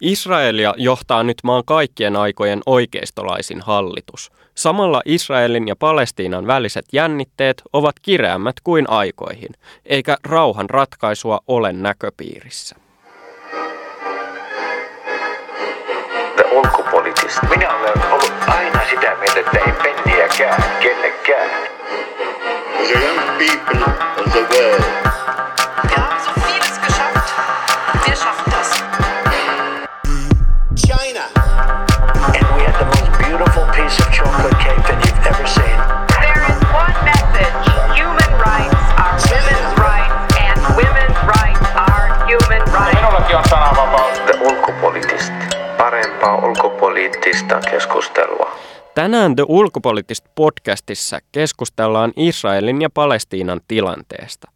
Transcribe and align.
Israelia 0.00 0.74
johtaa 0.76 1.22
nyt 1.22 1.36
maan 1.42 1.62
kaikkien 1.66 2.16
aikojen 2.16 2.60
oikeistolaisin 2.66 3.60
hallitus. 3.60 4.30
Samalla 4.54 5.02
Israelin 5.04 5.68
ja 5.68 5.76
Palestiinan 5.76 6.46
väliset 6.46 6.84
jännitteet 6.92 7.62
ovat 7.72 7.96
kireämmät 8.02 8.56
kuin 8.64 8.90
aikoihin, 8.90 9.54
eikä 9.86 10.16
rauhan 10.24 10.70
ratkaisua 10.70 11.40
ole 11.48 11.72
näköpiirissä. 11.72 12.76
Minä 17.50 17.74
olen 17.74 18.12
ollut 18.12 18.32
aina 18.46 18.80
sitä 18.90 19.16
mieltä, 19.20 19.40
että 19.40 19.58
ei 19.58 19.72
penniäkään 19.82 20.62
kellekään. 20.80 21.50
The 22.86 22.94
young 22.94 23.38
people 23.38 23.94
of 24.18 24.32
the 24.32 24.40
world 24.40 25.47
ulkopoliittista 46.48 47.60
keskustelua. 47.70 48.50
Tänään 48.94 49.36
The 49.36 49.44
Ulkopoliittista 49.48 50.30
podcastissa 50.34 51.18
keskustellaan 51.32 52.12
Israelin 52.16 52.82
ja 52.82 52.90
Palestiinan 52.90 53.60
tilanteesta. 53.68 54.50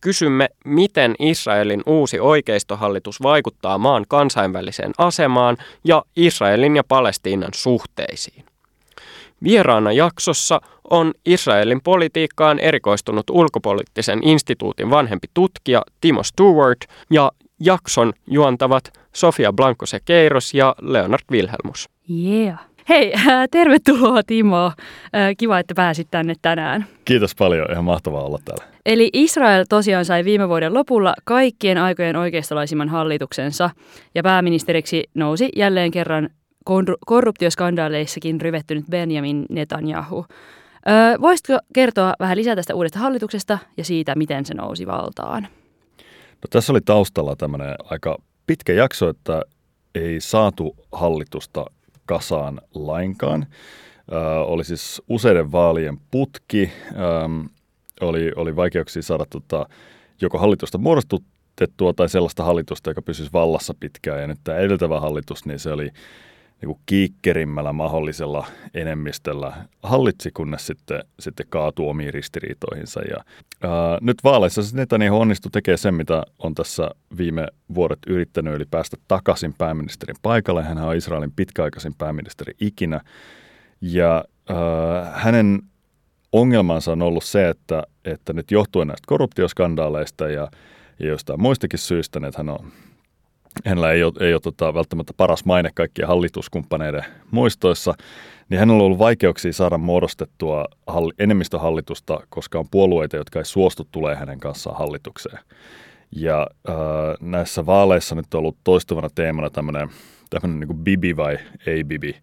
Kysymme, 0.00 0.48
miten 0.64 1.14
Israelin 1.18 1.82
uusi 1.86 2.20
oikeistohallitus 2.20 3.22
vaikuttaa 3.22 3.78
maan 3.78 4.04
kansainväliseen 4.08 4.92
asemaan 4.98 5.56
ja 5.84 6.04
Israelin 6.16 6.76
ja 6.76 6.84
Palestiinan 6.84 7.50
suhteisiin. 7.54 8.51
Vieraana 9.44 9.92
jaksossa 9.92 10.60
on 10.90 11.12
Israelin 11.26 11.80
politiikkaan 11.84 12.58
erikoistunut 12.58 13.30
ulkopoliittisen 13.30 14.18
instituutin 14.22 14.90
vanhempi 14.90 15.28
tutkija 15.34 15.82
Timo 16.00 16.22
Stewart 16.22 16.78
ja 17.10 17.32
jakson 17.60 18.12
juontavat 18.26 18.92
Sofia 19.14 19.52
Blankose 19.52 19.98
Keiros 20.04 20.54
ja 20.54 20.74
Leonard 20.80 21.24
Wilhelmus. 21.30 21.88
Yeah. 22.10 22.58
Hei, 22.88 23.12
äh, 23.14 23.24
tervetuloa 23.50 24.22
Timo. 24.22 24.66
Äh, 24.66 24.72
kiva, 25.38 25.58
että 25.58 25.74
pääsit 25.74 26.08
tänne 26.10 26.34
tänään. 26.42 26.86
Kiitos 27.04 27.34
paljon, 27.34 27.72
ihan 27.72 27.84
mahtavaa 27.84 28.22
olla 28.22 28.38
täällä. 28.44 28.64
Eli 28.86 29.10
Israel 29.12 29.64
tosiaan 29.68 30.04
sai 30.04 30.24
viime 30.24 30.48
vuoden 30.48 30.74
lopulla 30.74 31.14
kaikkien 31.24 31.78
aikojen 31.78 32.16
oikeistolaisimman 32.16 32.88
hallituksensa 32.88 33.70
ja 34.14 34.22
pääministeriksi 34.22 35.04
nousi 35.14 35.48
jälleen 35.56 35.90
kerran 35.90 36.28
korruptioskandaaleissakin 37.06 38.40
ryvettynyt 38.40 38.84
Benjamin 38.90 39.46
Netanyahu. 39.50 40.26
Öö, 40.88 41.20
voisitko 41.20 41.58
kertoa 41.74 42.14
vähän 42.20 42.36
lisää 42.38 42.56
tästä 42.56 42.74
uudesta 42.74 42.98
hallituksesta 42.98 43.58
ja 43.76 43.84
siitä, 43.84 44.14
miten 44.14 44.46
se 44.46 44.54
nousi 44.54 44.86
valtaan? 44.86 45.42
No, 46.32 46.46
tässä 46.50 46.72
oli 46.72 46.80
taustalla 46.80 47.36
tämmöinen 47.36 47.74
aika 47.84 48.18
pitkä 48.46 48.72
jakso, 48.72 49.08
että 49.08 49.42
ei 49.94 50.20
saatu 50.20 50.76
hallitusta 50.92 51.64
kasaan 52.06 52.60
lainkaan. 52.74 53.46
Ö, 54.12 54.18
oli 54.40 54.64
siis 54.64 55.02
useiden 55.08 55.52
vaalien 55.52 55.98
putki, 56.10 56.72
ö, 56.92 57.48
oli, 58.00 58.32
oli 58.36 58.56
vaikeuksia 58.56 59.02
saada 59.02 59.24
tota, 59.30 59.66
joko 60.20 60.38
hallitusta 60.38 60.78
muodostettua 60.78 61.92
tai 61.92 62.08
sellaista 62.08 62.44
hallitusta, 62.44 62.90
joka 62.90 63.02
pysyisi 63.02 63.32
vallassa 63.32 63.74
pitkään. 63.80 64.20
Ja 64.20 64.26
nyt 64.26 64.38
tämä 64.44 64.58
edeltävä 64.58 65.00
hallitus, 65.00 65.46
niin 65.46 65.58
se 65.58 65.72
oli 65.72 65.90
niin 66.62 66.78
kiikkerimmällä 66.86 67.72
mahdollisella 67.72 68.46
enemmistöllä 68.74 69.52
hallitsi, 69.82 70.30
kunnes 70.30 70.66
sitten, 70.66 71.04
sitten 71.20 71.46
kaatui 71.48 71.88
omiin 71.88 72.14
ristiriitoihinsa. 72.14 73.00
Ja, 73.00 73.24
ää, 73.62 73.98
nyt 74.00 74.16
vaaleissa 74.24 74.62
siis 74.62 74.74
Netanyahu 74.74 75.20
onnistui 75.20 75.50
tekemään 75.50 75.78
sen, 75.78 75.94
mitä 75.94 76.22
on 76.38 76.54
tässä 76.54 76.90
viime 77.18 77.46
vuodet 77.74 77.98
yrittänyt, 78.06 78.54
eli 78.54 78.64
päästä 78.70 78.96
takaisin 79.08 79.54
pääministerin 79.58 80.16
paikalle. 80.22 80.62
Hän 80.62 80.78
on 80.78 80.96
Israelin 80.96 81.32
pitkäaikaisin 81.36 81.94
pääministeri 81.98 82.54
ikinä. 82.60 83.00
Ja 83.80 84.24
ää, 84.48 85.12
hänen 85.14 85.62
ongelmansa 86.32 86.92
on 86.92 87.02
ollut 87.02 87.24
se, 87.24 87.48
että, 87.48 87.82
että 88.04 88.32
nyt 88.32 88.50
johtuen 88.50 88.88
näistä 88.88 89.06
korruptioskandaaleista 89.06 90.28
ja, 90.28 90.48
ja 90.98 91.08
jostain 91.08 91.42
muistakin 91.42 91.78
syistä, 91.78 92.20
että 92.26 92.38
hän 92.38 92.48
on 92.48 92.72
hänellä 93.66 93.92
ei 93.92 94.04
ole, 94.04 94.12
ei 94.20 94.32
ole 94.32 94.40
tota, 94.40 94.74
välttämättä 94.74 95.12
paras 95.16 95.44
maine 95.44 95.70
kaikkien 95.74 96.08
hallituskumppaneiden 96.08 97.04
muistoissa, 97.30 97.94
niin 98.48 98.58
hänellä 98.58 98.80
on 98.80 98.86
ollut 98.86 98.98
vaikeuksia 98.98 99.52
saada 99.52 99.78
muodostettua 99.78 100.64
hall- 100.90 101.14
enemmistöhallitusta, 101.18 102.20
koska 102.28 102.58
on 102.58 102.66
puolueita, 102.70 103.16
jotka 103.16 103.38
ei 103.38 103.44
suostu 103.44 103.88
tulee 103.90 104.16
hänen 104.16 104.40
kanssaan 104.40 104.78
hallitukseen. 104.78 105.38
Ja 106.16 106.46
äh, 106.68 106.74
näissä 107.20 107.66
vaaleissa 107.66 108.14
nyt 108.14 108.34
on 108.34 108.38
ollut 108.38 108.56
toistuvana 108.64 109.08
teemana 109.14 109.50
tämmöinen, 109.50 109.88
tämmöinen 110.30 110.68
niin 110.68 110.84
bibi 110.84 111.16
vai 111.16 111.38
ei 111.66 111.84
bibi. 111.84 112.16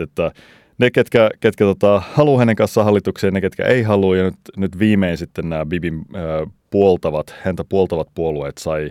Että 0.00 0.32
ne, 0.78 0.90
ketkä, 0.90 1.30
ketkä 1.40 1.64
tota, 1.64 2.02
haluaa 2.12 2.38
hänen 2.38 2.56
kanssaan 2.56 2.84
hallitukseen, 2.84 3.34
ne, 3.34 3.40
ketkä 3.40 3.64
ei 3.64 3.82
halua, 3.82 4.16
ja 4.16 4.24
nyt, 4.24 4.34
nyt 4.56 4.78
viimein 4.78 5.18
sitten 5.18 5.48
nämä 5.48 5.66
bibin 5.66 5.94
äh, 5.94 6.52
puoltavat, 6.70 7.34
häntä 7.42 7.64
puoltavat 7.68 8.08
puolueet 8.14 8.58
sai 8.58 8.90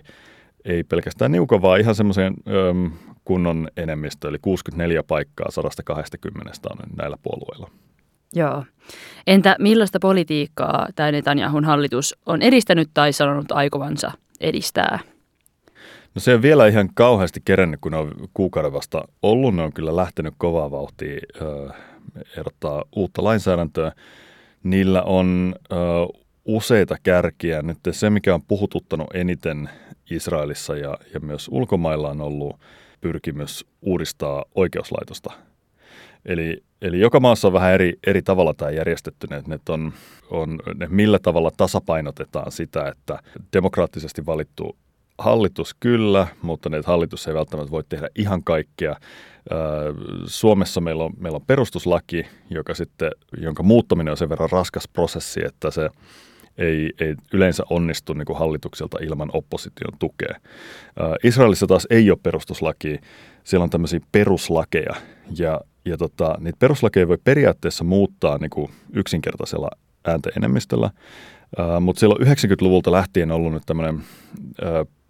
ei 0.66 0.84
pelkästään 0.84 1.32
niukan, 1.32 1.62
vaan 1.62 1.80
ihan 1.80 1.96
semmoisen 1.96 2.34
kunnon 3.26 3.68
enemmistö, 3.78 4.30
eli 4.30 4.38
64 4.42 5.04
paikkaa 5.04 5.52
120 5.52 6.52
on 6.70 6.78
näillä 6.98 7.18
puolueilla. 7.24 7.70
Joo. 8.34 8.66
Entä 9.28 9.56
millaista 9.60 10.00
politiikkaa 10.02 10.88
tämä 10.96 11.12
Netanyahun 11.12 11.66
hallitus 11.66 12.16
on 12.26 12.42
edistänyt 12.42 12.90
tai 12.94 13.14
sanonut 13.14 13.52
aikovansa 13.52 14.12
edistää? 14.40 15.00
No 16.16 16.20
se 16.22 16.34
on 16.34 16.42
vielä 16.42 16.68
ihan 16.68 16.90
kauheasti 16.94 17.42
kerennyt, 17.46 17.80
kun 17.82 17.92
ne 17.92 17.98
on 17.98 18.12
kuukauden 18.34 18.74
vasta 18.74 19.04
ollut. 19.22 19.56
Ne 19.56 19.64
on 19.64 19.74
kyllä 19.74 19.96
lähtenyt 19.96 20.34
kovaa 20.38 20.72
vauhtia 20.72 21.20
äh, 21.42 21.76
ehdottaa 22.38 22.84
uutta 22.96 23.24
lainsäädäntöä. 23.24 23.92
Niillä 24.64 25.04
on 25.04 25.56
äh, 25.72 25.78
useita 26.46 26.96
kärkiä. 27.04 27.62
Nyt 27.62 27.78
se, 27.92 28.10
mikä 28.10 28.34
on 28.34 28.42
puhututtanut 28.42 29.08
eniten 29.14 29.70
Israelissa 30.12 30.76
ja, 30.76 30.98
ja 31.14 31.20
myös 31.20 31.48
ulkomailla 31.52 32.10
on 32.10 32.22
ollut 32.22 32.60
pyrkimys 33.02 33.66
uudistaa 33.82 34.46
oikeuslaitosta. 34.56 35.32
Eli, 36.26 36.64
eli 36.82 37.00
joka 37.00 37.20
maassa 37.20 37.48
on 37.48 37.54
vähän 37.54 37.74
eri, 37.74 37.94
eri 38.08 38.22
tavalla 38.22 38.54
tämä 38.54 38.72
järjestetty, 38.72 39.28
että 39.56 39.74
on, 39.74 39.94
on, 40.30 40.60
ne 40.76 40.88
millä 40.88 41.20
tavalla 41.20 41.52
tasapainotetaan 41.58 42.52
sitä, 42.52 42.88
että 42.88 43.20
demokraattisesti 43.54 44.26
valittu 44.26 44.78
hallitus 45.18 45.76
kyllä, 45.80 46.28
mutta 46.42 46.70
ne 46.70 46.82
hallitus 46.86 47.28
ei 47.28 47.34
välttämättä 47.34 47.72
voi 47.72 47.84
tehdä 47.90 48.10
ihan 48.16 48.44
kaikkea. 48.44 48.96
Suomessa 50.26 50.82
meillä 50.82 51.04
on, 51.04 51.14
meillä 51.18 51.36
on 51.36 51.46
perustuslaki, 51.48 52.26
joka 52.50 52.74
sitten, 52.74 53.12
jonka 53.38 53.64
muuttaminen 53.64 54.12
on 54.12 54.18
sen 54.18 54.30
verran 54.30 54.50
raskas 54.52 54.88
prosessi, 54.88 55.46
että 55.46 55.72
se 55.72 55.90
ei, 56.58 56.90
ei 57.00 57.16
yleensä 57.34 57.64
onnistu 57.70 58.14
niin 58.14 58.26
kuin 58.26 58.40
hallitukselta 58.40 58.98
ilman 59.02 59.30
opposition 59.34 60.00
tukea. 60.00 60.36
Israelissa 61.24 61.68
taas 61.68 61.88
ei 61.90 62.12
ole 62.12 62.20
perustuslaki, 62.24 63.00
siellä 63.44 63.64
on 63.64 63.70
tämmöisiä 63.70 64.00
peruslakeja 64.12 64.96
ja, 65.38 65.62
ja 65.86 65.98
tota, 65.98 66.36
niitä 66.40 66.58
peruslakeja 66.60 67.08
voi 67.08 67.18
periaatteessa 67.24 67.84
muuttaa 67.84 68.38
niin 68.38 68.50
kuin 68.50 68.72
yksinkertaisella 68.94 69.70
ääntäenemmistöllä, 70.08 70.90
mutta 71.80 72.00
siellä 72.00 72.16
on 72.20 72.28
90-luvulta 72.28 72.92
lähtien 72.92 73.32
ollut 73.32 73.54
nyt 73.54 73.64
tämmöinen 73.66 74.04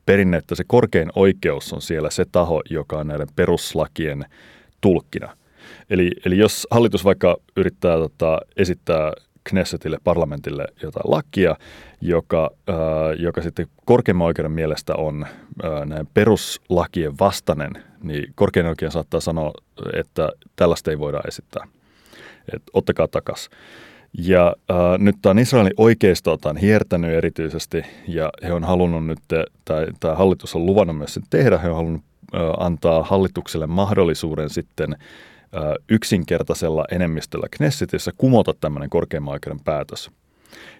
perinne, 0.05 0.37
että 0.37 0.55
se 0.55 0.63
korkein 0.67 1.09
oikeus 1.15 1.73
on 1.73 1.81
siellä 1.81 2.09
se 2.09 2.25
taho, 2.31 2.61
joka 2.69 2.97
on 2.97 3.07
näiden 3.07 3.27
peruslakien 3.35 4.25
tulkkina. 4.81 5.37
Eli, 5.89 6.11
eli 6.25 6.37
jos 6.37 6.67
hallitus 6.71 7.05
vaikka 7.05 7.37
yrittää 7.57 7.97
tota, 7.97 8.39
esittää 8.57 9.13
Knessetille, 9.43 9.97
parlamentille 10.03 10.65
jotain 10.81 11.11
lakia, 11.11 11.55
joka, 12.01 12.51
äh, 12.69 12.75
joka 13.19 13.41
sitten 13.41 13.67
korkeimman 13.85 14.27
oikeuden 14.27 14.51
mielestä 14.51 14.95
on 14.95 15.25
äh, 15.25 15.85
näin 15.85 16.07
peruslakien 16.13 17.19
vastainen, 17.19 17.71
niin 18.03 18.33
korkein 18.35 18.65
oikeuden 18.65 18.91
saattaa 18.91 19.19
sanoa, 19.19 19.51
että 19.93 20.29
tällaista 20.55 20.91
ei 20.91 20.99
voida 20.99 21.21
esittää. 21.27 21.67
Et 22.53 22.61
ottakaa 22.73 23.07
takas. 23.07 23.49
Ja 24.17 24.55
äh, 24.71 24.77
nyt 24.97 25.15
tämä 25.21 25.41
Israelin 25.41 25.73
oikeistolta 25.77 26.49
on 26.49 26.57
hiertänyt 26.57 27.11
erityisesti, 27.11 27.83
ja 28.07 28.29
he 28.43 28.53
on 28.53 28.63
halunnut 28.63 29.05
nyt, 29.05 29.19
tai 29.65 29.87
tämä 29.99 30.15
hallitus 30.15 30.55
on 30.55 30.65
luvannut 30.65 30.97
myös 30.97 31.13
sen 31.13 31.23
tehdä, 31.29 31.57
he 31.57 31.69
on 31.69 31.75
halunnut 31.75 32.01
äh, 32.35 32.41
antaa 32.57 33.03
hallitukselle 33.03 33.67
mahdollisuuden 33.67 34.49
sitten 34.49 34.95
yksinkertaisella 35.89 36.85
enemmistöllä 36.91 37.47
Knessetissä 37.51 38.11
kumota 38.17 38.53
tämmöinen 38.53 38.89
korkeimman 38.89 39.31
oikeuden 39.31 39.59
päätös. 39.59 40.11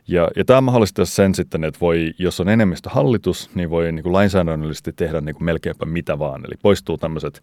Ja, 0.08 0.28
ja 0.36 0.46
tämä 0.46 0.62
mahdollistaa 0.62 1.06
sen 1.06 1.36
sitten, 1.36 1.64
että 1.64 1.80
voi, 1.80 2.14
jos 2.18 2.40
on 2.40 2.50
enemmistö 2.50 2.90
hallitus, 2.90 3.50
niin 3.56 3.70
voi 3.70 3.92
niin 3.92 4.04
kuin 4.04 4.14
lainsäädännöllisesti 4.14 4.94
tehdä 4.94 5.22
niin 5.22 5.36
kuin 5.36 5.46
melkeinpä 5.46 5.86
mitä 5.86 6.20
vaan. 6.20 6.46
Eli 6.46 6.56
poistuu 6.62 6.98
tämmöiset, 6.98 7.42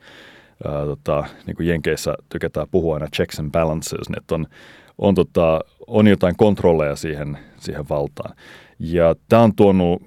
ää, 0.65 0.85
tota, 0.85 1.25
niin 1.47 1.57
kuin 1.57 1.69
Jenkeissä 1.69 2.15
tykätään 2.29 2.67
puhua 2.71 2.95
aina 2.95 3.07
checks 3.17 3.41
and 3.41 3.51
balances, 3.51 4.09
että 4.17 4.35
on, 4.35 4.47
on, 4.99 5.15
tota, 5.15 5.61
on 5.87 6.07
jotain 6.07 6.37
kontrolleja 6.37 6.97
siihen, 6.97 7.39
siihen 7.57 7.89
valtaan. 7.89 8.35
Ja 8.79 9.15
tämä 9.29 9.43
on 9.43 9.55
tuonut 9.55 10.03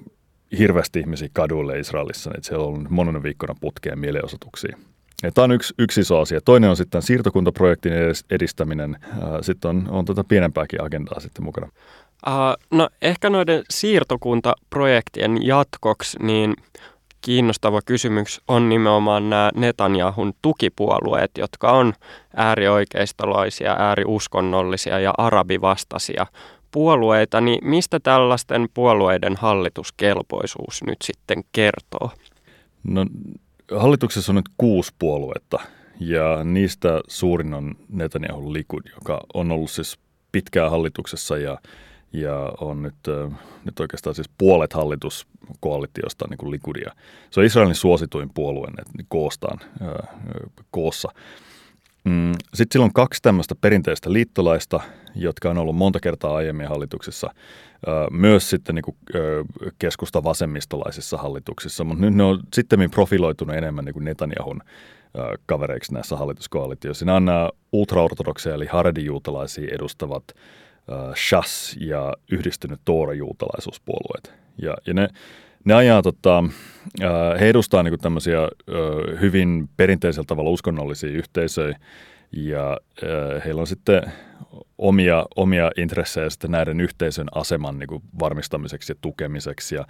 hirveästi 0.58 1.00
ihmisiä 1.00 1.30
kaduille 1.34 1.80
Israelissa, 1.80 2.32
että 2.36 2.48
siellä 2.48 2.64
on 2.64 2.74
ollut 2.74 2.90
monen 2.90 3.24
viikkona 3.24 3.56
putkeen 3.62 4.00
mielenosoituksia. 4.00 4.78
Ja 5.24 5.32
tämä 5.32 5.44
on 5.44 5.52
yksi, 5.52 5.74
yksi 5.78 6.02
iso 6.02 6.20
asia. 6.20 6.42
Toinen 6.42 6.70
on 6.70 6.78
sitten 6.78 7.02
siirtokuntaprojektin 7.02 7.94
edistäminen. 8.30 8.98
Sitten 9.42 9.70
on, 9.70 9.88
on 9.90 10.06
tätä 10.06 10.24
pienempääkin 10.24 10.84
agendaa 10.84 11.20
sitten 11.20 11.46
mukana. 11.46 11.70
Uh, 12.28 12.78
no 12.78 12.90
ehkä 13.02 13.30
noiden 13.30 13.64
siirtokuntaprojektien 13.70 15.46
jatkoksi, 15.46 16.18
niin 16.24 16.54
kiinnostava 17.22 17.82
kysymys 17.86 18.42
on 18.48 18.70
nimenomaan 18.70 19.30
nämä 19.30 19.52
Netanyahun 19.56 20.34
tukipuolueet, 20.42 21.32
jotka 21.38 21.72
on 21.72 21.94
äärioikeistolaisia, 22.36 23.76
ääriuskonnollisia 23.80 25.00
ja 25.00 25.14
arabivastaisia 25.18 26.26
puolueita, 26.72 27.42
niin 27.42 27.68
mistä 27.68 28.00
tällaisten 28.00 28.70
puolueiden 28.74 29.36
hallituskelpoisuus 29.36 30.84
nyt 30.84 30.98
sitten 31.04 31.44
kertoo? 31.52 32.12
No 32.84 33.06
hallituksessa 33.76 34.32
on 34.32 34.36
nyt 34.36 34.50
kuusi 34.58 34.94
puoluetta 35.00 35.60
ja 36.00 36.44
niistä 36.44 37.02
suurin 37.08 37.54
on 37.54 37.76
Netanyahun 37.90 38.54
Likud, 38.54 38.82
joka 38.96 39.22
on 39.34 39.52
ollut 39.52 39.72
siis 39.72 40.00
pitkään 40.32 40.72
hallituksessa 40.72 41.38
ja, 41.38 41.58
ja 42.14 42.54
on 42.62 42.82
nyt, 42.82 42.96
nyt 43.66 43.80
oikeastaan 43.80 44.16
siis 44.16 44.30
puolet 44.38 44.74
hallituskoalitiosta 44.74 46.26
niin 46.30 46.38
kuin 46.38 46.52
Likudia. 46.52 46.92
Se 47.32 47.40
on 47.40 47.46
Israelin 47.46 47.76
suosituin 47.76 48.30
puolue 48.34 48.68
koostaan, 49.08 49.60
koossa. 50.72 51.10
Mm, 52.04 52.32
Sitten 52.54 52.74
sillä 52.74 52.86
on 52.86 52.94
kaksi 52.94 53.22
tämmöistä 53.22 53.56
perinteistä 53.56 54.14
liittolaista, 54.14 54.80
jotka 55.16 55.50
on 55.50 55.58
ollut 55.58 55.76
monta 55.76 56.00
kertaa 56.00 56.36
aiemmin 56.36 56.68
hallituksessa, 56.68 57.34
myös 58.12 58.50
sitten 58.50 58.76
niin 58.76 58.84
kuin 58.84 58.98
keskusta 59.80 60.24
vasemmistolaisissa 60.24 61.18
hallituksissa, 61.18 61.84
mutta 61.84 62.06
nyt 62.06 62.14
ne 62.14 62.24
on 62.24 62.40
sitten 62.54 62.92
profiloitunut 62.92 63.56
enemmän 63.56 63.86
niin 63.86 63.94
kuin 63.94 64.06
Netanyahun 64.06 64.62
kavereiksi 65.46 65.94
näissä 65.94 66.18
hallituskoalitioissa. 66.18 67.00
Siinä 67.00 67.16
on 67.16 67.26
nämä 67.26 67.50
ultraortodokseja 67.72 68.56
eli 68.56 68.66
haredijuutalaisia 68.66 69.76
edustavat 69.76 70.24
Shas 71.30 71.78
ja 71.80 72.14
yhdistynyt 72.32 72.80
Toora-juutalaisuuspuolueet. 72.86 74.34
Ja, 74.62 74.78
ja 74.88 74.94
ne, 74.94 75.08
ne 75.66 75.74
ajaa, 75.74 76.02
tota, 76.02 76.44
he 77.40 77.50
edustaa 77.50 77.84
niin 77.84 78.00
tämmöisiä 78.00 78.40
hyvin 79.22 79.70
perinteisellä 79.78 80.26
tavalla 80.28 80.50
uskonnollisia 80.50 81.10
yhteisöjä 81.10 81.80
ja 82.32 82.78
heillä 83.46 83.62
on 83.62 83.68
sitten 83.68 84.04
omia, 84.78 85.26
omia 85.36 85.72
intressejä 85.78 86.30
sitten 86.30 86.52
näiden 86.52 86.82
yhteisön 86.82 87.28
aseman 87.36 87.80
niin 87.80 87.88
kuin 87.88 88.04
varmistamiseksi 88.20 88.92
ja 88.92 88.96
tukemiseksi 89.02 89.76
ja, 89.76 89.86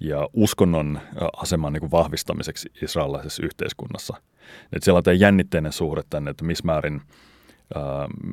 ja 0.00 0.28
uskonnon 0.32 1.00
aseman 1.36 1.72
niin 1.72 1.80
kuin 1.80 1.90
vahvistamiseksi 1.90 2.72
israelilaisessa 2.82 3.42
yhteiskunnassa. 3.46 4.16
Et 4.72 4.82
siellä 4.82 5.02
on 5.06 5.20
jännitteinen 5.20 5.72
suhde 5.72 6.02
tänne, 6.10 6.30
että 6.30 6.44
missä 6.44 6.64
määrin, 6.64 7.02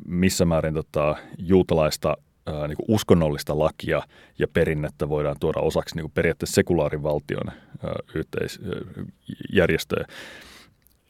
missä 0.06 0.44
määrin 0.44 0.74
tota, 0.74 1.16
juutalaista 1.38 2.16
ää, 2.46 2.68
niin 2.68 2.76
kuin 2.76 2.86
uskonnollista 2.88 3.58
lakia 3.58 4.02
ja 4.38 4.48
perinnettä 4.48 5.08
voidaan 5.08 5.36
tuoda 5.40 5.60
osaksi 5.60 5.94
niin 5.94 6.04
kuin 6.04 6.12
periaatteessa 6.14 6.54
sekulaarivaltion 6.54 7.48
ää. 7.48 7.94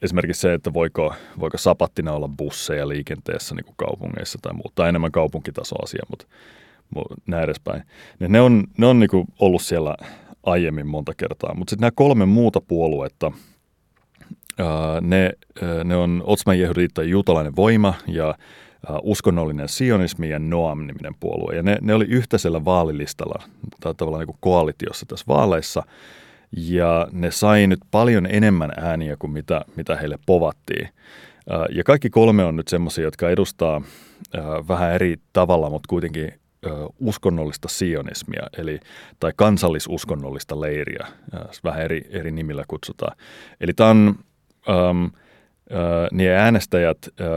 Esimerkiksi 0.01 0.41
se, 0.41 0.53
että 0.53 0.73
voiko, 0.73 1.13
voiko 1.39 1.57
sapattina 1.57 2.11
olla 2.11 2.29
busseja 2.37 2.87
liikenteessä 2.87 3.55
niin 3.55 3.65
kuin 3.65 3.75
kaupungeissa 3.77 4.39
tai 4.41 4.53
muuta, 4.53 4.71
tai 4.75 4.89
enemmän 4.89 5.11
kaupunkitasoasia, 5.11 6.03
mutta, 6.09 6.25
mutta 6.95 7.15
näin 7.27 7.43
edespäin. 7.43 7.83
Ne, 8.19 8.27
ne 8.27 8.41
on, 8.41 8.63
ne 8.77 8.85
on 8.85 8.99
niin 8.99 9.09
kuin 9.09 9.27
ollut 9.39 9.61
siellä 9.61 9.95
aiemmin 10.43 10.87
monta 10.87 11.13
kertaa, 11.17 11.53
mutta 11.53 11.69
sitten 11.69 11.81
nämä 11.81 11.91
kolme 11.95 12.25
muuta 12.25 12.61
puoluetta, 12.61 13.31
ää, 14.59 15.01
ne, 15.01 15.31
ne 15.83 15.95
on 15.95 16.23
Otsman 16.25 16.59
Jehudit 16.59 16.93
tai 16.93 17.09
juutalainen 17.09 17.55
voima 17.55 17.93
ja 18.07 18.35
uskonnollinen 19.03 19.69
sionismi 19.69 20.29
ja 20.29 20.39
Noam-niminen 20.39 21.15
puolue. 21.19 21.55
Ja 21.55 21.63
ne, 21.63 21.77
ne 21.81 21.93
oli 21.93 22.05
yhteisellä 22.05 22.65
vaalilistalla 22.65 23.43
tai 23.79 23.93
tavallaan 23.95 24.27
niin 24.27 24.37
koalitiossa 24.39 25.05
tässä 25.05 25.25
vaaleissa. 25.27 25.83
Ja 26.51 27.07
ne 27.11 27.31
sai 27.31 27.67
nyt 27.67 27.79
paljon 27.91 28.25
enemmän 28.25 28.71
ääniä 28.77 29.15
kuin 29.19 29.31
mitä, 29.31 29.65
mitä 29.75 29.95
heille 29.95 30.19
povattiin. 30.25 30.89
Ja 31.69 31.83
kaikki 31.83 32.09
kolme 32.09 32.45
on 32.45 32.55
nyt 32.55 32.67
semmoisia, 32.67 33.03
jotka 33.03 33.29
edustaa 33.29 33.81
vähän 34.67 34.93
eri 34.93 35.15
tavalla, 35.33 35.69
mutta 35.69 35.87
kuitenkin 35.87 36.33
uskonnollista 36.99 37.67
sionismia, 37.67 38.47
eli, 38.57 38.79
tai 39.19 39.31
kansallisuskonnollista 39.35 40.61
leiriä, 40.61 41.07
vähän 41.63 41.81
eri, 41.81 42.07
eri 42.09 42.31
nimillä 42.31 42.63
kutsutaan. 42.67 43.17
Eli 43.61 43.73
tämä 43.73 43.89
on, 43.89 44.15
ähm, 44.69 45.03
äh, 45.05 46.07
niin 46.11 46.31
äänestäjät 46.31 46.97
äh, 47.07 47.27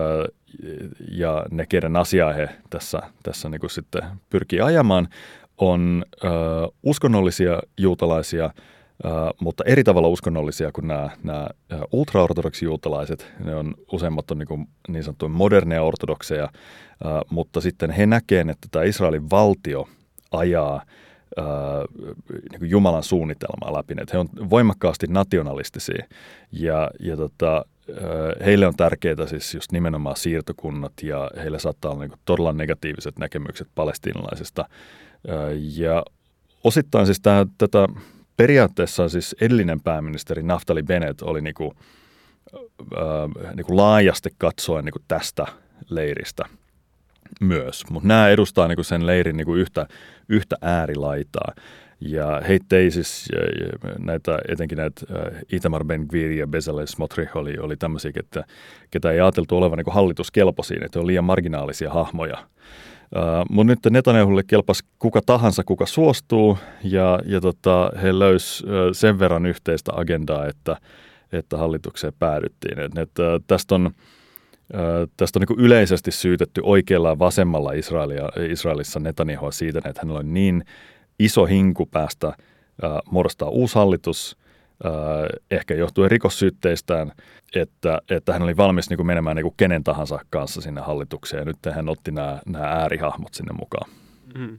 ja 1.10 1.46
ne, 1.50 1.66
keiden 1.66 1.96
asiaa 1.96 2.32
he 2.32 2.48
tässä, 2.70 3.02
tässä 3.22 3.48
niin 3.48 3.60
kuin 3.60 3.70
sitten 3.70 4.02
pyrkii 4.30 4.60
ajamaan, 4.60 5.08
on 5.58 6.04
äh, 6.24 6.30
uskonnollisia 6.82 7.60
juutalaisia, 7.78 8.44
äh, 8.44 9.12
mutta 9.40 9.64
eri 9.66 9.84
tavalla 9.84 10.08
uskonnollisia 10.08 10.72
kuin 10.72 10.88
nämä, 10.88 11.10
nämä 11.22 11.48
ultraortodoksi 11.92 12.64
juutalaiset. 12.64 13.32
Ne 13.44 13.54
on 13.54 13.74
useimmat 13.92 14.30
on 14.30 14.38
niin, 14.38 14.48
kuin 14.48 14.68
niin 14.88 15.04
sanottuja 15.04 15.28
moderneja 15.28 15.82
ortodokseja, 15.82 16.44
äh, 16.44 16.50
mutta 17.30 17.60
sitten 17.60 17.90
he 17.90 18.06
näkevät, 18.06 18.50
että 18.50 18.68
tämä 18.70 18.84
Israelin 18.84 19.30
valtio 19.30 19.88
ajaa 20.30 20.82
äh, 21.38 21.44
niin 22.50 22.58
kuin 22.58 22.70
Jumalan 22.70 23.02
suunnitelmaa 23.02 23.72
läpi. 23.72 23.94
Että 24.00 24.12
he 24.12 24.18
on 24.18 24.50
voimakkaasti 24.50 25.06
nationalistisia 25.06 26.06
ja, 26.52 26.90
ja 27.00 27.16
tota, 27.16 27.64
heille 28.44 28.66
on 28.66 28.76
tärkeää 28.76 29.26
siis 29.26 29.54
just 29.54 29.72
nimenomaan 29.72 30.16
siirtokunnat 30.16 30.92
ja 31.02 31.30
heillä 31.36 31.58
saattaa 31.58 31.90
olla 31.90 32.00
niin 32.04 32.18
todella 32.24 32.52
negatiiviset 32.52 33.18
näkemykset 33.18 33.68
palestiinalaisista. 33.74 34.68
Ja 35.76 36.02
osittain 36.64 37.06
siis 37.06 37.20
tämä, 37.20 37.46
tätä 37.58 37.88
periaatteessa 38.36 39.08
siis 39.08 39.36
edellinen 39.40 39.80
pääministeri 39.80 40.42
Naftali 40.42 40.82
Bennett 40.82 41.22
oli 41.22 41.40
niin 41.40 41.54
kuin, 41.54 41.70
niin 43.54 43.66
kuin 43.66 43.76
laajasti 43.76 44.30
katsoen 44.38 44.84
niin 44.84 44.92
kuin 44.92 45.04
tästä 45.08 45.46
leiristä 45.90 46.44
myös, 47.40 47.84
mutta 47.90 48.08
nämä 48.08 48.28
edustaa 48.28 48.68
niin 48.68 48.76
kuin 48.76 48.84
sen 48.84 49.06
leirin 49.06 49.36
niin 49.36 49.46
kuin 49.46 49.60
yhtä, 49.60 49.86
yhtä 50.28 50.56
äärilaitaa. 50.62 51.52
Ja 52.00 52.42
heitä 52.48 52.76
ei 52.76 52.90
siis 52.90 53.28
näitä, 53.98 54.38
etenkin 54.48 54.78
näitä 54.78 55.00
Itamar 55.52 55.84
Ben 55.84 56.08
ja 56.36 56.46
Bezalel 56.46 56.86
Smotrich 56.86 57.36
oli, 57.36 57.58
oli 57.58 57.76
tämmöisiä, 57.76 58.12
että, 58.16 58.44
ketä 58.90 59.10
ei 59.10 59.20
ajateltu 59.20 59.56
olevan 59.56 59.78
niin 59.78 59.94
hallituskelpoisia, 59.94 60.84
että 60.84 61.00
on 61.00 61.06
liian 61.06 61.24
marginaalisia 61.24 61.90
hahmoja. 61.90 62.38
Uh, 63.16 63.46
Mutta 63.50 63.72
nyt 63.72 63.78
Netanyahulle 63.90 64.42
kelpas 64.46 64.82
kuka 64.98 65.20
tahansa, 65.26 65.64
kuka 65.64 65.86
suostuu, 65.86 66.58
ja, 66.84 67.18
ja 67.26 67.40
tota, 67.40 67.90
he 68.02 68.18
löys 68.18 68.64
uh, 68.64 68.70
sen 68.92 69.18
verran 69.18 69.46
yhteistä 69.46 69.92
agendaa, 69.94 70.46
että, 70.46 70.76
että 71.32 71.56
hallitukseen 71.56 72.12
päädyttiin. 72.18 72.78
Et, 72.78 72.98
et, 72.98 73.10
tästä 73.46 73.74
on, 73.74 73.86
uh, 73.86 75.08
tästä 75.16 75.38
on 75.38 75.44
niin 75.48 75.64
yleisesti 75.64 76.10
syytetty 76.10 76.60
oikealla 76.64 77.08
ja 77.08 77.18
vasemmalla 77.18 77.72
Israelia, 77.72 78.28
Israelissa 78.50 79.00
Netanyahua 79.00 79.50
siitä, 79.50 79.78
että 79.78 80.00
hänellä 80.02 80.20
on 80.20 80.34
niin 80.34 80.64
iso 81.18 81.44
hinku 81.44 81.86
päästä 81.86 82.32
muodostaa 83.10 83.48
uusi 83.48 83.74
hallitus, 83.74 84.36
ehkä 85.50 85.74
johtuen 85.74 86.10
rikossyytteistään, 86.10 87.12
että, 87.56 88.00
että 88.10 88.32
hän 88.32 88.42
oli 88.42 88.56
valmis 88.56 88.90
niin 88.90 88.96
kuin 88.96 89.06
menemään 89.06 89.36
niin 89.36 89.44
kuin 89.44 89.54
kenen 89.56 89.84
tahansa 89.84 90.18
kanssa 90.30 90.60
sinne 90.60 90.80
hallitukseen. 90.80 91.40
Ja 91.40 91.44
nyt 91.44 91.74
hän 91.74 91.88
otti 91.88 92.10
nämä, 92.10 92.40
nämä 92.46 92.64
äärihahmot 92.64 93.34
sinne 93.34 93.52
mukaan. 93.52 93.90
Mm. 94.34 94.58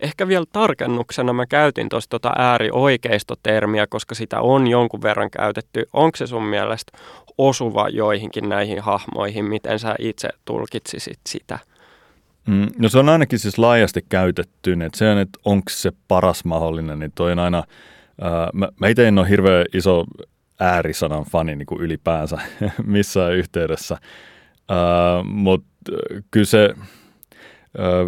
Ehkä 0.00 0.28
vielä 0.28 0.44
tarkennuksena 0.52 1.32
mä 1.32 1.46
käytin 1.46 1.88
tuosta 1.88 2.10
tota 2.10 2.32
äärioikeistotermiä, 2.38 3.86
koska 3.86 4.14
sitä 4.14 4.40
on 4.40 4.66
jonkun 4.66 5.02
verran 5.02 5.30
käytetty. 5.30 5.84
Onko 5.92 6.16
se 6.16 6.26
sun 6.26 6.44
mielestä 6.44 6.98
osuva 7.38 7.88
joihinkin 7.88 8.48
näihin 8.48 8.80
hahmoihin? 8.80 9.44
Miten 9.44 9.78
sä 9.78 9.94
itse 9.98 10.28
tulkitsisit 10.44 11.20
sitä? 11.28 11.58
Mm, 12.46 12.66
no 12.78 12.88
se 12.88 12.98
on 12.98 13.08
ainakin 13.08 13.38
siis 13.38 13.58
laajasti 13.58 14.04
käytetty, 14.08 14.72
että 14.72 14.98
se 14.98 15.20
että 15.20 15.38
onko 15.44 15.64
se 15.70 15.92
paras 16.08 16.44
mahdollinen, 16.44 16.98
niin 16.98 17.12
toi 17.14 17.32
on 17.32 17.38
aina, 17.38 17.64
ää, 18.20 18.48
mä, 18.52 18.68
mä 18.80 18.88
itse 18.88 19.08
en 19.08 19.18
ole 19.18 19.28
hirveän 19.28 19.66
iso 19.74 20.04
äärisanan 20.60 21.24
fani 21.24 21.56
niin 21.56 21.66
kuin 21.66 21.80
ylipäänsä 21.80 22.38
missään 22.86 23.32
yhteydessä, 23.32 23.96
mutta 25.24 25.92
kyllä 26.30 26.46
se, 26.46 26.74
ää, 27.78 28.04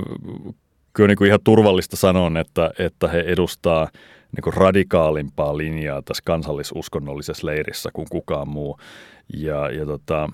kyllä 0.92 1.08
niin 1.08 1.18
kuin 1.18 1.28
ihan 1.28 1.40
turvallista 1.44 1.96
sanoa, 1.96 2.30
että, 2.40 2.70
että 2.78 3.08
he 3.08 3.18
edustaa 3.18 3.88
niin 4.36 4.42
kuin 4.42 4.54
radikaalimpaa 4.54 5.56
linjaa 5.56 6.02
tässä 6.02 6.22
kansallisuskonnollisessa 6.26 7.46
leirissä 7.46 7.90
kuin 7.92 8.06
kukaan 8.10 8.48
muu. 8.48 8.78
Ja, 9.36 9.70
ja 9.70 9.86
tota, 9.86 10.28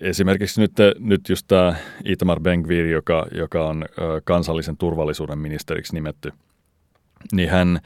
esimerkiksi 0.00 0.60
nyt, 0.60 0.72
nyt 0.98 1.28
just 1.28 1.44
tämä 1.48 1.74
Itamar 2.04 2.40
Ben-Gvir, 2.40 2.86
joka, 2.86 3.26
joka 3.32 3.66
on 3.66 3.84
kansallisen 4.24 4.76
turvallisuuden 4.76 5.38
ministeriksi 5.38 5.94
nimetty, 5.94 6.32
niin 7.32 7.50
hän, 7.50 7.80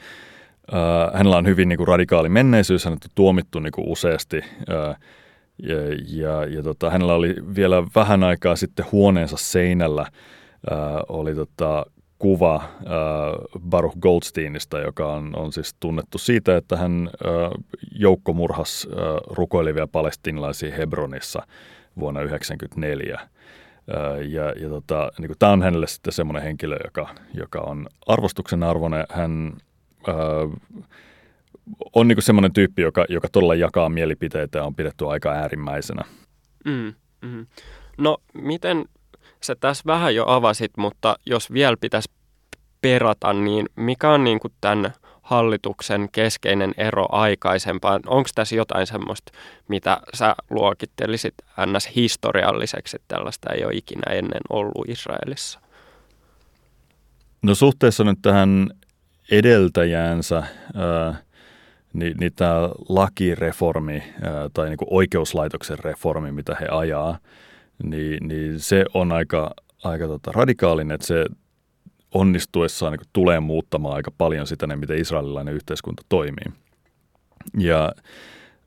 hänellä 1.13 1.37
on 1.37 1.45
hyvin 1.45 1.69
niin 1.69 1.77
kuin 1.77 1.87
radikaali 1.87 2.29
menneisyys, 2.29 2.85
hän 2.85 2.91
on 2.91 2.97
tuomittu 3.15 3.59
niin 3.59 3.71
kuin 3.71 3.87
useasti 3.87 4.41
ja, 5.57 5.75
ja, 6.07 6.45
ja 6.45 6.63
tota, 6.63 6.89
hänellä 6.89 7.13
oli 7.13 7.35
vielä 7.55 7.83
vähän 7.95 8.23
aikaa 8.23 8.55
sitten 8.55 8.85
huoneensa 8.91 9.37
seinällä 9.37 10.05
oli 11.09 11.35
tota, 11.35 11.85
kuva 12.23 12.55
äh, 12.55 12.61
Baruch 13.69 13.97
Goldsteinista, 13.99 14.79
joka 14.79 15.13
on, 15.13 15.35
on 15.35 15.51
siis 15.53 15.75
tunnettu 15.79 16.17
siitä, 16.17 16.57
että 16.57 16.77
hän 16.77 17.09
äh, 17.25 17.31
joukkomurhas 17.91 18.87
äh, 18.91 18.97
rukoilivia 19.27 19.87
palestinlaisia 19.87 20.75
Hebronissa 20.75 21.47
vuonna 21.99 22.19
1994. 22.19 23.19
Äh, 23.19 23.29
ja, 24.29 24.43
ja 24.43 24.69
tota, 24.69 25.11
niin 25.19 25.31
tämä 25.39 25.51
on 25.51 25.61
hänelle 25.61 25.87
sitten 25.87 26.13
semmoinen 26.13 26.43
henkilö, 26.43 26.77
joka, 26.83 27.09
joka 27.33 27.59
on 27.59 27.87
arvostuksen 28.07 28.63
arvoinen. 28.63 29.05
Hän 29.09 29.53
äh, 30.09 30.15
on 31.95 32.07
niin 32.07 32.21
semmoinen 32.21 32.53
tyyppi, 32.53 32.81
joka, 32.81 33.05
joka 33.09 33.27
todella 33.31 33.55
jakaa 33.55 33.89
mielipiteitä 33.89 34.57
ja 34.57 34.63
on 34.63 34.75
pidetty 34.75 35.07
aika 35.07 35.31
äärimmäisenä. 35.31 36.03
Mm, 36.65 36.93
mm. 37.21 37.45
No 37.97 38.17
miten 38.33 38.85
sä 39.45 39.55
tässä 39.55 39.83
vähän 39.85 40.15
jo 40.15 40.25
avasit, 40.27 40.71
mutta 40.77 41.15
jos 41.25 41.53
vielä 41.53 41.77
pitäisi 41.81 42.11
perata, 42.81 43.33
niin 43.33 43.65
mikä 43.75 44.09
on 44.11 44.23
niin 44.23 44.39
kuin 44.39 44.53
tämän 44.61 44.93
hallituksen 45.21 46.09
keskeinen 46.11 46.73
ero 46.77 47.05
aikaisempaan? 47.11 48.01
Onko 48.07 48.29
tässä 48.35 48.55
jotain 48.55 48.87
semmoista, 48.87 49.31
mitä 49.67 49.97
sä 50.13 50.35
luokittelisit 50.49 51.33
ns. 51.65 51.89
historialliseksi, 51.95 52.95
että 52.95 53.15
tällaista 53.15 53.53
ei 53.53 53.65
ole 53.65 53.73
ikinä 53.73 54.13
ennen 54.13 54.41
ollut 54.49 54.89
Israelissa? 54.89 55.59
No 57.41 57.55
suhteessa 57.55 58.03
nyt 58.03 58.19
tähän 58.21 58.69
edeltäjäänsä, 59.31 60.43
ää, 60.75 61.15
niin, 61.93 62.17
niin 62.19 62.33
tämä 62.35 62.69
lakireformi 62.89 64.03
ää, 64.21 64.49
tai 64.53 64.69
niin 64.69 64.77
kuin 64.77 64.87
oikeuslaitoksen 64.91 65.79
reformi, 65.79 66.31
mitä 66.31 66.57
he 66.59 66.67
ajaa, 66.71 67.17
niin, 67.83 68.27
niin 68.27 68.59
se 68.59 68.85
on 68.93 69.11
aika, 69.11 69.51
aika 69.83 70.07
tota 70.07 70.31
radikaalinen, 70.31 70.95
että 70.95 71.07
se 71.07 71.25
onnistuessaan 72.13 72.93
niin 72.93 73.09
tulee 73.13 73.39
muuttamaan 73.39 73.95
aika 73.95 74.11
paljon 74.17 74.47
sitä, 74.47 74.67
miten 74.67 74.97
israelilainen 74.97 75.53
yhteiskunta 75.53 76.03
toimii. 76.09 76.53
Ja, 77.57 77.91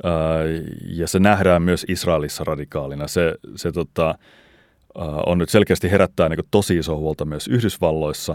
ää, 0.04 0.38
ja 0.86 1.08
se 1.08 1.18
nähdään 1.18 1.62
myös 1.62 1.86
Israelissa 1.88 2.44
radikaalina. 2.44 3.08
Se, 3.08 3.34
se 3.56 3.72
tota, 3.72 4.06
ää, 4.06 5.06
on 5.26 5.38
nyt 5.38 5.48
selkeästi 5.48 5.90
herättää 5.90 6.28
niin 6.28 6.38
tosi 6.50 6.78
iso 6.78 6.96
huolta 6.96 7.25
myös 7.25 7.48
Yhdysvalloissa 7.48 8.34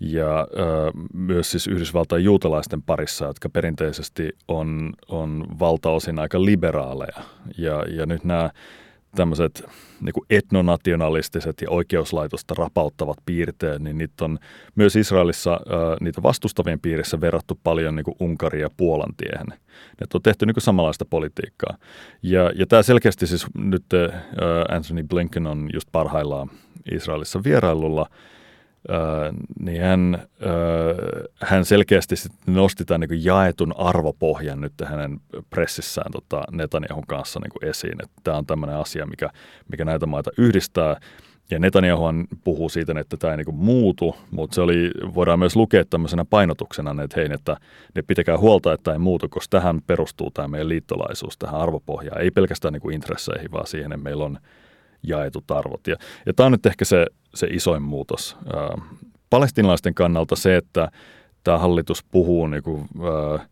ja 0.00 0.36
ää, 0.36 0.46
myös 1.14 1.50
siis 1.50 1.66
Yhdysvaltain 1.66 2.24
juutalaisten 2.24 2.82
parissa, 2.82 3.24
jotka 3.24 3.48
perinteisesti 3.48 4.30
on, 4.48 4.92
on 5.08 5.44
valtaosin 5.58 6.18
aika 6.18 6.44
liberaaleja. 6.44 7.22
Ja, 7.58 7.84
ja 7.90 8.06
nyt 8.06 8.24
nämä 8.24 8.50
tämmöiset 9.14 9.64
niin 10.00 10.24
etnonationalistiset 10.30 11.60
ja 11.60 11.70
oikeuslaitosta 11.70 12.54
rapauttavat 12.58 13.18
piirteet, 13.26 13.82
niin 13.82 13.98
niitä 13.98 14.24
on 14.24 14.38
myös 14.74 14.96
Israelissa 14.96 15.60
niitä 16.00 16.22
vastustavien 16.22 16.80
piirissä 16.80 17.20
verrattu 17.20 17.60
paljon 17.64 17.96
niin 17.96 18.16
Unkaria 18.20 18.62
ja 18.62 18.70
Puolan 18.76 19.14
tiehen. 19.16 19.46
Ne 20.00 20.06
on 20.14 20.22
tehty 20.22 20.46
niin 20.46 20.54
samanlaista 20.58 21.04
politiikkaa. 21.04 21.76
Ja, 22.22 22.52
ja 22.54 22.66
tämä 22.66 22.82
selkeästi 22.82 23.26
siis 23.26 23.46
nyt 23.54 23.84
Anthony 24.68 25.02
Blinken 25.02 25.46
on 25.46 25.70
just 25.72 25.88
parhaillaan 25.92 26.50
Israelissa 26.92 27.44
vierailulla– 27.44 28.06
niin 29.60 29.82
hän, 29.82 30.18
hän 31.42 31.64
selkeästi 31.64 32.14
nosti 32.46 32.84
tämän 32.84 33.00
niin 33.00 33.24
jaetun 33.24 33.74
arvopohjan 33.78 34.60
nyt 34.60 34.72
hänen 34.84 35.20
pressissään 35.50 36.12
tota 36.12 36.44
Netanyahun 36.50 37.06
kanssa 37.06 37.40
niin 37.40 37.70
esiin. 37.70 38.04
Että 38.04 38.16
tämä 38.24 38.36
on 38.36 38.46
tämmöinen 38.46 38.76
asia, 38.76 39.06
mikä, 39.06 39.30
mikä 39.70 39.84
näitä 39.84 40.06
maita 40.06 40.30
yhdistää. 40.38 40.96
Ja 41.50 41.58
Netanyahu 41.58 42.04
puhuu 42.44 42.68
siitä, 42.68 43.00
että 43.00 43.16
tämä 43.16 43.32
ei 43.32 43.36
niin 43.36 43.54
muutu, 43.54 44.16
mutta 44.30 44.54
se 44.54 44.60
oli, 44.60 44.90
voidaan 45.14 45.38
myös 45.38 45.56
lukea 45.56 45.84
tämmöisenä 45.84 46.24
painotuksena, 46.24 47.02
että 47.02 47.20
hei, 47.20 47.28
että 47.32 47.56
ne 47.94 48.02
pitäkää 48.02 48.38
huolta, 48.38 48.72
että 48.72 48.84
tämä 48.84 48.94
ei 48.94 48.98
muutu, 48.98 49.28
koska 49.28 49.58
tähän 49.58 49.82
perustuu 49.86 50.30
tämä 50.30 50.48
meidän 50.48 50.68
liittolaisuus, 50.68 51.38
tähän 51.38 51.60
arvopohjaan. 51.60 52.20
Ei 52.20 52.30
pelkästään 52.30 52.72
niin 52.72 52.92
intresseihin, 52.92 53.52
vaan 53.52 53.66
siihen, 53.66 53.92
että 53.92 54.04
meillä 54.04 54.24
on 54.24 54.38
jaetut 55.02 55.50
arvot. 55.50 55.86
Ja, 55.86 55.96
ja 56.26 56.34
tämä 56.34 56.46
on 56.46 56.52
nyt 56.52 56.66
ehkä 56.66 56.84
se, 56.84 57.06
se 57.38 57.46
isoin 57.50 57.82
muutos. 57.82 58.36
Palestinalaisten 59.30 59.94
kannalta 59.94 60.36
se, 60.36 60.56
että 60.56 60.88
tämä 61.44 61.58
hallitus 61.58 62.04
puhuu 62.04 62.46
niin 62.46 62.62
kuin, 62.62 62.80
ää, 62.80 63.46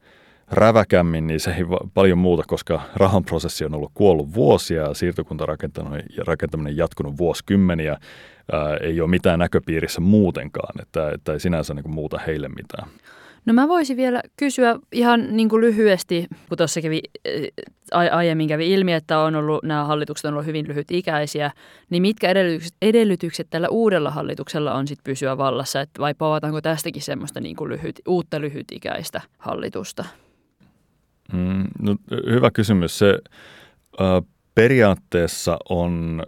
räväkämmin, 0.50 1.26
niin 1.26 1.40
se 1.40 1.50
ei 1.50 1.64
paljon 1.95 2.19
muuta, 2.19 2.43
koska 2.47 2.81
rahanprosessi 2.97 3.64
on 3.64 3.75
ollut 3.75 3.90
kuollut 3.95 4.35
vuosia 4.35 4.83
ja 4.83 4.95
siirtokuntarakentaminen 4.95 6.76
jatkunut 6.76 7.19
vuosikymmeniä. 7.19 7.99
Ää, 8.52 8.76
ei 8.76 9.00
ole 9.00 9.11
mitään 9.11 9.38
näköpiirissä 9.38 10.00
muutenkaan, 10.00 10.83
että, 10.83 11.11
että 11.11 11.33
ei 11.33 11.40
sinänsä 11.40 11.75
niin 11.75 11.83
kuin 11.83 11.95
muuta 11.95 12.19
heille 12.26 12.49
mitään. 12.49 12.88
No 13.47 13.53
mä 13.53 13.69
voisin 13.69 13.97
vielä 13.97 14.23
kysyä 14.37 14.79
ihan 14.93 15.37
niin 15.37 15.49
kuin 15.49 15.61
lyhyesti, 15.61 16.26
kun 16.49 16.59
tuossa 16.59 16.81
kävi, 16.81 17.03
aiemmin 17.93 18.49
kävi 18.49 18.73
ilmi, 18.73 18.93
että 18.93 19.19
on 19.19 19.35
ollut, 19.35 19.62
nämä 19.65 19.85
hallitukset 19.85 20.25
on 20.25 20.33
ollut 20.33 20.47
hyvin 20.47 20.69
lyhytikäisiä, 20.69 21.50
niin 21.91 22.03
mitkä 22.03 22.31
edellytykset, 22.31 22.75
edellytykset 22.83 23.47
tällä 23.50 23.69
uudella 23.69 24.11
hallituksella 24.11 24.75
on 24.75 24.88
sitten 24.88 25.05
pysyä 25.05 25.38
vallassa, 25.38 25.81
että 25.81 26.00
vai 26.00 26.15
povataanko 26.15 26.61
tästäkin 26.61 27.03
semmoista 27.03 27.41
niin 27.41 27.57
kuin 27.57 27.71
lyhyt, 27.71 28.00
uutta 28.09 28.41
lyhytikäistä 28.41 29.21
hallitusta? 29.38 30.05
Mm, 31.33 31.65
no, 31.83 31.97
hyvä 32.11 32.50
kysymys. 32.50 32.99
Se 32.99 33.19
äh, 34.00 34.07
periaatteessa 34.55 35.59
on 35.69 36.23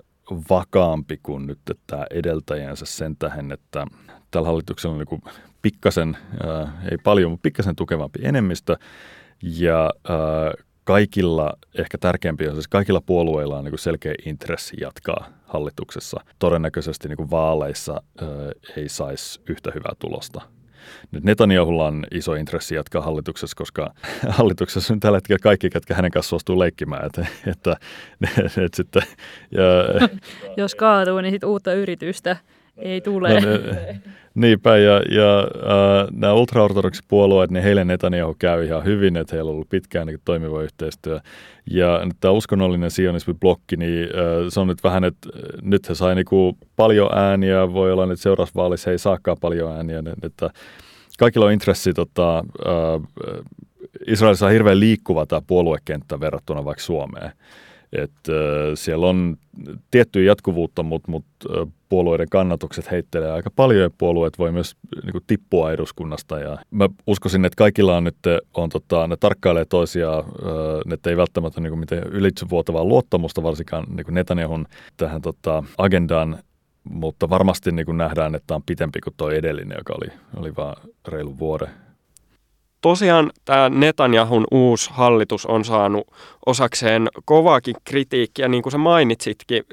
vakaampi 0.51 1.21
kuin 1.23 1.47
nyt 1.47 1.59
tämä 1.87 2.07
edeltäjänsä 2.11 2.87
sen 2.87 3.17
tähän, 3.17 3.53
että 3.53 3.87
tällä 4.31 4.47
hallituksella 4.47 4.97
on 4.97 5.05
niin 5.11 5.33
pikkasen, 5.69 6.17
äh, 6.45 6.91
ei 6.91 6.99
paljon, 7.05 7.31
mutta 7.31 7.43
pikkasen 7.43 7.77
tukevampi 7.77 8.19
enemmistö. 8.23 8.77
Ja 9.43 9.91
äh, 10.11 10.65
kaikilla, 10.85 11.53
ehkä 11.79 11.99
tärkeämpi 11.99 12.49
on 12.49 12.55
siis 12.55 12.69
kaikilla 12.69 13.01
puolueilla 13.01 13.59
on 13.59 13.65
niin 13.65 13.79
selkeä 13.79 14.15
intressi 14.27 14.77
jatkaa 14.81 15.29
hallituksessa. 15.45 16.21
Todennäköisesti 16.39 17.09
niin 17.09 17.31
vaaleissa 17.31 18.03
äh, 18.23 18.29
ei 18.77 18.89
saisi 18.89 19.41
yhtä 19.49 19.71
hyvää 19.75 19.93
tulosta. 19.99 20.41
Nyt 21.11 21.25
Netanyahulla 21.25 21.87
on 21.87 22.07
iso 22.11 22.35
intressi 22.35 22.75
jatkaa 22.75 23.03
hallituksessa, 23.03 23.57
koska 23.57 23.95
hallituksessa 24.39 24.95
on 24.95 25.01
tällä 25.01 25.17
hetkellä 25.17 25.39
kaikki, 25.43 25.71
ketkä 25.71 25.95
hänen 25.95 26.11
kanssa 26.11 26.29
suostuu 26.29 26.59
leikkimään. 26.59 27.07
Että, 27.07 27.27
että, 27.47 27.77
että, 28.27 28.41
että 28.65 28.77
sitten, 28.77 29.03
ja, 29.51 29.63
Jos 30.63 30.75
kaatuu, 30.75 31.21
niin 31.21 31.33
sitten 31.33 31.49
uutta 31.49 31.73
yritystä 31.73 32.37
ei 32.79 33.01
tule. 33.01 33.41
No, 33.41 33.51
ne, 33.51 34.01
niinpä, 34.35 34.77
ja, 34.77 35.03
ja 35.11 35.39
äh, 35.41 36.09
nämä 36.11 36.33
ultraortodoksipuolueet, 36.33 37.51
niin 37.51 37.63
heille 37.63 37.85
Netanyahu 37.85 38.37
käy 38.39 38.65
ihan 38.65 38.85
hyvin, 38.85 39.17
että 39.17 39.37
heillä 39.37 39.49
on 39.49 39.55
ollut 39.55 39.69
pitkään 39.69 40.07
niin 40.07 40.19
toimiva 40.25 40.63
yhteistyö. 40.63 41.21
Ja 41.71 42.01
tämä 42.21 42.33
uskonnollinen 42.33 42.91
sionismi-blokki, 42.91 43.77
niin 43.77 44.05
äh, 44.05 44.47
se 44.49 44.61
on 44.61 44.67
nyt 44.67 44.85
vähän, 44.85 45.05
että 45.05 45.29
nyt 45.63 45.89
he 45.89 45.95
sai 45.95 46.15
niin 46.15 46.25
kuin 46.25 46.57
paljon 46.77 47.19
ääniä, 47.19 47.73
voi 47.73 47.93
olla, 47.93 48.05
että 48.05 48.17
seuraavassa 48.17 48.61
vaalissa 48.61 48.91
he 48.91 48.93
ei 48.93 48.99
saakaan 48.99 49.37
paljon 49.41 49.73
ääniä, 49.73 50.03
että 50.23 50.51
kaikilla 51.19 51.47
on 51.47 51.53
intressi 51.53 51.93
tota, 51.93 52.39
äh, 52.39 52.45
Israelissa 54.07 54.47
on 54.47 54.53
hirveän 54.53 54.81
liikkuva 54.81 55.27
tämä 55.27 55.43
puoluekenttä 55.47 56.21
verrattuna 56.21 56.65
vaikka 56.65 56.83
Suomeen. 56.83 57.33
Et, 57.93 58.11
äh, 58.29 58.35
siellä 58.75 59.07
on 59.07 59.37
tiettyä 59.91 60.23
jatkuvuutta, 60.23 60.83
mutta 60.83 61.11
mut, 61.11 61.25
äh, 61.51 61.73
puolueiden 61.89 62.29
kannatukset 62.31 62.91
heittelee 62.91 63.33
aika 63.33 63.51
paljon 63.57 63.83
ja 63.83 63.91
puolueet 63.99 64.39
voi 64.39 64.53
myös 64.53 64.77
niin 65.03 65.13
kuin, 65.13 65.25
tippua 65.27 65.73
eduskunnasta. 65.73 66.39
Ja 66.39 66.59
mä 66.71 66.89
uskoisin, 67.07 67.45
että 67.45 67.57
kaikilla 67.57 67.97
on 67.97 68.05
nyt, 68.05 68.17
on, 68.55 68.69
tota, 68.69 69.07
ne 69.07 69.17
tarkkailee 69.21 69.65
toisiaan, 69.65 70.25
äh, 70.25 70.93
että 70.93 71.11
ei 71.11 71.17
välttämättä 71.17 71.61
niin 71.61 71.71
kuin, 71.71 71.81
miten 71.81 71.99
ylitsevuotavaa 71.99 72.85
luottamusta 72.85 73.43
varsinkaan 73.43 73.85
niin 73.97 74.05
kuin 74.05 74.15
Netanyahun 74.15 74.67
tähän 74.97 75.23
tota, 75.23 75.65
agendaan, 75.79 76.39
mutta 76.91 77.31
varmasti 77.31 77.73
niin 77.73 77.87
kuin 77.87 77.99
nähdään, 77.99 78.35
että 78.35 78.47
tämä 78.47 78.57
on 78.57 78.63
pitempi 78.67 79.01
kuin 79.01 79.15
tuo 79.17 79.31
edellinen, 79.31 79.79
joka 79.79 79.95
oli, 80.01 80.09
oli 80.37 80.57
vain 80.57 80.77
reilu 81.09 81.39
vuoden 81.39 81.69
tosiaan 82.81 83.31
tämä 83.45 83.69
Netanyahun 83.69 84.47
uusi 84.51 84.91
hallitus 84.93 85.47
on 85.47 85.65
saanut 85.65 86.07
osakseen 86.47 87.09
kovaakin 87.25 87.75
kritiikkiä, 87.85 88.49
niin 88.49 88.63
kuin 88.63 88.73
sä 88.73 88.79
mainitsitkin. 88.79 89.65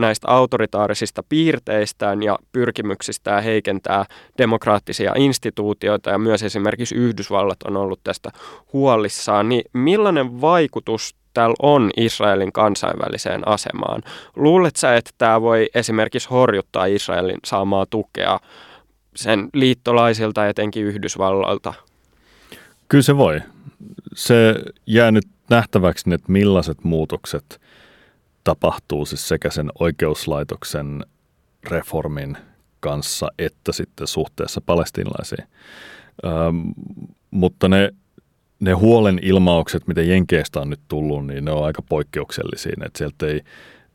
näistä 0.00 0.28
autoritaarisista 0.28 1.22
piirteistään 1.28 2.22
ja 2.22 2.38
pyrkimyksistään 2.52 3.42
heikentää 3.42 4.04
demokraattisia 4.38 5.12
instituutioita 5.16 6.10
ja 6.10 6.18
myös 6.18 6.42
esimerkiksi 6.42 6.94
Yhdysvallat 6.94 7.62
on 7.62 7.76
ollut 7.76 8.00
tästä 8.04 8.30
huolissaan, 8.72 9.48
niin 9.48 9.64
millainen 9.72 10.40
vaikutus 10.40 11.14
tällä 11.34 11.54
on 11.62 11.90
Israelin 11.96 12.52
kansainväliseen 12.52 13.48
asemaan? 13.48 14.02
Luulet 14.36 14.76
sä, 14.76 14.96
että 14.96 15.10
tämä 15.18 15.40
voi 15.40 15.68
esimerkiksi 15.74 16.28
horjuttaa 16.28 16.86
Israelin 16.86 17.38
saamaa 17.44 17.86
tukea 17.90 18.40
sen 19.16 19.48
liittolaisilta, 19.54 20.48
etenkin 20.48 20.84
Yhdysvalloilta? 20.84 21.74
Kyllä 22.88 23.02
se 23.02 23.16
voi. 23.16 23.40
Se 24.14 24.54
jää 24.86 25.10
nyt 25.10 25.26
nähtäväksi, 25.50 26.14
että 26.14 26.32
millaiset 26.32 26.84
muutokset 26.84 27.60
tapahtuu 28.44 29.06
siis 29.06 29.28
sekä 29.28 29.50
sen 29.50 29.70
oikeuslaitoksen 29.78 31.04
reformin 31.64 32.36
kanssa 32.80 33.28
että 33.38 33.72
sitten 33.72 34.06
suhteessa 34.06 34.60
palestinalaisiin. 34.60 35.46
Ähm, 36.26 36.68
mutta 37.30 37.68
ne, 37.68 37.90
ne 38.60 38.72
huolen 38.72 39.18
ilmaukset, 39.22 39.86
mitä 39.86 40.02
Jenkeistä 40.02 40.60
on 40.60 40.70
nyt 40.70 40.80
tullut, 40.88 41.26
niin 41.26 41.44
ne 41.44 41.50
on 41.50 41.64
aika 41.64 41.82
poikkeuksellisia. 41.82 42.72
Että 42.86 42.98
sieltä 42.98 43.26
ei, 43.26 43.40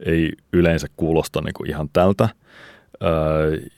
ei 0.06 0.32
yleensä 0.54 0.88
kuulosta 0.98 1.42
niin 1.42 1.54
kuin 1.54 1.70
ihan 1.70 1.90
tältä. 1.94 2.24
Äh, 2.24 3.70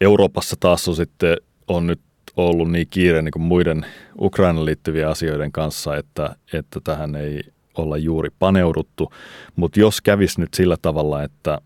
Euroopassa 0.00 0.56
taas 0.60 0.88
on 0.88 0.96
sitten 0.96 1.36
on 1.68 1.86
nyt 1.86 2.00
ollut 2.46 2.70
niin 2.70 2.86
kiire 2.90 3.22
niin 3.22 3.32
kuin 3.32 3.42
muiden 3.42 3.86
Ukrainan 4.20 4.64
liittyvien 4.64 5.08
asioiden 5.08 5.52
kanssa, 5.52 5.96
että, 5.96 6.36
että 6.52 6.80
tähän 6.84 7.14
ei 7.14 7.40
olla 7.74 7.96
juuri 7.96 8.28
paneuduttu. 8.38 9.12
Mutta 9.56 9.80
jos 9.80 10.00
kävisi 10.00 10.40
nyt 10.40 10.54
sillä 10.54 10.76
tavalla, 10.82 11.22
että, 11.22 11.58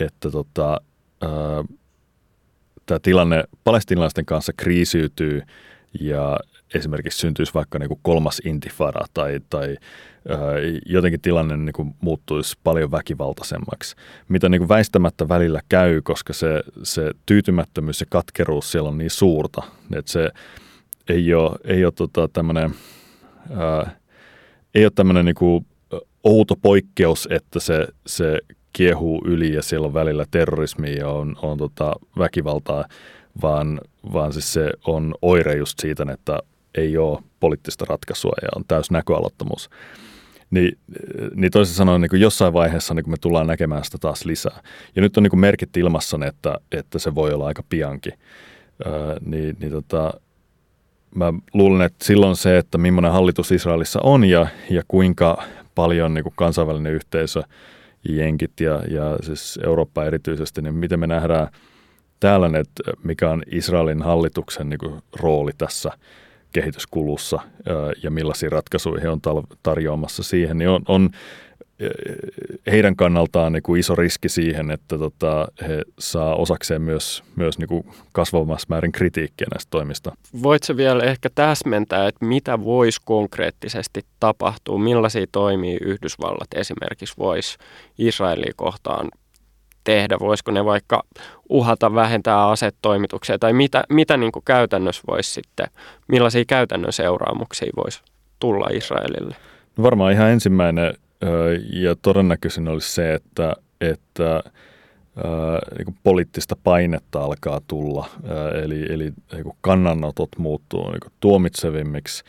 että 0.00 0.30
tota, 0.30 0.80
tämä 2.86 2.98
tilanne 3.02 3.44
palestinalaisten 3.64 4.26
kanssa 4.26 4.52
kriisiytyy 4.56 5.42
ja 6.00 6.38
esimerkiksi 6.74 7.18
syntyisi 7.18 7.54
vaikka 7.54 7.78
niin 7.78 7.88
kuin 7.88 8.00
kolmas 8.02 8.42
intifada 8.44 9.00
tai, 9.14 9.40
tai 9.50 9.76
jotenkin 10.86 11.20
tilanne 11.20 11.56
niin 11.56 11.72
kuin 11.72 11.94
muuttuisi 12.00 12.58
paljon 12.64 12.90
väkivaltaisemmaksi, 12.90 13.96
mitä 14.28 14.48
niin 14.48 14.60
kuin 14.60 14.68
väistämättä 14.68 15.28
välillä 15.28 15.60
käy, 15.68 16.02
koska 16.02 16.32
se, 16.32 16.62
se 16.82 17.10
tyytymättömyys 17.26 18.00
ja 18.00 18.06
katkeruus 18.10 18.72
siellä 18.72 18.88
on 18.88 18.98
niin 18.98 19.10
suurta, 19.10 19.62
että 19.96 20.12
se 20.12 20.28
ei 21.08 21.34
ole, 21.34 21.58
ei 21.64 21.84
ole 21.84 21.92
tota 21.96 22.28
tämmöinen, 22.32 22.70
ei 24.74 24.84
ole 24.84 24.92
tämmöinen 24.94 25.24
niin 25.24 25.66
outo 26.24 26.56
poikkeus, 26.56 27.28
että 27.30 27.60
se, 27.60 27.88
se 28.06 28.38
kiehuu 28.72 29.22
yli 29.24 29.54
ja 29.54 29.62
siellä 29.62 29.86
on 29.86 29.94
välillä 29.94 30.24
terrorismia 30.30 30.96
ja 30.96 31.08
on, 31.08 31.36
on 31.42 31.58
tota 31.58 31.92
väkivaltaa, 32.18 32.84
vaan, 33.42 33.80
vaan 34.12 34.32
siis 34.32 34.52
se 34.52 34.70
on 34.86 35.14
oire 35.22 35.56
just 35.56 35.78
siitä, 35.78 36.06
että 36.12 36.38
ei 36.74 36.98
ole 36.98 37.18
poliittista 37.40 37.84
ratkaisua 37.88 38.32
ja 38.42 38.48
on 38.56 38.64
täys 38.68 38.90
näköalottomuus. 38.90 39.70
Niin, 40.50 40.78
niin 41.34 41.50
toisin 41.50 41.74
sanoen 41.74 42.00
niin 42.00 42.10
kuin 42.10 42.20
jossain 42.20 42.52
vaiheessa 42.52 42.94
niin 42.94 43.04
kuin 43.04 43.12
me 43.12 43.16
tullaan 43.20 43.46
näkemään 43.46 43.84
sitä 43.84 43.98
taas 43.98 44.24
lisää. 44.24 44.60
Ja 44.96 45.02
nyt 45.02 45.16
on 45.16 45.22
niin 45.22 45.30
kuin 45.30 45.40
merkit 45.40 45.76
ilmassa, 45.76 46.18
että, 46.26 46.58
että 46.72 46.98
se 46.98 47.14
voi 47.14 47.32
olla 47.32 47.46
aika 47.46 47.62
piankin. 47.68 48.12
Öö, 48.86 49.16
niin, 49.24 49.56
niin 49.60 49.72
tota, 49.72 50.14
mä 51.14 51.32
luulen, 51.54 51.82
että 51.82 52.04
silloin 52.04 52.36
se, 52.36 52.58
että 52.58 52.78
millainen 52.78 53.12
hallitus 53.12 53.52
Israelissa 53.52 54.00
on 54.02 54.24
ja, 54.24 54.46
ja 54.70 54.82
kuinka 54.88 55.42
paljon 55.74 56.14
niin 56.14 56.24
kuin 56.24 56.34
kansainvälinen 56.36 56.92
yhteisö, 56.92 57.42
jenkit 58.08 58.60
ja, 58.60 58.82
ja 58.88 59.16
siis 59.22 59.58
Eurooppa 59.64 60.04
erityisesti, 60.04 60.62
niin 60.62 60.74
miten 60.74 61.00
me 61.00 61.06
nähdään 61.06 61.48
täällä, 62.20 62.46
että 62.46 62.82
mikä 63.02 63.30
on 63.30 63.42
Israelin 63.52 64.02
hallituksen 64.02 64.68
niin 64.68 64.78
kuin 64.78 65.02
rooli 65.12 65.52
tässä– 65.58 65.90
kehityskulussa 66.52 67.40
ja 68.02 68.10
millaisia 68.10 68.48
ratkaisuja 68.50 69.00
he 69.00 69.08
on 69.08 69.20
tarjoamassa 69.62 70.22
siihen, 70.22 70.58
niin 70.58 70.68
on, 70.68 70.82
on 70.88 71.10
heidän 72.70 72.96
kannaltaan 72.96 73.52
niin 73.52 73.62
kuin 73.62 73.80
iso 73.80 73.94
riski 73.94 74.28
siihen, 74.28 74.70
että 74.70 74.98
tota, 74.98 75.48
he 75.68 75.82
saa 75.98 76.34
osakseen 76.34 76.82
myös, 76.82 77.22
myös 77.36 77.58
niin 77.58 77.68
kuin 77.68 77.84
kasvavassa 78.12 78.66
määrin 78.68 78.92
kritiikkiä 78.92 79.46
näistä 79.54 79.70
toimista. 79.70 80.16
Voitko 80.42 80.76
vielä 80.76 81.04
ehkä 81.04 81.28
täsmentää, 81.34 82.08
että 82.08 82.24
mitä 82.24 82.64
voisi 82.64 83.00
konkreettisesti 83.04 84.00
tapahtua, 84.20 84.78
millaisia 84.78 85.26
toimia 85.32 85.78
Yhdysvallat 85.82 86.48
esimerkiksi 86.54 87.14
voisi 87.18 87.58
Israelia 87.98 88.52
kohtaan 88.56 89.08
tehdä? 89.84 90.16
Voisiko 90.20 90.50
ne 90.50 90.64
vaikka 90.64 91.02
uhata 91.48 91.94
vähentää 91.94 92.48
asetoimituksia 92.48 93.38
tai 93.38 93.52
mitä, 93.52 93.84
mitä 93.88 94.16
niin 94.16 94.32
kuin 94.32 94.44
käytännössä 94.44 95.02
voisi 95.06 95.32
sitten, 95.32 95.66
millaisia 96.08 96.44
käytännön 96.44 96.92
seuraamuksia 96.92 97.70
voisi 97.76 98.02
tulla 98.38 98.66
Israelille? 98.72 99.36
No 99.76 99.82
varmaan 99.82 100.12
ihan 100.12 100.30
ensimmäinen 100.30 100.94
ja 101.72 101.96
todennäköisin 102.02 102.68
olisi 102.68 102.94
se, 102.94 103.14
että, 103.14 103.56
että 103.80 104.42
niin 105.78 105.84
kuin 105.84 105.96
poliittista 106.02 106.56
painetta 106.64 107.20
alkaa 107.20 107.60
tulla, 107.68 108.06
eli, 108.64 108.92
eli 108.92 109.12
niin 109.32 109.42
kuin 109.42 109.56
kannanotot 109.60 110.28
muuttuu 110.38 110.90
niin 110.90 111.00
kuin 111.00 111.12
tuomitsevimmiksi. 111.20 112.24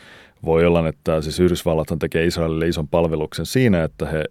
Voi 0.46 0.66
olla, 0.66 0.88
että 0.88 1.22
siis 1.22 1.40
Yhdysvallat 1.40 1.88
tekee 2.00 2.26
Israelille 2.26 2.68
ison 2.68 2.88
palveluksen 2.88 3.46
siinä, 3.46 3.84
että 3.84 4.06
he 4.06 4.24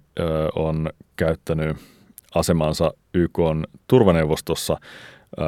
on 0.55 0.91
käyttänyt– 1.17 1.77
asemansa 2.35 2.93
YK 3.15 3.39
on 3.39 3.65
turvaneuvostossa 3.87 4.77
äh, 5.41 5.47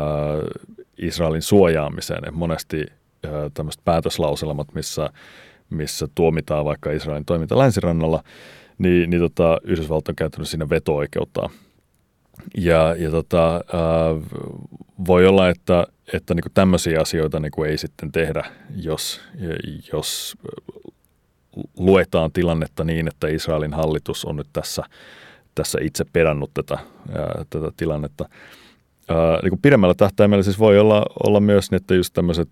Israelin 0.99 1.43
suojaamiseen. 1.43 2.29
Et 2.29 2.35
monesti 2.35 2.87
äh, 3.25 3.31
tämmöiset 3.55 3.85
päätöslauselmat, 3.85 4.75
missä, 4.75 5.11
missä 5.71 6.09
tuomitaan 6.15 6.65
vaikka 6.65 6.93
Israelin 6.93 7.25
toiminta 7.25 7.59
länsirannalla, 7.59 8.23
niin, 8.79 9.11
niin 9.11 9.21
tota, 9.21 9.59
Yhdysvallat 9.65 10.09
on 10.09 10.17
käyttänyt 10.17 10.49
siinä 10.49 10.69
veto-oikeutta. 10.71 11.51
Ja, 12.57 12.95
ja 12.99 13.11
tota, 13.11 13.55
äh, 13.57 13.63
voi 15.07 15.27
olla, 15.27 15.49
että, 15.49 15.87
että 16.13 16.35
niin 16.35 16.45
tämmöisiä 16.55 17.01
asioita 17.01 17.41
niin 17.41 17.67
ei 17.67 17.79
sitten 17.79 18.13
tehdä, 18.13 18.45
jos, 18.77 19.21
jos 19.93 20.37
luetaan 21.79 22.33
tilannetta 22.33 22.85
niin, 22.85 23.09
että 23.09 23.29
Israelin 23.29 23.75
hallitus 23.75 24.25
on 24.25 24.37
nyt 24.37 24.49
tässä– 24.53 24.85
tässä 25.55 25.79
itse 25.83 26.05
perannut 26.13 26.51
tätä, 26.55 26.79
ää, 27.13 27.45
tätä 27.51 27.71
tilannetta. 27.77 28.29
Ää, 29.09 29.39
niin 29.43 29.51
kuin 29.51 29.63
pidemmällä 29.63 29.95
tähtäimellä 29.95 30.43
siis 30.43 30.59
voi 30.59 30.79
olla, 30.79 31.07
olla 31.27 31.41
myös 31.41 31.71
niin, 31.71 31.77
että 31.77 31.95
just 31.95 32.15
tämmöiset 32.15 32.49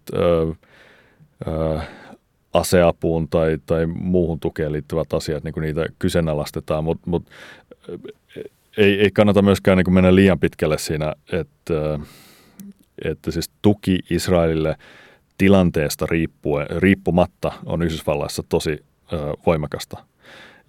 aseapuun 2.52 3.28
tai, 3.28 3.58
tai 3.66 3.86
muuhun 3.86 4.40
tukeen 4.40 4.72
liittyvät 4.72 5.12
asiat, 5.12 5.44
niin 5.44 5.54
kuin 5.54 5.62
niitä 5.62 5.86
kyseenalaistetaan, 5.98 6.84
mutta 6.84 7.10
mut, 7.10 7.30
ei, 8.76 9.00
ei 9.00 9.10
kannata 9.10 9.42
myöskään 9.42 9.76
niin 9.76 9.84
kuin 9.84 9.94
mennä 9.94 10.14
liian 10.14 10.40
pitkälle 10.40 10.78
siinä, 10.78 11.14
että, 11.32 11.98
että 13.04 13.30
siis 13.30 13.50
tuki 13.62 13.98
Israelille 14.10 14.76
tilanteesta 15.38 16.06
riippuen, 16.06 16.66
riippumatta 16.70 17.52
on 17.66 17.82
Yhdysvalloissa 17.82 18.42
tosi 18.48 18.84
voimakasta. 19.46 20.04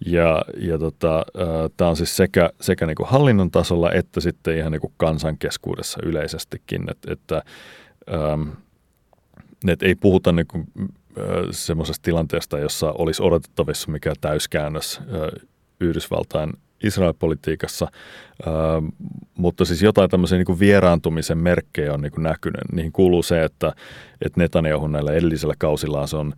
Ja, 0.06 0.44
ja 0.56 0.78
tota, 0.78 1.26
tämä 1.76 1.90
on 1.90 1.96
siis 1.96 2.16
sekä, 2.16 2.50
sekä 2.60 2.86
niin 2.86 2.96
kuin 2.96 3.08
hallinnon 3.08 3.50
tasolla 3.50 3.92
että 3.92 4.20
sitten 4.20 4.58
ihan 4.58 4.72
niin 4.72 4.80
kuin 4.80 4.92
kansan 4.96 5.38
keskuudessa 5.38 6.00
yleisestikin, 6.02 6.90
että, 6.90 7.12
että, 7.12 7.42
ähm, 8.14 8.48
että 9.68 9.86
ei 9.86 9.94
puhuta 9.94 10.32
niin 10.32 10.46
kuin, 10.46 10.66
äh, 10.78 11.24
semmoisesta 11.50 12.02
tilanteesta, 12.02 12.58
jossa 12.58 12.92
olisi 12.98 13.22
odotettavissa 13.22 13.90
mikä 13.90 14.12
täyskäännös 14.20 15.00
äh, 15.00 15.46
Yhdysvaltain 15.80 16.52
Israel-politiikassa, 16.82 17.88
äh, 18.46 18.52
mutta 19.34 19.64
siis 19.64 19.82
jotain 19.82 20.10
tämmöisen 20.10 20.38
niin 20.38 20.46
kuin 20.46 20.60
vieraantumisen 20.60 21.38
merkkejä 21.38 21.94
on 21.94 22.00
niin 22.00 22.12
kuin 22.12 22.22
näkynyt. 22.22 22.60
Niihin 22.72 22.92
kuuluu 22.92 23.22
se, 23.22 23.44
että, 23.44 23.72
että 24.24 24.40
Netanyahu 24.40 24.86
näillä 24.86 25.12
edellisellä 25.12 25.54
kausillaan 25.58 26.08
se 26.08 26.16
on 26.16 26.32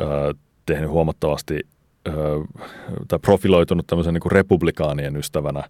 äh, 0.00 0.40
tehnyt 0.66 0.90
huomattavasti 0.90 1.60
tai 3.08 3.18
profiloitunut 3.18 3.86
tämmöisen 3.86 4.14
niin 4.14 4.32
republikaanien 4.32 5.16
ystävänä 5.16 5.62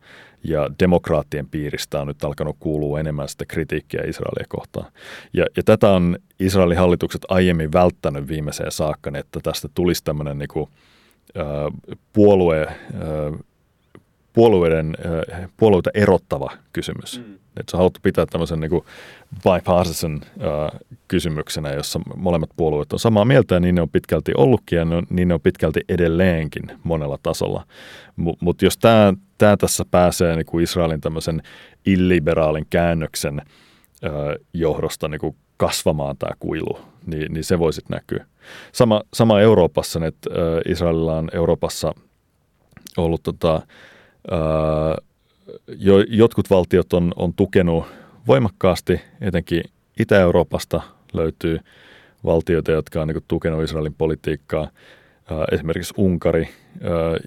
ja 0.44 0.70
demokraattien 0.80 1.48
piiristä 1.48 2.00
on 2.00 2.06
nyt 2.06 2.24
alkanut 2.24 2.56
kuulua 2.60 3.00
enemmän 3.00 3.28
sitä 3.28 3.44
kritiikkiä 3.44 4.02
Israelia 4.06 4.44
kohtaan. 4.48 4.92
Ja, 5.32 5.46
ja 5.56 5.62
tätä 5.62 5.90
on 5.90 6.18
Israelin 6.40 6.78
hallitukset 6.78 7.22
aiemmin 7.28 7.72
välttänyt 7.72 8.28
viimeiseen 8.28 8.72
saakka, 8.72 9.10
että 9.14 9.40
tästä 9.42 9.68
tulisi 9.74 10.04
tämmöinen 10.04 10.38
niin 10.38 10.48
kuin, 10.48 10.70
puolue, 12.12 12.66
puolueiden, 14.36 14.96
puolueita 15.56 15.90
erottava 15.94 16.50
kysymys. 16.72 17.18
Mm. 17.18 17.34
Että 17.34 17.70
se 17.70 17.76
on 17.76 17.78
haluttu 17.78 18.00
pitää 18.02 18.26
tämmöisen 18.26 18.60
niin 18.60 18.82
bipartisan 19.42 20.20
äh, 20.24 20.80
kysymyksenä, 21.08 21.72
jossa 21.72 22.00
molemmat 22.16 22.50
puolueet 22.56 22.92
on 22.92 22.98
samaa 22.98 23.24
mieltä 23.24 23.54
ja 23.54 23.60
niin 23.60 23.74
ne 23.74 23.80
on 23.80 23.90
pitkälti 23.90 24.32
ollutkin 24.36 24.76
ja 24.76 24.84
ne 24.84 24.96
on, 24.96 25.06
niin 25.10 25.28
ne 25.28 25.34
on 25.34 25.40
pitkälti 25.40 25.80
edelleenkin 25.88 26.62
monella 26.84 27.18
tasolla. 27.22 27.66
Mutta 28.16 28.44
mut 28.44 28.62
jos 28.62 28.78
tämä 28.78 29.56
tässä 29.56 29.84
pääsee 29.90 30.36
niin 30.36 30.46
kuin 30.46 30.64
Israelin 30.64 31.00
tämmöisen 31.00 31.42
illiberaalin 31.86 32.66
käännöksen 32.70 33.40
äh, 33.40 34.12
johdosta 34.52 35.08
niin 35.08 35.20
kuin 35.20 35.36
kasvamaan 35.56 36.16
tämä 36.16 36.32
kuilu, 36.40 36.78
niin, 37.06 37.34
niin 37.34 37.44
se 37.44 37.58
voi 37.58 37.72
sitten 37.72 37.94
näkyä. 37.94 38.26
Sama, 38.72 39.02
sama 39.14 39.40
Euroopassa, 39.40 40.06
että 40.06 40.30
äh, 40.30 40.72
Israelilla 40.72 41.16
on 41.16 41.28
Euroopassa 41.32 41.94
ollut 42.96 43.22
tota, 43.22 43.62
jo, 45.78 45.98
jotkut 46.08 46.50
valtiot 46.50 46.92
on, 46.92 47.12
on 47.16 47.34
tukenut 47.34 47.86
voimakkaasti, 48.26 49.00
etenkin 49.20 49.62
Itä-Euroopasta 49.98 50.80
löytyy 51.12 51.58
valtioita, 52.24 52.72
jotka 52.72 53.02
on 53.02 53.08
niin 53.08 53.24
tukenut 53.28 53.62
Israelin 53.62 53.94
politiikkaa, 53.94 54.68
esimerkiksi 55.52 55.94
Unkari, 55.96 56.48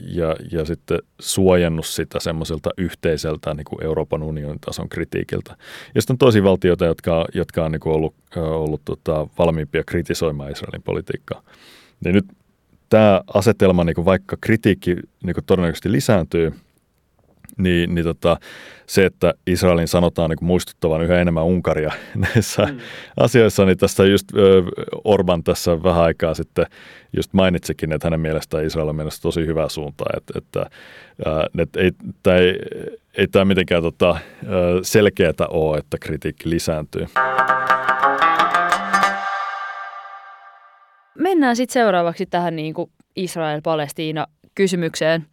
ja, 0.01 0.35
ja 0.51 0.65
sitten 0.65 0.99
suojannut 1.19 1.85
sitä 1.85 2.19
semmoiselta 2.19 2.69
yhteiseltä 2.77 3.53
niin 3.53 3.65
kuin 3.65 3.83
Euroopan 3.83 4.23
unionin 4.23 4.59
tason 4.59 4.89
kritiikiltä. 4.89 5.55
Ja 5.95 6.01
sitten 6.01 6.13
on 6.13 6.17
tosi 6.17 6.43
valtioita, 6.43 6.85
jotka, 6.85 7.25
jotka 7.33 7.65
on 7.65 7.71
niin 7.71 7.79
kuin 7.79 7.95
ollut, 7.95 8.15
ollut 8.35 8.81
tota, 8.85 9.27
valmiimpia 9.39 9.83
kritisoimaan 9.83 10.51
Israelin 10.51 10.83
politiikkaa. 10.83 11.41
Niin 12.05 12.15
nyt 12.15 12.25
tämä 12.89 13.21
asetelma, 13.33 13.83
niin 13.83 13.95
kuin 13.95 14.05
vaikka 14.05 14.37
kritiikki 14.41 14.95
niin 15.23 15.33
kuin 15.33 15.45
todennäköisesti 15.45 15.91
lisääntyy– 15.91 16.53
niin, 17.59 17.95
niin 17.95 18.05
tota, 18.05 18.37
se, 18.85 19.05
että 19.05 19.33
Israelin 19.47 19.87
sanotaan 19.87 20.29
niin 20.29 20.45
muistuttavan 20.45 21.01
yhä 21.01 21.21
enemmän 21.21 21.43
Unkaria 21.43 21.91
näissä 22.35 22.65
mm. 22.65 22.79
asioissa, 23.17 23.65
niin 23.65 23.77
tässä 23.77 24.05
just 24.05 24.27
Orban 25.03 25.43
tässä 25.43 25.83
vähän 25.83 26.03
aikaa 26.03 26.33
sitten 26.33 26.65
just 27.15 27.33
mainitsikin, 27.33 27.91
että 27.91 28.05
hänen 28.05 28.19
mielestään 28.19 28.65
Israel 28.65 28.87
on 28.87 28.95
menossa 28.95 29.21
tosi 29.21 29.45
hyvä 29.45 29.69
suunta, 29.69 30.05
että, 30.17 30.33
että, 30.37 30.65
että 31.57 31.79
ei, 31.79 31.91
tämä 32.23 32.37
ei, 32.37 32.59
ei 33.17 33.27
tämä 33.27 33.45
mitenkään 33.45 33.83
tota, 33.83 34.17
selkeätä 34.81 35.47
ole, 35.47 35.77
että 35.77 35.97
kritiikki 36.01 36.49
lisääntyy. 36.49 37.05
Mennään 41.19 41.55
sitten 41.55 41.73
seuraavaksi 41.73 42.25
tähän 42.25 42.55
niin 42.55 42.73
kuin 42.73 42.91
Israel-Palestiina 43.15 44.27
kysymykseen. 44.55 45.25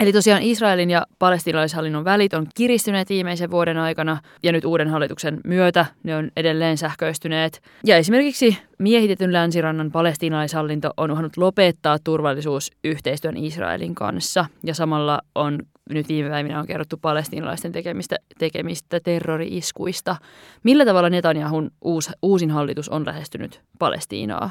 Eli 0.00 0.12
tosiaan 0.12 0.42
Israelin 0.42 0.90
ja 0.90 1.06
palestinalaishallinnon 1.18 2.04
välit 2.04 2.34
on 2.34 2.46
kiristyneet 2.54 3.08
viimeisen 3.08 3.50
vuoden 3.50 3.78
aikana 3.78 4.18
ja 4.42 4.52
nyt 4.52 4.64
uuden 4.64 4.88
hallituksen 4.88 5.40
myötä 5.44 5.86
ne 6.02 6.16
on 6.16 6.30
edelleen 6.36 6.78
sähköistyneet. 6.78 7.62
Ja 7.84 7.96
esimerkiksi 7.96 8.58
miehitetyn 8.78 9.32
länsirannan 9.32 9.90
palestinalaishallinto 9.90 10.90
on 10.96 11.10
uhannut 11.10 11.36
lopettaa 11.36 11.98
turvallisuusyhteistyön 12.04 13.36
Israelin 13.36 13.94
kanssa 13.94 14.46
ja 14.64 14.74
samalla 14.74 15.20
on 15.34 15.58
nyt 15.90 16.08
viime 16.08 16.30
päivinä 16.30 16.60
on 16.60 16.66
kerrottu 16.66 16.96
palestinalaisten 16.96 17.72
tekemistä, 17.72 18.16
tekemistä 18.38 19.00
terrori-iskuista. 19.00 20.16
Millä 20.62 20.84
tavalla 20.84 21.10
Netanyahun 21.10 21.70
uusi, 21.84 22.10
uusin 22.22 22.50
hallitus 22.50 22.88
on 22.88 23.06
lähestynyt 23.06 23.60
Palestiinaa? 23.78 24.50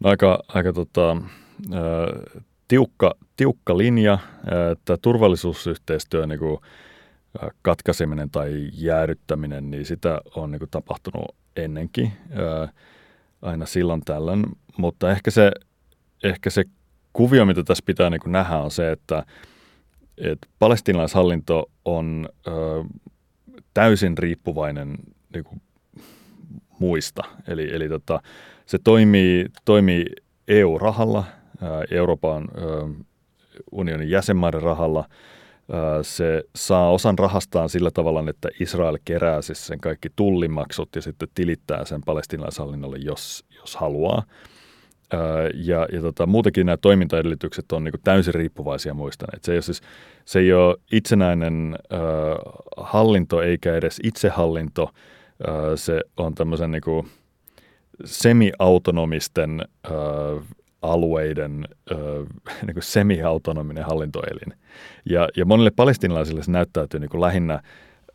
No 0.00 0.10
aika, 0.10 0.38
aika 0.48 0.72
tota, 0.72 1.16
tiukka, 2.72 3.14
tiukka 3.36 3.78
linja, 3.78 4.18
että 4.72 4.96
turvallisuusyhteistyö 4.96 6.26
niin 6.26 6.38
kuin 6.38 6.58
katkaiseminen 7.62 8.30
tai 8.30 8.68
jäädyttäminen, 8.72 9.70
niin 9.70 9.86
sitä 9.86 10.20
on 10.34 10.50
niin 10.50 10.58
kuin 10.58 10.70
tapahtunut 10.70 11.34
ennenkin 11.56 12.12
aina 13.42 13.66
silloin 13.66 14.00
tällöin, 14.04 14.44
mutta 14.76 15.10
ehkä 15.10 15.30
se, 15.30 15.52
ehkä 16.24 16.50
se 16.50 16.64
kuvio, 17.12 17.44
mitä 17.44 17.64
tässä 17.64 17.82
pitää 17.86 18.10
niin 18.10 18.20
kuin 18.20 18.32
nähdä, 18.32 18.58
on 18.58 18.70
se, 18.70 18.92
että, 18.92 19.24
että 20.18 20.48
palestinalaishallinto 20.58 21.70
on 21.84 22.28
täysin 23.74 24.18
riippuvainen 24.18 24.96
niin 25.34 25.44
kuin 25.44 25.62
muista. 26.78 27.22
Eli, 27.48 27.74
eli 27.74 27.88
tota, 27.88 28.22
se 28.66 28.78
toimii, 28.84 29.46
toimii 29.64 30.04
EU-rahalla– 30.48 31.24
Euroopan 31.90 32.48
unionin 33.72 34.10
jäsenmaiden 34.10 34.62
rahalla. 34.62 35.04
Se 36.02 36.44
saa 36.56 36.90
osan 36.90 37.18
rahastaan 37.18 37.68
sillä 37.68 37.90
tavalla, 37.90 38.30
että 38.30 38.48
Israel 38.60 38.98
kerää 39.04 39.42
siis 39.42 39.66
sen 39.66 39.80
kaikki 39.80 40.08
tullimaksut 40.16 40.88
ja 40.96 41.02
sitten 41.02 41.28
tilittää 41.34 41.84
sen 41.84 42.00
palestinaishallinnolle, 42.06 42.96
jos, 43.00 43.44
jos 43.60 43.76
haluaa. 43.76 44.22
Ja, 45.54 45.86
ja 45.92 46.00
tota, 46.02 46.26
muutenkin 46.26 46.66
nämä 46.66 46.76
toimintaedellytykset 46.76 47.72
on 47.72 47.84
niin 47.84 47.94
täysin 48.04 48.34
riippuvaisia 48.34 48.94
muista. 48.94 49.26
Se, 49.42 49.54
ei 49.54 49.62
siis, 49.62 49.80
se 50.24 50.38
ei 50.38 50.52
ole 50.52 50.76
itsenäinen 50.92 51.78
äh, 51.92 52.00
hallinto 52.76 53.42
eikä 53.42 53.74
edes 53.74 54.00
itsehallinto. 54.02 54.82
Äh, 54.82 55.54
se 55.74 56.00
on 56.16 56.34
tämmöisen 56.34 56.70
niin 56.70 57.08
semi-autonomisten 58.04 59.60
äh, 59.86 59.92
alueiden 60.82 61.68
ö, 61.90 61.94
niin 62.66 62.74
kuin 62.74 62.82
semi-autonominen 62.82 63.84
hallintoelin. 63.84 64.54
Ja, 65.04 65.28
ja 65.36 65.44
monille 65.44 65.70
palestinalaisille 65.70 66.42
se 66.42 66.50
näyttäytyy 66.50 67.00
niin 67.00 67.10
kuin 67.10 67.20
lähinnä, 67.20 67.62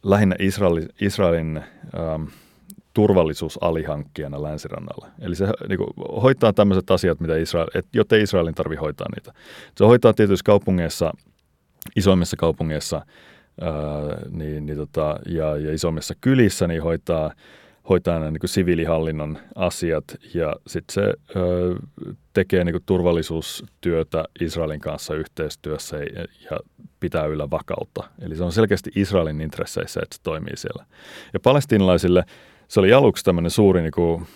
lähinnä 0.03 0.35
Israelin, 0.39 0.89
Israelin 1.01 1.57
ö, 1.57 2.31
turvallisuusalihankkijana 2.93 4.43
länsirannalla. 4.43 5.07
Eli 5.19 5.35
se 5.35 5.47
niin 5.67 5.77
kuin, 5.77 5.89
hoitaa 6.21 6.53
tämmöiset 6.53 6.91
asiat, 6.91 7.19
mitä 7.19 7.35
Israel, 7.35 7.67
et, 7.73 7.85
jotta 7.93 8.15
Israelin 8.15 8.55
tarvitse 8.55 8.81
hoitaa 8.81 9.07
niitä. 9.15 9.33
Se 9.77 9.85
hoitaa 9.85 10.13
tietyissä 10.13 10.43
kaupungeissa, 10.43 11.13
isoimmissa 11.95 12.37
kaupungeissa 12.37 13.01
ää, 13.61 13.71
niin, 14.31 14.65
niin 14.65 14.77
tota, 14.77 15.19
ja, 15.25 15.57
ja 15.57 15.73
isommissa 15.73 16.13
kylissä, 16.21 16.67
niin 16.67 16.83
hoitaa– 16.83 17.31
hoitaa 17.89 18.19
nämä 18.19 18.31
niin 18.31 18.39
siviilihallinnon 18.45 19.37
asiat 19.55 20.03
ja 20.33 20.55
sitten 20.67 20.93
se 20.93 21.13
ö, 21.35 21.75
tekee 22.33 22.63
niin 22.63 22.75
turvallisuustyötä 22.85 24.25
Israelin 24.41 24.79
kanssa 24.79 25.15
yhteistyössä 25.15 25.97
ja, 25.97 26.59
pitää 26.99 27.25
yllä 27.25 27.49
vakautta. 27.49 28.03
Eli 28.21 28.35
se 28.35 28.43
on 28.43 28.51
selkeästi 28.51 28.91
Israelin 28.95 29.41
intresseissä, 29.41 29.99
että 30.03 30.15
se 30.15 30.21
toimii 30.23 30.57
siellä. 30.57 30.85
Ja 31.33 31.39
palestiinalaisille 31.39 32.23
se 32.67 32.79
oli 32.79 32.93
aluksi 32.93 33.25
tämmöinen 33.25 33.51
suuri 33.51 33.81
niin 33.81 33.91
kuin 33.91 34.27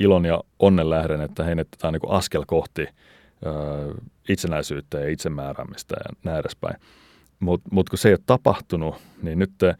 ilon 0.00 0.24
ja 0.24 0.40
onnen 0.58 0.90
lähden, 0.90 1.20
että 1.20 1.44
heinetetään 1.44 1.92
niin 1.92 2.10
askel 2.12 2.44
kohti 2.46 2.82
ö, 2.82 2.88
itsenäisyyttä 4.28 5.00
ja 5.00 5.08
itsemääräämistä 5.08 5.96
ja 5.98 6.16
näin 6.24 6.40
edespäin. 6.40 6.76
Mutta 7.40 7.68
mut 7.72 7.88
kun 7.88 7.98
se 7.98 8.08
ei 8.08 8.14
ole 8.14 8.20
tapahtunut, 8.26 8.94
niin 9.22 9.38
nyt 9.38 9.50
te, 9.58 9.74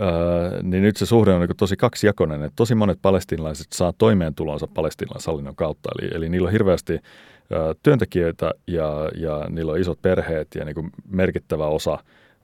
Öö, 0.00 0.62
niin 0.62 0.82
nyt 0.82 0.96
se 0.96 1.06
suhde 1.06 1.32
on 1.32 1.40
niin 1.40 1.56
tosi 1.56 1.76
kaksijakoinen, 1.76 2.42
että 2.42 2.56
tosi 2.56 2.74
monet 2.74 2.98
palestinalaiset 3.02 3.66
saa 3.72 3.92
toimeentulonsa 3.98 4.66
palestinalaishallinnon 4.66 5.56
kautta, 5.56 5.90
eli, 5.98 6.10
eli 6.14 6.28
niillä 6.28 6.46
on 6.46 6.52
hirveästi 6.52 6.92
ö, 6.92 7.74
työntekijöitä 7.82 8.50
ja, 8.66 9.08
ja 9.16 9.46
niillä 9.48 9.72
on 9.72 9.80
isot 9.80 10.02
perheet 10.02 10.48
ja 10.54 10.64
niin 10.64 10.90
merkittävä 11.08 11.66
osa 11.66 11.98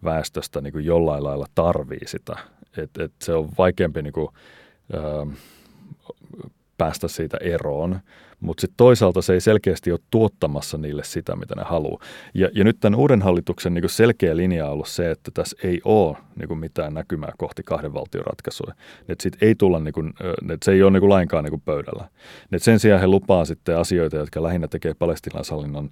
väestöstä 0.04 0.60
niin 0.60 0.84
jollain 0.84 1.24
lailla 1.24 1.46
tarvii 1.54 2.06
sitä. 2.06 2.36
Et, 2.76 2.90
et 2.98 3.12
se 3.22 3.32
on 3.32 3.48
vaikeampi 3.58 4.02
niin 4.02 4.12
kuin, 4.12 4.28
ö, 4.94 5.26
päästä 6.78 7.08
siitä 7.08 7.36
eroon 7.40 8.00
mutta 8.40 8.60
sitten 8.60 8.76
toisaalta 8.76 9.22
se 9.22 9.32
ei 9.32 9.40
selkeästi 9.40 9.92
ole 9.92 10.00
tuottamassa 10.10 10.78
niille 10.78 11.04
sitä, 11.04 11.36
mitä 11.36 11.54
ne 11.54 11.62
haluaa. 11.62 12.02
Ja, 12.34 12.48
ja 12.54 12.64
nyt 12.64 12.76
tämän 12.80 12.98
uuden 12.98 13.22
hallituksen 13.22 13.74
niin 13.74 13.88
selkeä 13.88 14.36
linja 14.36 14.66
on 14.66 14.72
ollut 14.72 14.88
se, 14.88 15.10
että 15.10 15.30
tässä 15.34 15.56
ei 15.62 15.80
ole 15.84 16.16
niin 16.36 16.58
mitään 16.58 16.94
näkymää 16.94 17.32
kohti 17.38 17.62
kahden 17.62 17.94
valtion 17.94 18.26
ratkaisua. 18.26 18.72
Että 19.08 19.22
sit 19.22 19.42
ei 19.42 19.54
tulla, 19.54 19.80
niin 19.80 19.94
kuin, 19.94 20.12
että 20.52 20.64
se 20.64 20.72
ei 20.72 20.82
ole 20.82 20.90
niin 20.90 21.08
lainkaan 21.08 21.44
niin 21.44 21.60
pöydällä. 21.60 22.08
Et 22.52 22.62
sen 22.62 22.78
sijaan 22.78 23.00
he 23.00 23.06
lupaa 23.06 23.44
sitten 23.44 23.78
asioita, 23.78 24.16
jotka 24.16 24.42
lähinnä 24.42 24.68
tekee 24.68 24.94
palestinaishallinnon 24.94 25.90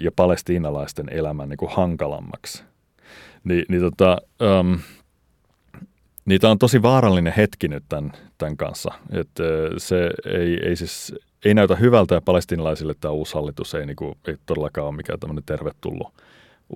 ja 0.00 0.12
palestiinalaisten 0.16 1.08
elämän 1.10 1.48
niin 1.48 1.70
hankalammaksi. 1.70 2.64
Ni, 3.44 3.64
niin 3.68 3.80
tota, 3.80 4.18
um, 4.60 4.78
Niitä 6.28 6.50
on 6.50 6.58
tosi 6.58 6.82
vaarallinen 6.82 7.32
hetki 7.36 7.68
nyt 7.68 7.84
tämän, 7.88 8.12
tämän 8.38 8.56
kanssa. 8.56 8.94
että 9.12 9.44
se 9.78 10.10
ei, 10.26 10.58
ei 10.68 10.76
siis 10.76 11.14
ei 11.44 11.54
näytä 11.54 11.76
hyvältä 11.76 12.14
ja 12.14 12.20
palestinalaisille 12.20 12.94
tämä 13.00 13.12
uusi 13.12 13.34
hallitus 13.34 13.74
ei, 13.74 13.86
niin 13.86 13.96
kuin, 13.96 14.14
ei 14.26 14.36
todellakaan 14.46 14.86
ole 14.86 14.96
mikään 14.96 15.20
tämmöinen 15.20 15.44
tervetullut 15.44 16.08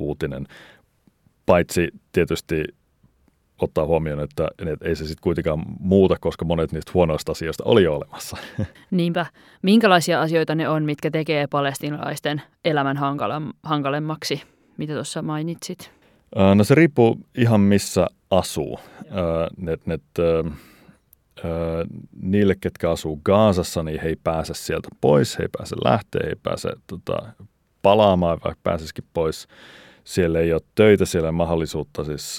uutinen. 0.00 0.46
Paitsi 1.46 1.88
tietysti 2.12 2.64
ottaa 3.58 3.86
huomioon, 3.86 4.20
että, 4.20 4.48
että 4.58 4.88
ei 4.88 4.96
se 4.96 5.06
sitten 5.06 5.22
kuitenkaan 5.22 5.64
muuta, 5.80 6.16
koska 6.20 6.44
monet 6.44 6.72
niistä 6.72 6.92
huonoista 6.94 7.32
asioista 7.32 7.64
oli 7.64 7.82
jo 7.82 7.94
olemassa. 7.94 8.36
Niinpä. 8.90 9.26
Minkälaisia 9.62 10.20
asioita 10.20 10.54
ne 10.54 10.68
on, 10.68 10.84
mitkä 10.84 11.10
tekee 11.10 11.46
palestinalaisten 11.46 12.42
elämän 12.64 12.96
hankalemmaksi? 13.62 14.42
mitä 14.76 14.92
tuossa 14.92 15.22
mainitsit? 15.22 16.01
No 16.54 16.64
se 16.64 16.74
riippuu 16.74 17.18
ihan 17.36 17.60
missä 17.60 18.06
asuu. 18.30 18.80
Ö, 19.04 19.72
Et, 19.72 19.80
et, 19.88 20.02
ö, 20.18 20.44
ö, 21.44 21.86
niille, 22.22 22.54
ketkä 22.60 22.90
asuu 22.90 23.20
Gaasassa, 23.24 23.82
niin 23.82 24.00
he 24.00 24.08
ei 24.08 24.16
pääse 24.24 24.54
sieltä 24.54 24.88
pois, 25.00 25.38
he 25.38 25.44
ei 25.44 25.48
pääse 25.58 25.76
lähteä, 25.84 26.20
he 26.24 26.28
ei 26.28 26.36
pääse 26.42 26.70
tota, 26.86 27.32
palaamaan, 27.82 28.38
vaikka 28.44 28.60
pääsisikin 28.62 29.04
pois. 29.14 29.48
Siellä 30.04 30.40
ei 30.40 30.52
ole 30.52 30.62
töitä, 30.74 31.04
siellä 31.04 31.28
ei 31.28 31.32
mahdollisuutta, 31.32 32.04
siis 32.04 32.38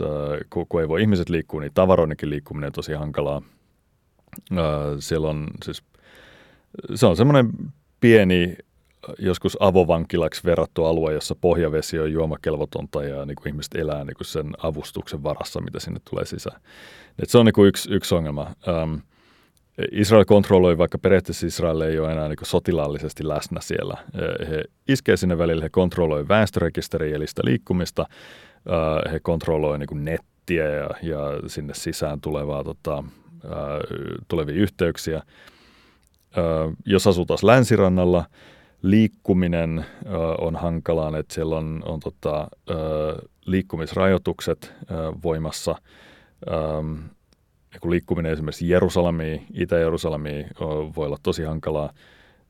kun, 0.49 0.65
kun 0.69 0.81
ei 0.81 0.87
voi 0.87 1.01
ihmiset 1.01 1.29
liikkua, 1.29 1.61
niin 1.61 1.71
tavaroinenkin 1.73 2.29
liikkuminen 2.29 2.67
on 2.67 2.71
tosi 2.73 2.93
hankalaa. 2.93 3.41
Siellä 4.99 5.29
on 5.29 5.47
siis, 5.63 5.83
se 6.95 7.05
on 7.05 7.17
semmoinen 7.17 7.49
pieni 7.99 8.55
joskus 9.19 9.57
avovankilaksi 9.59 10.41
verrattu 10.43 10.85
alue, 10.85 11.13
jossa 11.13 11.35
pohjavesi 11.41 11.99
on 11.99 12.11
juomakelvotonta 12.11 13.03
ja 13.03 13.25
niin 13.25 13.35
kuin 13.35 13.47
ihmiset 13.47 13.75
elää 13.75 14.03
niin 14.03 14.17
kuin 14.17 14.27
sen 14.27 14.51
avustuksen 14.63 15.23
varassa, 15.23 15.61
mitä 15.61 15.79
sinne 15.79 15.99
tulee 16.09 16.25
sisään. 16.25 16.61
Et 17.19 17.29
se 17.29 17.37
on 17.37 17.45
niin 17.45 17.53
kuin 17.53 17.67
yksi, 17.67 17.93
yksi 17.93 18.15
ongelma. 18.15 18.47
Ähm, 18.67 18.95
Israel 19.91 20.25
kontrolloi, 20.25 20.77
vaikka 20.77 20.97
periaatteessa 20.97 21.47
Israel 21.47 21.81
ei 21.81 21.99
ole 21.99 22.11
enää 22.11 22.27
niin 22.27 22.37
sotilaallisesti 22.43 23.27
läsnä 23.27 23.61
siellä. 23.61 23.97
He- 24.49 24.63
iskee 24.87 25.17
sinne 25.17 25.37
välillä, 25.37 25.63
he 25.63 25.69
kontrolloi 25.69 26.27
väestörekisteriä 26.27 27.15
eli 27.15 27.27
sitä 27.27 27.41
liikkumista, 27.45 28.05
he 29.11 29.19
kontrolloi 29.19 29.79
niin 29.79 30.05
nettiä 30.05 30.69
ja, 30.69 30.89
ja 31.01 31.19
sinne 31.47 31.73
sisään 31.73 32.21
tulevaa, 32.21 32.63
tota, 32.63 33.03
tulevia 34.27 34.55
yhteyksiä. 34.55 35.21
Jos 36.85 37.07
asuu 37.07 37.25
taas 37.25 37.43
länsirannalla, 37.43 38.25
liikkuminen 38.83 39.85
ö, 40.05 40.17
on 40.17 40.55
hankalaa, 40.55 41.17
että 41.17 41.33
siellä 41.33 41.55
on, 41.55 41.81
on 41.85 41.99
tota, 41.99 42.47
ö, 42.69 42.75
liikkumisrajoitukset 43.45 44.73
ö, 44.91 44.95
voimassa. 45.23 45.75
Ja 47.73 47.79
kun 47.79 47.91
liikkuminen 47.91 48.31
esimerkiksi 48.31 48.69
Jerusalemiin, 48.69 49.45
Itä-Jerusalemiin 49.53 50.45
ö, 50.45 50.65
voi 50.95 51.05
olla 51.05 51.17
tosi 51.23 51.43
hankalaa. 51.43 51.93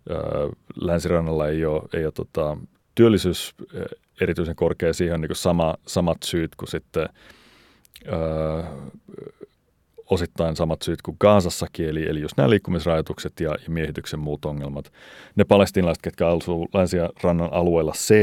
Ö, 0.10 0.15
Länsirannalla 0.82 1.48
ei 1.48 1.65
ole, 1.65 1.82
ei 1.93 2.06
ole 2.06 2.12
tota, 2.12 2.58
työllisyys 2.96 3.54
ö, 3.76 3.86
erityisen 4.22 4.56
korkea, 4.56 4.93
siihen 4.93 5.13
on 5.13 5.22
niin 5.22 5.36
sama, 5.36 5.76
samat 5.88 6.17
syyt 6.24 6.56
kuin 6.56 6.69
sitten 6.69 7.10
ö, 8.08 8.63
osittain 10.13 10.56
samat 10.56 10.82
syyt 10.82 11.02
kuin 11.02 11.17
Gaasassakin, 11.19 11.89
eli, 11.89 12.10
eli 12.10 12.21
just 12.21 12.38
nämä 12.38 12.49
liikkumisrajoitukset 12.49 13.39
ja, 13.39 13.49
ja 13.49 13.69
miehityksen 13.69 14.19
muut 14.19 14.45
ongelmat. 14.45 14.91
Ne 15.36 15.43
palestinalaiset, 15.43 16.02
ketkä 16.02 16.28
asuu 16.28 16.67
länsirannan 16.73 17.54
alueella 17.54 17.91
C, 17.91 18.13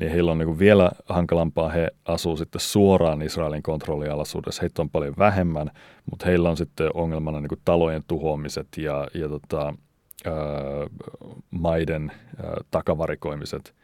niin 0.00 0.12
heillä 0.12 0.32
on 0.32 0.38
niin 0.38 0.58
vielä 0.58 0.90
hankalampaa. 1.08 1.68
He 1.68 1.88
asuu 2.04 2.36
sitten 2.36 2.60
suoraan 2.60 3.22
Israelin 3.22 3.62
kontrollialaisuudessa. 3.62 4.62
Heitä 4.62 4.82
on 4.82 4.90
paljon 4.90 5.14
vähemmän, 5.18 5.70
mutta 6.10 6.26
heillä 6.26 6.50
on 6.50 6.56
sitten 6.56 6.90
ongelmana 6.94 7.40
niin 7.40 7.60
talojen 7.64 8.02
tuhoamiset 8.08 8.68
ja, 8.76 9.08
ja 9.14 9.28
tota, 9.28 9.74
ää, 10.24 10.34
maiden 11.50 12.12
ää, 12.42 12.54
takavarikoimiset. 12.70 13.74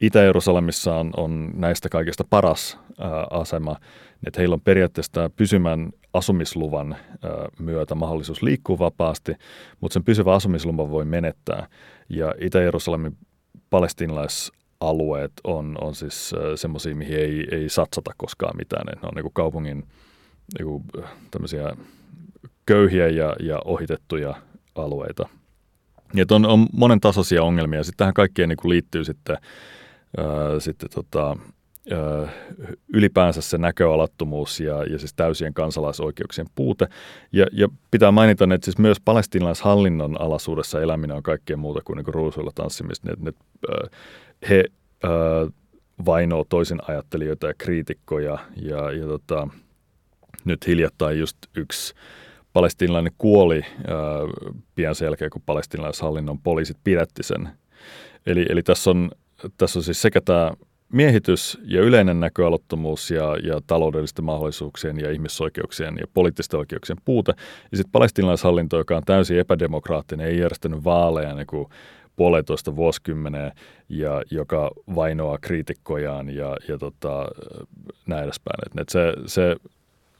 Itä-Jerusalemissa 0.00 0.94
on, 0.94 1.10
on 1.16 1.50
näistä 1.54 1.88
kaikista 1.88 2.24
paras 2.30 2.78
ää, 2.98 3.26
asema, 3.30 3.76
että 4.26 4.40
heillä 4.40 4.54
on 4.54 4.60
periaatteessa 4.60 5.30
pysymän 5.36 5.90
asumisluvan 6.12 6.96
myötä 7.58 7.94
mahdollisuus 7.94 8.42
liikkua 8.42 8.78
vapaasti, 8.78 9.34
mutta 9.80 9.92
sen 9.92 10.04
pysyvä 10.04 10.34
asumisluvan 10.34 10.90
voi 10.90 11.04
menettää. 11.04 11.66
Ja 12.08 12.34
Itä-Jerusalemin 12.40 13.16
palestinalaisalueet 13.70 15.32
on, 15.44 15.78
on 15.80 15.94
siis 15.94 16.34
semmoisia, 16.54 16.94
mihin 16.94 17.16
ei, 17.16 17.46
ei 17.52 17.68
satsata 17.68 18.10
koskaan 18.16 18.56
mitään. 18.56 18.86
Ne 18.86 19.08
on 19.08 19.14
niin 19.14 19.32
kaupungin 19.32 19.84
niin 20.58 20.84
tämmöisiä 21.30 21.76
köyhiä 22.66 23.08
ja, 23.08 23.36
ja 23.40 23.60
ohitettuja 23.64 24.34
alueita. 24.74 25.28
Ja 26.14 26.24
on, 26.30 26.46
on 26.46 26.66
monen 26.72 27.00
tasoisia 27.00 27.42
ongelmia. 27.42 27.84
Sitten 27.84 27.96
tähän 27.96 28.14
kaikkeen 28.14 28.48
niin 28.48 28.70
liittyy 28.70 29.04
sitten, 29.04 29.36
ää, 30.16 30.60
sitten 30.60 30.88
tota, 30.94 31.36
ylipäänsä 32.94 33.40
se 33.40 33.58
näköalattomuus 33.58 34.60
ja, 34.60 34.84
ja 34.84 34.98
siis 34.98 35.14
täysien 35.14 35.54
kansalaisoikeuksien 35.54 36.46
puute. 36.54 36.86
Ja, 37.32 37.46
ja 37.52 37.68
pitää 37.90 38.10
mainita, 38.10 38.44
että 38.54 38.64
siis 38.64 38.78
myös 38.78 39.00
palestinalaishallinnon 39.04 40.20
alaisuudessa 40.20 40.80
eläminen 40.80 41.16
on 41.16 41.22
kaikkea 41.22 41.56
muuta 41.56 41.80
kuin, 41.84 41.96
niin 41.96 42.04
kuin 42.04 42.14
ruusuilla 42.14 42.50
tanssimista. 42.54 43.08
Ne, 43.08 43.14
ne, 43.18 43.32
he 44.48 44.64
ää, 45.02 45.10
vainoo 46.06 46.44
toisen 46.48 46.78
ajattelijoita 46.88 47.46
ja 47.46 47.54
kriitikkoja 47.58 48.38
ja, 48.56 48.92
ja 48.92 49.06
tota, 49.06 49.48
nyt 50.44 50.66
hiljattain 50.66 51.18
just 51.18 51.36
yksi 51.56 51.94
palestinalainen 52.52 53.12
kuoli 53.18 53.62
ää, 53.62 53.96
pian 54.74 54.94
sen 54.94 55.06
jälkeen, 55.06 55.30
kun 55.30 55.42
palestinalaishallinnon 55.46 56.38
poliisit 56.38 56.76
pidätti 56.84 57.22
sen. 57.22 57.48
Eli, 58.26 58.46
eli 58.48 58.62
tässä, 58.62 58.90
on, 58.90 59.10
tässä 59.58 59.78
on 59.78 59.82
siis 59.82 60.02
sekä 60.02 60.20
tämä 60.20 60.50
miehitys 60.92 61.58
ja 61.64 61.82
yleinen 61.82 62.20
näköalattomuus 62.20 63.10
ja, 63.10 63.36
ja 63.42 63.60
taloudellisten 63.66 64.24
mahdollisuuksien 64.24 64.98
ja 64.98 65.10
ihmisoikeuksien 65.10 65.96
ja 66.00 66.06
poliittisten 66.14 66.60
oikeuksien 66.60 66.98
puute. 67.04 67.32
Ja 67.70 67.76
sitten 67.76 67.92
palestinalaishallinto, 67.92 68.78
joka 68.78 68.96
on 68.96 69.02
täysin 69.06 69.38
epädemokraattinen, 69.38 70.26
ei 70.26 70.38
järjestänyt 70.38 70.84
vaaleja 70.84 71.34
niin 71.34 71.46
kuin 71.46 71.66
puolitoista 72.16 72.76
vuosikymmeneen 72.76 73.52
ja 73.88 74.22
joka 74.30 74.70
vainoaa 74.94 75.38
kriitikkojaan 75.38 76.30
ja, 76.30 76.56
ja 76.68 76.78
tota, 76.78 77.28
näin 78.06 78.24
edespäin. 78.24 78.80
Et 78.80 78.88
se, 78.88 79.14
se 79.26 79.56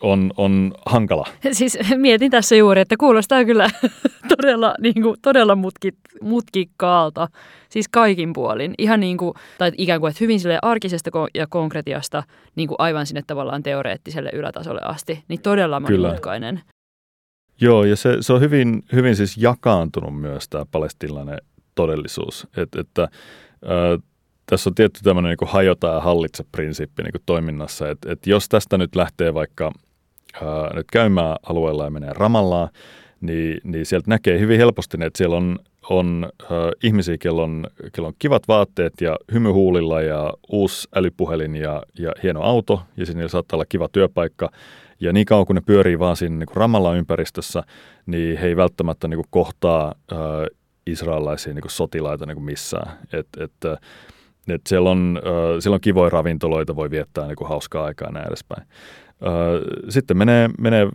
on, 0.00 0.32
on 0.36 0.72
hankala. 0.86 1.26
Siis 1.52 1.78
mietin 1.96 2.30
tässä 2.30 2.56
juuri, 2.56 2.80
että 2.80 2.96
kuulostaa 2.96 3.44
kyllä 3.44 3.70
todella, 4.36 4.74
niin 4.80 5.02
kuin, 5.02 5.16
todella 5.22 5.56
mutkit, 5.56 5.94
mutkikkaalta. 6.22 7.28
Siis 7.68 7.88
kaikin 7.88 8.32
puolin. 8.32 8.74
Ihan 8.78 9.00
niin 9.00 9.16
kuin, 9.16 9.34
tai 9.58 9.72
ikään 9.78 10.00
kuin, 10.00 10.10
että 10.10 10.24
hyvin 10.24 10.40
sille 10.40 10.58
arkisesta 10.62 11.10
ja 11.34 11.46
konkretiasta 11.46 12.22
niin 12.56 12.68
kuin 12.68 12.76
aivan 12.78 13.06
sinne 13.06 13.22
tavallaan 13.26 13.62
teoreettiselle 13.62 14.30
ylätasolle 14.32 14.80
asti. 14.84 15.24
Niin 15.28 15.42
todella 15.42 15.80
Kyllä. 15.80 15.98
monimutkainen. 15.98 16.60
Joo, 17.60 17.84
ja 17.84 17.96
se, 17.96 18.16
se 18.20 18.32
on 18.32 18.40
hyvin, 18.40 18.82
hyvin 18.92 19.16
siis 19.16 19.36
jakaantunut 19.36 20.20
myös 20.20 20.48
tämä 20.48 20.64
palestinalainen 20.70 21.38
todellisuus. 21.74 22.46
Et, 22.56 22.74
että 22.74 23.02
ää, 23.64 23.98
tässä 24.46 24.70
on 24.70 24.74
tietty 24.74 25.00
tämmöinen 25.02 25.36
niin 25.40 25.50
hajota 25.50 25.86
ja 25.86 26.00
hallitse 26.00 26.44
prinsiippi 26.52 27.02
niin 27.02 27.22
toiminnassa, 27.26 27.90
että 27.90 28.12
et 28.12 28.26
jos 28.26 28.48
tästä 28.48 28.78
nyt 28.78 28.96
lähtee 28.96 29.34
vaikka 29.34 29.72
ää, 30.34 30.74
nyt 30.74 30.86
käymään 30.92 31.36
alueella 31.48 31.84
ja 31.84 31.90
menee 31.90 32.12
Ramallaan, 32.12 32.68
niin, 33.20 33.60
niin 33.64 33.86
sieltä 33.86 34.10
näkee 34.10 34.38
hyvin 34.38 34.58
helposti, 34.58 34.98
että 35.00 35.18
siellä 35.18 35.36
on, 35.36 35.58
on 35.90 36.28
äh, 36.42 36.48
ihmisiä, 36.82 37.18
kello 37.18 37.42
on, 37.42 37.66
on 37.98 38.12
kivat 38.18 38.48
vaatteet 38.48 38.92
ja 39.00 39.16
hymyhuulilla 39.32 40.02
ja 40.02 40.32
uusi 40.48 40.88
älypuhelin 40.96 41.56
ja, 41.56 41.82
ja 41.98 42.12
hieno 42.22 42.42
auto 42.42 42.82
ja 42.96 43.06
siinä 43.06 43.28
saattaa 43.28 43.56
olla 43.56 43.66
kiva 43.68 43.88
työpaikka. 43.92 44.50
Ja 45.00 45.12
niin 45.12 45.26
kauan 45.26 45.46
kun 45.46 45.56
ne 45.56 45.62
pyörii 45.66 45.98
vaan 45.98 46.16
siinä 46.16 46.36
niin 46.36 46.56
Ramallan 46.56 46.96
ympäristössä, 46.96 47.62
niin 48.06 48.38
he 48.38 48.46
ei 48.46 48.56
välttämättä 48.56 49.08
niin 49.08 49.18
kuin 49.18 49.28
kohtaa 49.30 49.94
äh, 50.12 50.18
israelaisia 50.86 51.54
niin 51.54 51.62
kuin 51.62 51.70
sotilaita 51.70 52.26
niin 52.26 52.36
kuin 52.36 52.44
missään. 52.44 52.98
Et, 53.12 53.28
et, 53.40 53.52
et 54.48 54.60
siellä, 54.66 54.90
on, 54.90 55.20
äh, 55.26 55.60
siellä 55.60 55.74
on 55.74 55.80
kivoja 55.80 56.10
ravintoloita, 56.10 56.76
voi 56.76 56.90
viettää 56.90 57.26
niin 57.26 57.36
kuin 57.36 57.48
hauskaa 57.48 57.84
aikaa 57.84 58.08
ja 58.08 58.12
näin 58.12 58.26
edespäin. 58.26 58.66
Sitten 59.88 60.16
menee, 60.16 60.50
menee 60.60 60.88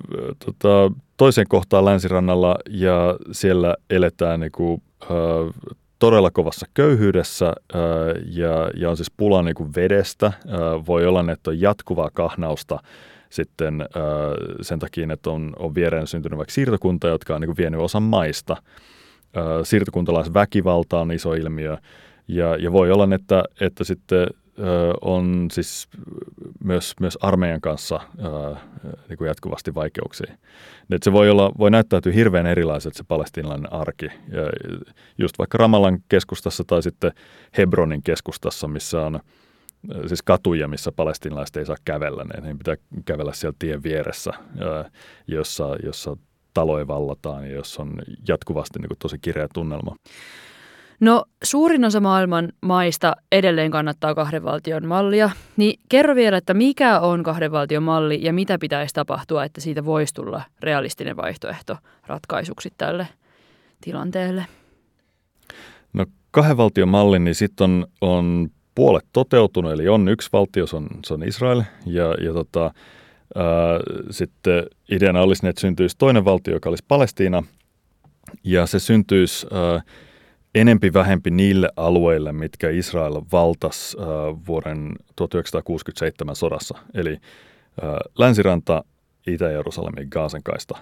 tota, 0.46 0.92
toiseen 1.18 1.48
kohtaan 1.50 1.86
länsirannalla 1.86 2.56
ja 2.70 3.16
siellä 3.32 3.76
eletään 3.90 4.40
niin 4.40 4.52
kuin, 4.52 4.82
todella 6.00 6.32
kovassa 6.32 6.66
köyhyydessä 6.74 7.54
ja, 8.26 8.72
ja 8.76 8.90
on 8.90 8.98
siis 8.98 9.12
pula 9.18 9.42
niin 9.44 9.56
kuin 9.56 9.70
vedestä. 9.76 10.32
Voi 10.88 11.06
olla, 11.06 11.32
että 11.32 11.50
on 11.50 11.62
jatkuvaa 11.62 12.10
kahnausta 12.14 12.80
sitten 13.30 13.86
sen 14.62 14.80
takia, 14.80 15.08
että 15.14 15.30
on, 15.30 15.54
on 15.60 15.76
viereen 15.76 16.08
syntynyt 16.08 16.38
vaikka 16.38 16.54
siirtokunta, 16.54 17.08
jotka 17.08 17.36
on 17.36 17.42
niin 17.42 17.48
kuin 17.48 17.58
vienyt 17.58 17.82
osan 17.82 18.04
maista. 18.04 18.58
Siirtokuntalaisväkivalta 19.64 21.00
on 21.00 21.12
iso 21.12 21.34
ilmiö 21.34 21.78
ja, 22.28 22.56
ja 22.56 22.72
voi 22.72 22.92
olla, 22.92 23.16
että, 23.16 23.44
että 23.62 23.84
sitten 23.84 24.28
on 25.02 25.48
siis 25.52 25.88
myös, 26.66 26.94
myös 27.00 27.18
armeijan 27.22 27.62
kanssa 27.62 28.00
ö, 28.20 28.56
niin 29.10 29.18
kuin 29.18 29.28
jatkuvasti 29.28 29.76
vaikeuksia. 29.76 30.34
Et 30.90 31.04
se 31.04 31.12
voi, 31.12 31.30
olla, 31.30 31.52
voi 31.58 31.72
näyttäytyä 31.72 32.14
hirveän 32.14 32.46
erilaiset 32.46 32.94
se 32.94 33.04
palestinalainen 33.08 33.74
arki. 33.74 34.06
Ja 34.06 34.42
just 35.18 35.38
vaikka 35.38 35.58
Ramallan 35.58 36.00
keskustassa 36.10 36.64
tai 36.68 36.84
sitten 36.84 37.12
Hebronin 37.58 38.04
keskustassa, 38.04 38.68
missä 38.68 39.02
on 39.02 39.20
siis 40.08 40.22
katuja, 40.22 40.68
missä 40.68 40.92
palestinalaiset 40.92 41.56
ei 41.58 41.66
saa 41.66 41.76
kävellä. 41.86 42.24
Ne 42.24 42.56
pitää 42.58 42.76
kävellä 43.06 43.34
siellä 43.34 43.56
tien 43.60 43.84
vieressä, 43.84 44.32
ö, 44.62 44.86
jossa, 45.28 45.76
jossa 45.84 46.18
taloja 46.54 46.88
vallataan 46.88 47.50
ja 47.50 47.56
jossa 47.56 47.82
on 47.82 47.94
jatkuvasti 48.28 48.80
niin 48.80 48.88
kuin 48.88 49.00
tosi 49.00 49.18
kireä 49.22 49.48
tunnelma. 49.54 49.96
No 51.00 51.26
suurin 51.44 51.86
osa 51.86 52.00
maailman 52.00 52.50
maista 52.62 53.16
edelleen 53.32 53.72
kannattaa 53.72 54.16
kahden 54.16 54.44
valtion 54.44 54.88
mallia. 54.88 55.30
Niin 55.58 55.80
kerro 55.90 56.16
vielä, 56.16 56.38
että 56.38 56.54
mikä 56.54 57.00
on 57.00 57.24
kahden 57.24 57.52
valtion 57.52 57.84
malli 57.84 58.20
ja 58.24 58.34
mitä 58.34 58.58
pitäisi 58.58 58.94
tapahtua, 58.94 59.44
että 59.44 59.62
siitä 59.62 59.86
voisi 59.86 60.14
tulla 60.14 60.42
realistinen 60.60 61.18
vaihtoehto 61.18 61.78
ratkaisuksi 62.08 62.74
tälle 62.78 63.08
tilanteelle? 63.82 64.46
No 65.94 66.06
kahden 66.32 66.58
valtion 66.58 66.90
malli, 66.90 67.20
niin 67.20 67.36
sitten 67.36 67.64
on, 67.66 67.88
on 68.02 68.50
puolet 68.76 69.06
toteutunut, 69.14 69.72
eli 69.72 69.88
on 69.88 70.10
yksi 70.10 70.30
valtio, 70.34 70.68
se 70.68 70.76
on, 70.76 70.88
se 71.06 71.14
on 71.14 71.24
Israel, 71.24 71.64
ja, 71.86 72.16
ja 72.24 72.34
tota, 72.34 72.64
ää, 72.64 73.46
sitten 74.12 74.64
ideana 74.92 75.22
olisi, 75.22 75.48
että 75.48 75.62
syntyisi 75.62 75.98
toinen 75.98 76.26
valtio, 76.26 76.54
joka 76.54 76.70
olisi 76.70 76.86
Palestiina, 76.88 77.44
ja 78.44 78.66
se 78.66 78.80
syntyisi 78.80 79.48
ää, 79.52 79.82
enempi 80.56 80.94
vähempi 80.94 81.32
niille 81.32 81.70
alueille, 81.76 82.32
mitkä 82.34 82.70
Israel 82.70 83.22
valtas 83.32 83.96
ää, 84.00 84.08
vuoden 84.48 84.92
1967 85.16 86.36
sodassa, 86.36 86.78
eli 86.94 87.18
ää, 87.82 87.98
länsiranta, 88.18 88.84
Itä-Jerusalemi, 89.28 90.08
Gaasan 90.12 90.44
kaista. 90.44 90.78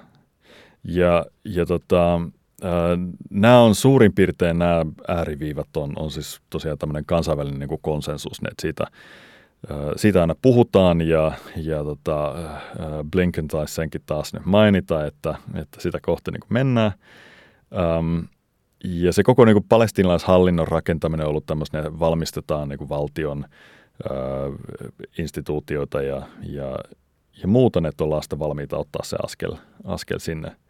Ja, 0.84 1.26
ja 1.46 1.66
tota, 1.66 2.22
Nämä 3.30 3.60
on 3.60 3.76
suurin 3.76 4.14
piirtein 4.14 4.60
nämä 4.60 4.86
ääriviivat 5.08 5.78
on, 5.78 5.94
on 5.96 6.12
siis 6.12 6.42
tosiaan 6.50 6.78
tämmöinen 6.78 7.06
kansainvälinen 7.06 7.60
niin 7.60 7.70
kuin 7.70 7.82
konsensus, 7.82 8.42
että 8.52 8.62
siitä, 8.62 8.86
siitä 9.96 10.22
aina 10.22 10.36
puhutaan 10.42 11.02
ja, 11.02 11.32
ja 11.56 11.84
tota, 11.84 12.36
Blinken 13.12 13.48
taisi 13.48 13.74
senkin 13.74 14.02
taas 14.06 14.34
nyt 14.34 14.46
mainita, 14.46 15.06
että, 15.06 15.36
että 15.56 15.82
sitä 15.82 16.00
kohti 16.02 16.32
niin 16.32 16.42
mennään. 16.50 16.92
Ja 18.84 19.14
se 19.14 19.24
koko 19.24 19.46
niin 19.46 19.56
kuin 19.56 19.66
palestinalaishallinnon 19.70 20.68
rakentaminen 20.68 21.26
on 21.26 21.30
ollut 21.30 21.46
tämmöistä, 21.46 22.00
valmistetaan 22.00 22.70
niin 22.70 22.80
kuin 22.80 22.90
valtion 22.90 23.46
uh, 24.12 24.56
instituutioita 25.18 26.02
ja, 26.02 26.22
ja, 26.44 26.76
ja 27.42 27.48
muuta, 27.48 27.82
että 27.88 28.04
ollaan 28.04 28.24
sitten 28.24 28.40
valmiita 28.40 28.78
ottaa 28.78 29.04
se 29.04 29.18
askel, 29.24 29.56
askel 29.84 30.20
sinne– 30.20 30.52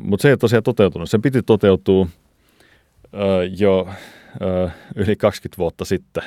mutta 0.00 0.22
se 0.22 0.30
ei 0.30 0.36
tosiaan 0.36 0.62
toteutunut. 0.62 1.10
Se 1.10 1.18
piti 1.18 1.42
toteutua 1.42 2.06
jo 3.58 3.88
yli 4.96 5.16
20 5.16 5.58
vuotta 5.58 5.84
sitten. 5.84 6.22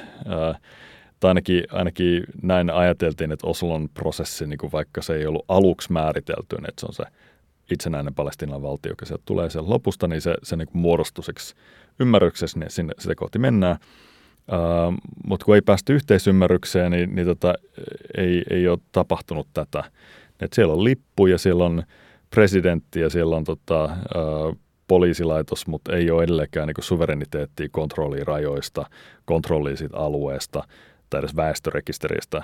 tai 1.20 1.30
ainakin, 1.30 1.64
ainakin 1.72 2.24
näin 2.42 2.70
ajateltiin, 2.70 3.32
että 3.32 3.48
Oslon 3.48 3.90
prosessi, 3.94 4.48
niin 4.48 4.58
kuin 4.58 4.72
vaikka 4.72 5.02
se 5.02 5.16
ei 5.16 5.26
ollut 5.26 5.46
aluksi 5.48 5.92
määritelty, 5.92 6.56
niin 6.56 6.70
että 6.70 6.80
se 6.80 6.86
on 6.86 6.94
se 6.94 7.04
itsenäinen 7.72 8.14
Palestinan 8.14 8.62
valtio, 8.62 8.92
joka 8.92 9.06
sieltä 9.06 9.24
tulee 9.26 9.50
sieltä 9.50 9.70
lopusta, 9.70 10.08
niin 10.08 10.22
se, 10.22 10.36
se 10.44 10.56
niin 10.56 10.68
muodostuseksi 10.74 11.56
ymmärryksessä, 12.00 12.60
niin 12.60 12.72
sinne, 12.72 12.94
sitä 13.00 13.16
kohti 13.16 13.40
mennään. 13.40 13.78
Uh, 14.52 14.94
mutta 15.28 15.46
kun 15.46 15.56
ei 15.56 15.62
päästy 15.62 15.94
yhteisymmärrykseen, 15.94 16.92
niin, 16.92 17.16
niin 17.16 17.28
tota, 17.28 17.54
ei, 18.18 18.44
ei 18.50 18.68
ole 18.68 18.80
tapahtunut 18.92 19.48
tätä. 19.54 19.84
Et 20.40 20.54
siellä 20.54 20.74
on 20.74 20.84
lippu 20.84 21.28
ja 21.28 21.38
siellä 21.38 21.66
on 21.66 21.84
presidentti 22.30 23.00
ja 23.00 23.10
siellä 23.10 23.36
on 23.36 23.44
tota, 23.44 23.84
ä, 23.84 23.90
poliisilaitos, 24.88 25.68
mutta 25.68 25.96
ei 25.96 26.12
ole 26.12 26.24
edelleenkään 26.24 26.68
niin 26.68 26.84
suvereniteettia 26.84 27.68
kontrollia 27.72 28.24
rajoista, 28.24 28.86
kontrollia 29.26 29.76
alueesta 29.94 30.64
tai 31.10 31.20
edes 31.20 31.36
väestörekisteristä. 31.36 32.44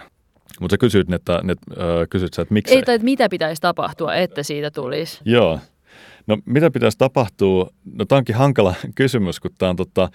Mutta 0.60 0.73
sä 0.73 0.77
kysyt, 0.77 1.13
että, 1.13 1.41
että, 1.51 1.81
äh, 1.84 2.08
kysyt 2.10 2.34
sä, 2.34 2.41
että 2.41 2.53
miksi? 2.53 2.75
Ei, 2.75 2.84
tai 2.84 2.95
että 2.95 3.05
mitä 3.05 3.29
pitäisi 3.29 3.62
tapahtua, 3.62 4.15
että 4.15 4.43
siitä 4.43 4.71
tulisi? 4.71 5.19
Joo. 5.25 5.60
No 6.27 6.38
mitä 6.45 6.71
pitäisi 6.71 6.97
tapahtua? 6.97 7.69
No 7.93 8.05
tämä 8.05 8.17
onkin 8.17 8.36
hankala 8.36 8.73
kysymys, 8.95 9.39
kun 9.39 9.51
tämä 9.58 9.69
on 9.69 9.75
tota, 9.75 10.10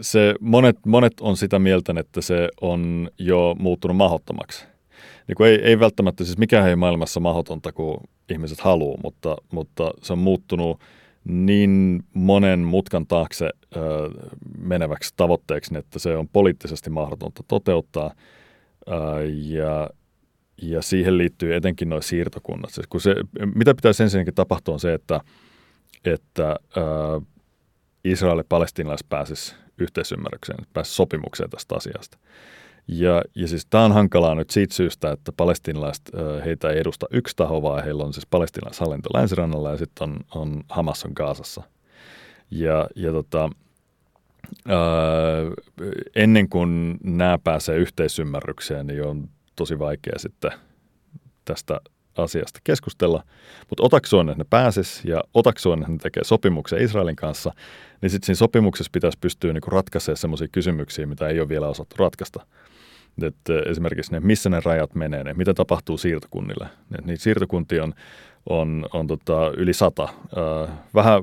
se, 0.00 0.34
monet, 0.40 0.76
monet 0.86 1.20
on 1.20 1.36
sitä 1.36 1.58
mieltä, 1.58 1.94
että 1.98 2.20
se 2.20 2.48
on 2.60 3.10
jo 3.18 3.56
muuttunut 3.58 3.96
mahdottomaksi. 3.96 4.66
Niin 5.28 5.36
kuin 5.36 5.50
ei, 5.50 5.56
ei 5.62 5.80
välttämättä, 5.80 6.24
siis 6.24 6.38
mikään 6.38 6.68
ei 6.68 6.76
maailmassa 6.76 7.20
mahdotonta, 7.20 7.72
kun 7.72 8.00
ihmiset 8.30 8.60
haluaa, 8.60 8.98
mutta, 9.02 9.36
mutta 9.52 9.90
se 10.02 10.12
on 10.12 10.18
muuttunut 10.18 10.80
niin 11.24 12.04
monen 12.14 12.58
mutkan 12.58 13.06
taakse 13.06 13.50
ö, 13.76 13.80
meneväksi 14.58 15.14
tavoitteeksi, 15.16 15.78
että 15.78 15.98
se 15.98 16.16
on 16.16 16.28
poliittisesti 16.28 16.90
mahdotonta 16.90 17.42
toteuttaa. 17.48 18.14
Ö, 18.92 19.24
ja, 19.24 19.90
ja 20.62 20.82
siihen 20.82 21.18
liittyy 21.18 21.54
etenkin 21.54 21.88
nuo 21.88 22.00
siirtokunnat. 22.00 22.70
Siis 22.70 22.86
kun 22.86 23.00
se, 23.00 23.14
mitä 23.54 23.74
pitäisi 23.74 24.02
ensinnäkin 24.02 24.34
tapahtua 24.34 24.74
on 24.74 24.80
se, 24.80 24.94
että, 24.94 25.20
että 26.04 26.56
ö, 26.76 27.20
Israel 28.04 28.38
ja 28.38 28.44
palestinalaiset 28.48 29.08
pääsisivät 29.08 29.60
yhteisymmärrykseen, 29.78 30.58
pääsisivät 30.72 30.96
sopimukseen 30.96 31.50
tästä 31.50 31.74
asiasta. 31.74 32.18
Ja, 32.88 33.22
ja 33.34 33.48
siis 33.48 33.66
tämä 33.66 33.84
on 33.84 33.92
hankalaa 33.92 34.34
nyt 34.34 34.50
siitä 34.50 34.74
syystä, 34.74 35.12
että 35.12 35.32
palestinalaiset, 35.32 36.10
heitä 36.44 36.70
ei 36.70 36.78
edusta 36.78 37.06
yksi 37.10 37.36
taho, 37.36 37.62
vaan 37.62 37.84
heillä 37.84 38.04
on 38.04 38.12
siis 38.12 38.26
palestinaishallinto 38.26 39.08
länsirannalla 39.14 39.70
ja 39.70 39.76
sitten 39.76 40.10
on, 40.10 40.20
on 40.34 40.62
Hamas 40.68 41.04
on 41.04 41.12
Gaasassa. 41.14 41.62
Ja, 42.50 42.88
ja 42.94 43.12
tota, 43.12 43.50
ää, 44.66 44.78
ennen 46.16 46.48
kuin 46.48 46.98
nämä 47.04 47.38
pääsee 47.44 47.76
yhteisymmärrykseen, 47.76 48.86
niin 48.86 49.04
on 49.04 49.28
tosi 49.56 49.78
vaikea 49.78 50.18
sitten 50.18 50.50
tästä 51.44 51.80
asiasta 52.16 52.60
keskustella. 52.64 53.22
Mutta 53.68 53.82
otaksuen, 53.82 54.28
että 54.28 54.44
ne 54.44 54.46
pääsis 54.50 55.04
ja 55.04 55.20
otaksuen, 55.34 55.78
että 55.78 55.92
ne 55.92 55.98
tekee 55.98 56.24
sopimuksen 56.24 56.82
Israelin 56.82 57.16
kanssa, 57.16 57.52
niin 58.02 58.10
sitten 58.10 58.26
siinä 58.26 58.36
sopimuksessa 58.36 58.90
pitäisi 58.92 59.18
pystyä 59.20 59.52
niinku 59.52 59.70
ratkaisemaan 59.70 60.16
sellaisia 60.16 60.48
kysymyksiä, 60.52 61.06
mitä 61.06 61.28
ei 61.28 61.40
ole 61.40 61.48
vielä 61.48 61.68
osattu 61.68 61.96
ratkaista. 61.98 62.46
Että 63.22 63.52
esimerkiksi 63.66 64.12
ne, 64.12 64.20
missä 64.20 64.50
ne 64.50 64.60
rajat 64.64 64.94
menee, 64.94 65.24
ne, 65.24 65.34
mitä 65.34 65.54
tapahtuu 65.54 65.98
siirtokunnille. 65.98 66.68
Et 66.98 67.06
niitä 67.06 67.22
siirtokuntia 67.22 67.82
on, 67.82 67.94
on, 68.48 68.86
on 68.92 69.06
tota 69.06 69.52
yli 69.56 69.72
sata. 69.72 70.08
vähän, 70.94 71.22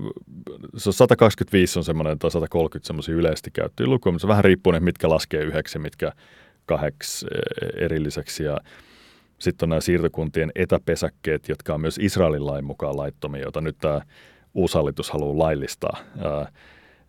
se 0.77 0.89
on 0.89 0.93
125 0.93 1.79
on 1.79 1.83
semmoinen 1.83 2.19
tai 2.19 2.31
130 2.31 2.87
semmoisia 2.87 3.15
yleisesti 3.15 3.51
käyttöjä 3.51 3.87
lukuja, 3.87 4.11
mutta 4.11 4.21
se 4.21 4.27
vähän 4.27 4.43
riippuu 4.43 4.73
ne, 4.73 4.79
mitkä 4.79 5.09
laskee 5.09 5.43
yhdeksi, 5.43 5.79
mitkä 5.79 6.11
kahdeksi 6.65 7.25
e, 7.31 7.85
erilliseksi. 7.85 8.43
Ja 8.43 8.57
sitten 9.39 9.65
on 9.65 9.69
nämä 9.69 9.81
siirtokuntien 9.81 10.51
etäpesäkkeet, 10.55 11.49
jotka 11.49 11.73
on 11.73 11.81
myös 11.81 11.97
Israelin 12.01 12.45
lain 12.45 12.65
mukaan 12.65 12.97
laittomia, 12.97 13.41
joita 13.41 13.61
nyt 13.61 13.77
tämä 13.81 14.01
uusi 14.53 14.73
hallitus 14.77 15.09
haluaa 15.11 15.37
laillistaa. 15.37 15.97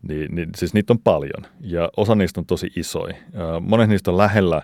Niin, 0.09 0.35
niin, 0.35 0.49
siis 0.57 0.75
niitä 0.75 0.93
on 0.93 0.99
paljon 0.99 1.53
ja 1.61 1.91
osa 1.97 2.15
niistä 2.15 2.41
on 2.41 2.47
tosi 2.47 2.71
isoja. 2.77 3.15
Monet 3.61 3.89
niistä 3.89 4.11
on 4.11 4.17
lähellä 4.17 4.63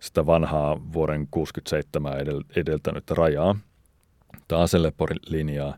sitä 0.00 0.26
vanhaa 0.26 0.80
vuoden 0.92 1.28
67 1.30 2.18
edel, 2.18 2.42
edeltänyttä 2.56 3.14
rajaa, 3.14 3.56
tai 4.48 4.66
linjaa. 5.26 5.74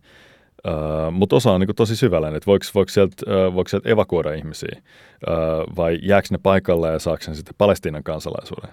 Uh, 0.68 1.12
mutta 1.12 1.36
osa 1.36 1.52
on 1.52 1.60
niin 1.60 1.76
tosi 1.76 1.96
syvällä, 1.96 2.28
että 2.28 2.46
voiko, 2.46 2.66
voiko, 2.74 2.88
sieltä, 2.88 3.14
uh, 3.26 3.54
voiko 3.54 3.68
sieltä 3.68 3.88
evakuoida 3.88 4.32
ihmisiä? 4.32 4.82
Uh, 5.28 5.76
vai 5.76 5.98
jääkö 6.02 6.28
ne 6.30 6.38
paikalle 6.42 6.92
ja 6.92 6.98
saako 6.98 7.22
sen 7.22 7.36
sitten 7.36 7.54
Palestiinan 7.58 8.02
kansalaisuuden? 8.02 8.70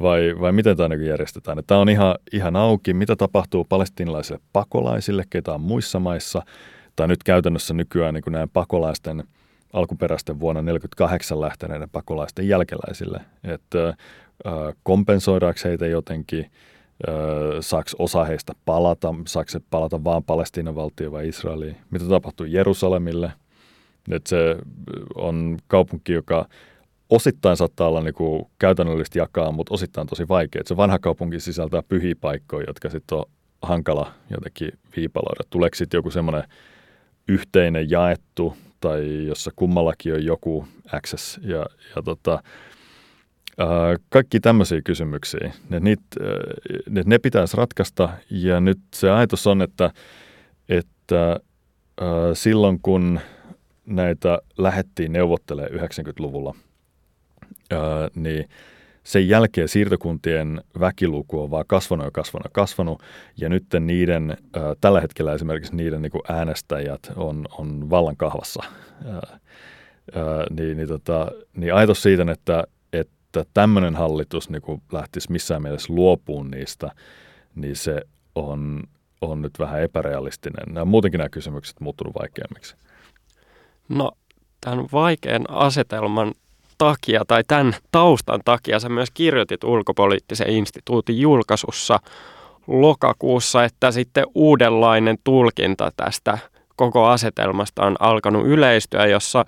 Vai, 0.00 0.34
vai 0.40 0.52
miten 0.52 0.76
tämä 0.76 0.88
niin 0.88 1.06
järjestetään. 1.06 1.62
Tämä 1.66 1.80
on 1.80 1.88
ihan, 1.88 2.14
ihan 2.32 2.56
auki, 2.56 2.94
mitä 2.94 3.16
tapahtuu 3.16 3.64
palestinalaisille 3.64 4.40
pakolaisille, 4.52 5.24
ketä 5.30 5.52
on 5.52 5.60
muissa 5.60 6.00
maissa, 6.00 6.42
tai 6.96 7.08
nyt 7.08 7.22
käytännössä 7.22 7.74
nykyään 7.74 8.14
niin 8.14 8.24
näiden 8.32 8.50
pakolaisten– 8.52 9.24
alkuperäisten 9.76 10.40
vuonna 10.40 10.60
1948 10.60 11.40
lähteneiden 11.40 11.90
pakolaisten 11.90 12.48
jälkeläisille, 12.48 13.20
että 13.44 13.94
kompensoidaanko 14.82 15.60
heitä 15.64 15.86
jotenkin, 15.86 16.50
saako 17.60 17.90
osa 17.98 18.24
heistä 18.24 18.52
palata, 18.64 19.14
saako 19.26 19.50
se 19.50 19.60
palata 19.70 20.04
vaan 20.04 20.24
Palestiinan 20.24 20.74
valtio 20.74 21.12
vai 21.12 21.28
Israeliin, 21.28 21.76
mitä 21.90 22.04
tapahtuu 22.08 22.46
Jerusalemille, 22.46 23.32
että 24.10 24.28
se 24.28 24.56
on 25.14 25.58
kaupunki, 25.68 26.12
joka 26.12 26.48
osittain 27.10 27.56
saattaa 27.56 27.88
olla 27.88 28.02
niin 28.02 28.14
kuin 28.14 28.46
käytännöllisesti 28.58 29.18
jakaa, 29.18 29.52
mutta 29.52 29.74
osittain 29.74 30.06
tosi 30.06 30.28
vaikea. 30.28 30.60
Että 30.60 30.68
se 30.68 30.76
vanha 30.76 30.98
kaupunki 30.98 31.40
sisältää 31.40 31.82
pyhiä 31.82 32.14
paikkoja, 32.20 32.66
jotka 32.66 32.90
sitten 32.90 33.18
on 33.18 33.24
hankala 33.62 34.12
jotenkin 34.30 34.72
viipaloida. 34.96 35.44
Tuleeko 35.50 35.74
sitten 35.74 35.98
joku 35.98 36.10
semmoinen 36.10 36.44
yhteinen 37.28 37.90
jaettu 37.90 38.56
tai 38.80 39.26
jossa 39.26 39.50
kummallakin 39.56 40.14
on 40.14 40.24
joku 40.24 40.68
access 40.92 41.38
ja, 41.42 41.66
ja 41.96 42.02
tota, 42.04 42.42
kaikki 44.08 44.40
tämmöisiä 44.40 44.80
kysymyksiä. 44.84 45.52
Ne, 45.68 45.80
niit, 45.80 46.00
ne, 46.90 47.02
ne 47.06 47.18
pitäisi 47.18 47.56
ratkaista 47.56 48.08
ja 48.30 48.60
nyt 48.60 48.78
se 48.94 49.10
ajatus 49.10 49.46
on, 49.46 49.62
että, 49.62 49.90
että 50.68 51.40
ää, 52.00 52.34
silloin 52.34 52.78
kun 52.82 53.20
näitä 53.86 54.38
lähettiin 54.58 55.12
neuvottelemaan 55.12 55.80
90-luvulla, 55.80 56.54
ää, 57.70 58.08
niin– 58.14 58.48
sen 59.06 59.28
jälkeen 59.28 59.68
siirtokuntien 59.68 60.60
väkiluku 60.80 61.42
on 61.42 61.50
vaan 61.50 61.64
kasvanut 61.66 62.04
ja 62.04 62.10
kasvanut 62.10 62.44
ja 62.44 62.50
kasvanut, 62.52 63.02
ja 63.36 63.48
nyt 63.48 63.64
niiden, 63.80 64.30
äh, 64.30 64.62
tällä 64.80 65.00
hetkellä 65.00 65.34
esimerkiksi 65.34 65.76
niiden 65.76 66.02
niin 66.02 66.12
äänestäjät 66.28 67.12
on, 67.16 67.46
on 67.58 67.90
vallan 67.90 68.16
kahvassa. 68.16 68.62
Äh, 69.06 69.40
ää, 70.14 70.46
niin, 70.50 70.76
niin, 70.76 70.88
tota, 70.88 71.30
niin 71.56 71.74
ajatus 71.74 72.02
siitä, 72.02 72.26
että, 72.32 72.64
että 73.40 73.54
tämmöinen 73.54 73.96
hallitus 73.96 74.50
niin 74.50 74.62
kuin 74.62 74.82
lähtisi 74.92 75.32
missään 75.32 75.62
mielessä 75.62 75.92
luopuun 75.94 76.50
niistä, 76.50 76.90
niin 77.54 77.76
se 77.76 78.00
on, 78.34 78.82
on 79.20 79.42
nyt 79.42 79.58
vähän 79.58 79.82
epärealistinen. 79.82 80.74
Nämä 80.74 80.84
muutenkin 80.84 81.18
nämä 81.18 81.28
kysymykset 81.28 81.80
muuttunut 81.80 82.14
vaikeammiksi. 82.20 82.76
No, 83.88 84.12
tämän 84.60 84.86
vaikean 84.92 85.44
asetelman 85.48 86.34
takia 86.78 87.22
tai 87.28 87.44
tämän 87.46 87.74
taustan 87.92 88.40
takia 88.44 88.80
sä 88.80 88.88
myös 88.88 89.10
kirjoitit 89.14 89.64
ulkopoliittisen 89.64 90.50
instituutin 90.50 91.20
julkaisussa 91.20 91.98
lokakuussa, 92.66 93.64
että 93.64 93.90
sitten 93.90 94.24
uudenlainen 94.34 95.18
tulkinta 95.24 95.92
tästä 95.96 96.38
koko 96.76 97.06
asetelmasta 97.06 97.86
on 97.86 97.96
alkanut 98.00 98.46
yleistyä, 98.46 99.06
jossa 99.06 99.44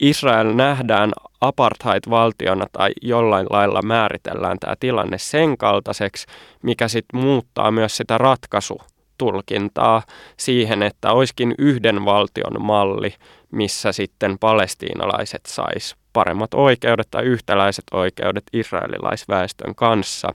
Israel 0.00 0.54
nähdään 0.54 1.12
apartheid-valtiona 1.40 2.66
tai 2.72 2.90
jollain 3.02 3.46
lailla 3.50 3.82
määritellään 3.82 4.58
tämä 4.58 4.74
tilanne 4.80 5.18
sen 5.18 5.58
kaltaiseksi, 5.58 6.26
mikä 6.62 6.88
sitten 6.88 7.20
muuttaa 7.20 7.70
myös 7.70 7.96
sitä 7.96 8.18
ratkaisutulkintaa 8.18 10.02
siihen, 10.36 10.82
että 10.82 11.12
olisikin 11.12 11.54
yhden 11.58 12.04
valtion 12.04 12.62
malli, 12.62 13.14
missä 13.50 13.92
sitten 13.92 14.38
palestiinalaiset 14.38 15.46
sais 15.46 15.96
paremmat 16.12 16.54
oikeudet 16.54 17.08
tai 17.10 17.24
yhtäläiset 17.24 17.84
oikeudet 17.92 18.44
israelilaisväestön 18.52 19.74
kanssa. 19.74 20.28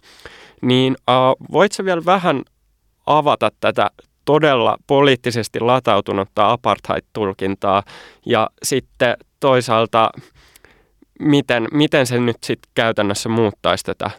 Niin 0.62 0.96
uh, 1.10 1.52
voitko 1.52 1.86
vielä 1.86 2.02
vähän 2.06 2.42
avata 3.06 3.52
tätä 3.60 3.92
todella 4.26 4.78
poliittisesti 4.88 5.60
latautunutta 5.60 6.52
apartheid-tulkintaa 6.52 7.84
ja 8.26 8.50
sitten 8.64 9.18
toisaalta 9.44 10.10
miten, 11.20 11.68
miten 11.72 12.08
se 12.08 12.20
nyt 12.20 12.38
sitten 12.44 12.72
käytännössä 12.76 13.30
muuttaisi 13.30 13.84
tätä 13.84 14.12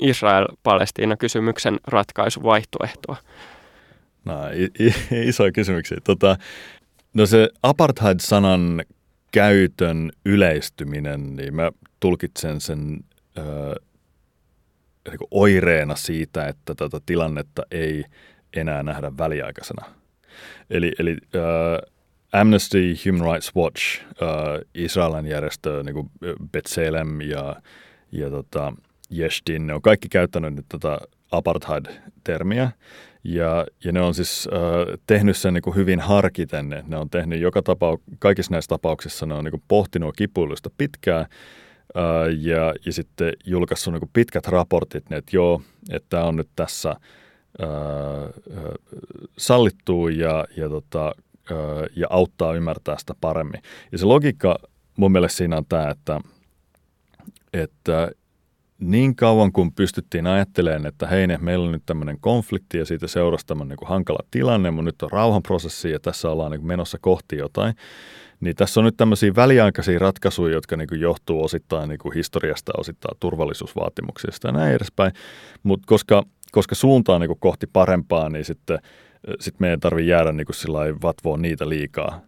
Israel-Palestiina-kysymyksen 0.00 1.80
ratkaisuvaihtoehtoa? 1.86 3.16
No, 4.24 4.34
isoja 5.26 5.52
kysymyksiä. 5.52 5.98
Tota, 6.04 6.36
no 7.14 7.26
se 7.26 7.48
apartheid-sanan 7.62 8.82
käytön 9.32 10.12
yleistyminen, 10.24 11.36
niin 11.36 11.54
mä 11.54 11.72
tulkitsen 12.00 12.60
sen 12.60 13.04
ö, 13.38 13.42
niin 15.10 15.28
oireena 15.30 15.96
siitä, 15.96 16.48
että 16.48 16.74
tätä 16.74 17.00
tilannetta 17.06 17.62
ei 17.70 18.04
enää 18.56 18.82
nähdä 18.82 19.12
väliaikaisena. 19.18 19.86
Eli, 20.70 20.92
eli 20.98 21.16
ö, 21.34 21.38
Amnesty, 22.32 22.94
Human 23.06 23.32
Rights 23.32 23.56
Watch, 23.56 24.00
äh, 24.02 24.60
Israelin 24.74 25.26
järjestö, 25.26 25.82
niin 25.82 25.94
kuin 25.94 26.10
Betselem 26.52 27.20
ja, 27.20 27.56
ja 28.12 28.30
tota, 28.30 28.72
Yeshdin, 29.18 29.66
ne 29.66 29.74
on 29.74 29.82
kaikki 29.82 30.08
käyttänyt 30.08 30.54
nyt 30.54 30.66
tätä 30.68 30.98
apartheid-termiä. 31.30 32.70
Ja, 33.24 33.66
ja 33.84 33.92
ne 33.92 34.00
on 34.00 34.14
siis 34.14 34.48
äh, 34.52 34.98
tehnyt 35.06 35.36
sen 35.36 35.54
niin 35.54 35.62
kuin 35.62 35.76
hyvin 35.76 36.00
harkiten. 36.00 36.84
Ne 36.86 36.96
on 36.96 37.10
tehnyt 37.10 37.40
joka 37.40 37.60
tapau- 37.60 38.16
kaikissa 38.18 38.52
näissä 38.52 38.68
tapauksissa 38.68 39.26
ne 39.26 39.34
on 39.34 39.44
niin 39.44 39.52
kuin 39.52 39.62
pohtinut 39.68 40.16
kipuilusta 40.16 40.70
pitkään 40.78 41.20
äh, 41.20 42.38
ja, 42.38 42.74
ja 42.86 42.92
sitten 42.92 43.32
julkaissut 43.46 43.92
niin 43.92 44.00
kuin 44.00 44.10
pitkät 44.12 44.46
raportit, 44.46 45.12
että 45.12 45.36
joo, 45.36 45.62
että 45.90 46.06
tämä 46.08 46.24
on 46.24 46.36
nyt 46.36 46.48
tässä 46.56 46.90
äh, 46.90 46.98
sallittu 49.38 50.08
ja, 50.08 50.44
ja 50.56 50.68
tota, 50.68 51.12
ja 51.96 52.06
auttaa 52.10 52.54
ymmärtää 52.54 52.98
sitä 52.98 53.14
paremmin. 53.20 53.62
Ja 53.92 53.98
se 53.98 54.04
logiikka 54.04 54.58
mun 54.96 55.12
mielestä 55.12 55.36
siinä 55.36 55.56
on 55.56 55.66
tämä, 55.68 55.90
että, 55.90 56.20
että 57.52 58.10
niin 58.78 59.16
kauan 59.16 59.52
kun 59.52 59.72
pystyttiin 59.72 60.26
ajattelemaan, 60.26 60.86
että 60.86 61.06
hei, 61.06 61.26
meillä 61.38 61.66
on 61.66 61.72
nyt 61.72 61.82
tämmöinen 61.86 62.16
konflikti 62.20 62.78
ja 62.78 62.84
siitä 62.84 63.06
seurasi 63.06 63.46
tämmöinen 63.46 63.76
niin 63.80 63.88
hankala 63.88 64.18
tilanne, 64.30 64.70
mutta 64.70 64.84
nyt 64.84 65.02
on 65.02 65.10
rauhanprosessi 65.12 65.90
ja 65.90 66.00
tässä 66.00 66.30
ollaan 66.30 66.50
niin 66.50 66.66
menossa 66.66 66.98
kohti 67.00 67.36
jotain, 67.36 67.74
niin 68.40 68.56
tässä 68.56 68.80
on 68.80 68.84
nyt 68.84 68.96
tämmöisiä 68.96 69.34
väliaikaisia 69.36 69.98
ratkaisuja, 69.98 70.52
jotka 70.52 70.76
niin 70.76 71.00
johtuu 71.00 71.44
osittain 71.44 71.88
niin 71.88 72.14
historiasta, 72.14 72.72
osittain 72.78 73.16
turvallisuusvaatimuksista 73.20 74.48
ja 74.48 74.52
näin 74.52 74.74
edespäin, 74.74 75.12
mutta 75.62 75.84
koska, 75.86 76.22
koska 76.52 76.74
suunta 76.74 77.14
on 77.14 77.20
niin 77.20 77.38
kohti 77.38 77.66
parempaa, 77.72 78.28
niin 78.28 78.44
sitten– 78.44 78.78
sitten 79.40 79.56
meidän 79.58 79.80
tarvitse 79.80 80.10
jäädä 80.10 80.32
niin 80.32 80.46
kuin 80.46 81.00
vatvoon 81.02 81.42
niitä 81.42 81.68
liikaa. 81.68 82.20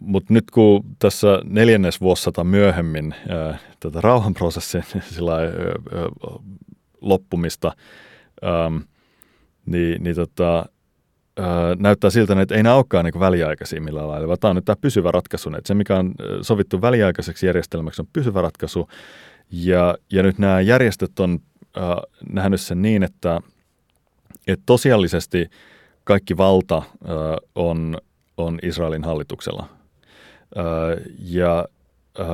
Mutta 0.00 0.34
nyt 0.34 0.50
kun 0.50 0.84
tässä 0.98 1.40
neljännes 1.44 2.00
vuosisata 2.00 2.44
myöhemmin 2.44 3.14
uh, 3.50 3.56
tätä 3.80 4.00
rauhanprosessin 4.00 4.84
sillä 5.14 5.36
loppumista, 7.00 7.72
um, 8.66 8.82
niin, 9.66 10.02
niin 10.02 10.16
tota, 10.16 10.66
uh, 11.40 11.44
näyttää 11.78 12.10
siltä, 12.10 12.42
että 12.42 12.54
ei 12.54 12.62
nämä 12.62 12.74
olekaan 12.74 13.04
niin 13.04 13.20
väliaikaisia 13.20 13.80
millään 13.80 14.08
lailla, 14.08 14.28
vaan 14.28 14.38
tämä 14.40 14.50
on 14.50 14.56
nyt 14.56 14.64
tämä 14.64 14.76
pysyvä 14.80 15.10
ratkaisu. 15.10 15.48
Että 15.48 15.68
se, 15.68 15.74
mikä 15.74 15.96
on 15.96 16.14
sovittu 16.42 16.80
väliaikaiseksi 16.80 17.46
järjestelmäksi, 17.46 18.02
on 18.02 18.08
pysyvä 18.12 18.42
ratkaisu. 18.42 18.88
Ja, 19.50 19.94
ja 20.12 20.22
nyt 20.22 20.38
nämä 20.38 20.60
järjestöt 20.60 21.20
on 21.20 21.34
uh, 21.34 22.20
nähnyt 22.32 22.60
sen 22.60 22.82
niin, 22.82 23.02
että– 23.02 23.40
että 24.46 24.62
tosiaalisesti 24.66 25.50
kaikki 26.04 26.36
valta 26.36 26.76
äh, 26.76 26.82
on, 27.54 27.98
on 28.36 28.58
Israelin 28.62 29.04
hallituksella. 29.04 29.68
Äh, 30.58 30.64
ja, 31.18 31.68
äh, 32.20 32.26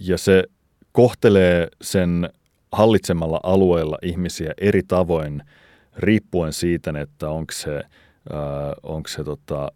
ja 0.00 0.18
se 0.18 0.44
kohtelee 0.92 1.68
sen 1.82 2.30
hallitsemalla 2.72 3.40
alueella 3.42 3.98
ihmisiä 4.02 4.52
eri 4.60 4.82
tavoin 4.82 5.42
riippuen 5.96 6.52
siitä, 6.52 6.92
että 7.00 7.28
onko 7.30 7.52
se, 7.52 7.82
onko 8.82 9.08
se 9.08 9.24
tota, 9.24 9.72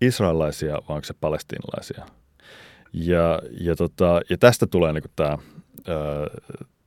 israelaisia 0.00 0.72
vai 0.72 0.96
onko 0.96 1.04
se 1.04 1.14
palestiinalaisia. 1.20 2.06
Ja, 2.92 3.42
ja, 3.60 3.76
tota, 3.76 4.20
ja 4.30 4.38
tästä 4.38 4.66
tulee 4.66 4.92
niin 4.92 5.04
tämä 5.16 5.38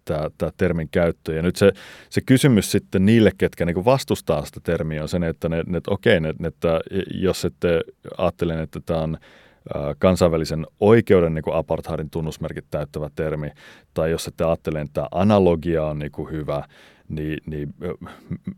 tämä, 0.06 0.30
tämä 0.38 0.52
termin 0.58 0.90
käyttö. 0.92 1.34
Ja 1.34 1.42
nyt 1.42 1.56
se, 1.56 1.72
se 2.10 2.22
kysymys 2.22 2.72
sitten 2.72 3.06
niille, 3.06 3.32
ketkä 3.38 3.66
niin 3.66 3.86
vastustaa 3.86 4.46
sitä 4.46 4.60
termiä, 4.64 5.02
on 5.02 5.10
se, 5.10 5.18
että, 5.28 5.50
ne, 5.50 5.64
ne, 5.68 5.82
okei, 5.88 6.20
ne, 6.20 6.34
että 6.44 6.80
jos 7.14 7.46
ette 7.46 7.82
ajattelen, 8.18 8.60
että 8.60 8.80
tämä 8.86 9.00
on 9.00 9.18
kansainvälisen 10.00 10.68
oikeuden 10.80 11.34
niin 11.34 11.54
apartheidin 11.54 12.10
tunnusmerkit 12.10 12.66
täyttävä 12.72 13.10
termi, 13.16 13.50
tai 13.94 14.12
jos 14.12 14.28
ette 14.28 14.44
ajattelen, 14.44 14.86
että 14.86 15.08
analogia 15.12 15.86
on 15.86 16.00
niin 16.00 16.12
hyvä, 16.32 16.64
niin, 17.08 17.38
niin 17.46 17.74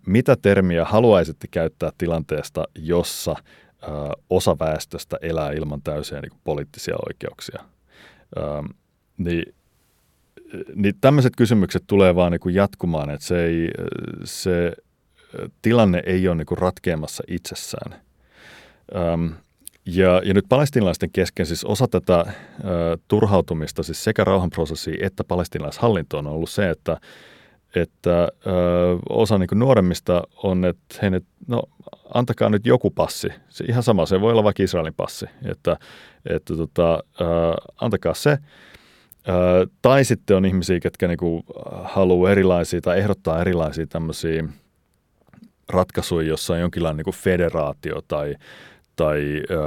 mitä 0.07 0.35
termiä 0.41 0.85
haluaisitte 0.85 1.47
käyttää 1.51 1.91
tilanteesta, 1.97 2.63
jossa 2.75 3.35
osa 4.29 4.59
väestöstä 4.59 5.17
elää 5.21 5.51
ilman 5.51 5.81
täysiä 5.81 6.21
niin 6.21 6.39
poliittisia 6.43 6.95
oikeuksia? 7.07 7.63
niin 9.17 9.55
niin 10.75 10.95
tämmöiset 11.01 11.33
kysymykset 11.37 11.83
tulee 11.87 12.15
vaan 12.15 12.31
niin 12.31 12.55
jatkumaan, 12.55 13.09
että 13.09 13.25
se, 13.25 13.45
ei, 13.45 13.71
se 14.23 14.73
tilanne 15.61 16.03
ei 16.05 16.27
ole 16.27 16.35
niin 16.35 16.57
ratkeamassa 16.57 17.23
itsessään. 17.27 18.01
Öm, 18.95 19.33
ja, 19.85 20.21
ja 20.25 20.33
nyt 20.33 20.45
palestinalaisten 20.49 21.11
kesken 21.11 21.45
siis 21.45 21.65
osa 21.65 21.87
tätä 21.87 22.19
ö, 22.19 22.97
turhautumista 23.07 23.83
siis 23.83 24.03
sekä 24.03 24.23
rauhanprosessiin 24.23 25.03
että 25.03 25.23
palestinalaishallintoon 25.23 26.27
on 26.27 26.33
ollut 26.33 26.49
se, 26.49 26.69
että, 26.69 26.97
että 27.75 28.23
ö, 28.23 28.29
osa 29.09 29.37
niin 29.37 29.49
nuoremmista 29.53 30.23
on, 30.43 30.65
että 30.65 30.95
hei, 31.01 31.09
no 31.47 31.63
antakaa 32.13 32.49
nyt 32.49 32.65
joku 32.65 32.91
passi. 32.91 33.27
Se 33.49 33.65
ihan 33.67 33.83
sama, 33.83 34.05
se 34.05 34.21
voi 34.21 34.31
olla 34.31 34.43
vaikka 34.43 34.63
Israelin 34.63 34.93
passi, 34.93 35.25
että, 35.45 35.77
että 36.29 36.55
tota, 36.55 37.03
ö, 37.21 37.25
antakaa 37.81 38.13
se– 38.13 38.37
tai 39.81 40.05
sitten 40.05 40.37
on 40.37 40.45
ihmisiä, 40.45 40.79
ketkä 40.79 41.07
niinku 41.07 41.43
haluaa 41.83 42.31
erilaisia 42.31 42.81
tai 42.81 42.99
ehdottaa 42.99 43.41
erilaisia 43.41 43.87
tämmöisiä 43.87 44.43
ratkaisuja, 45.69 46.27
jossa 46.27 46.53
on 46.53 46.59
jonkinlainen 46.59 46.97
niinku 46.97 47.11
federaatio 47.11 48.01
tai, 48.07 48.35
tai 48.95 49.41
ö, 49.51 49.57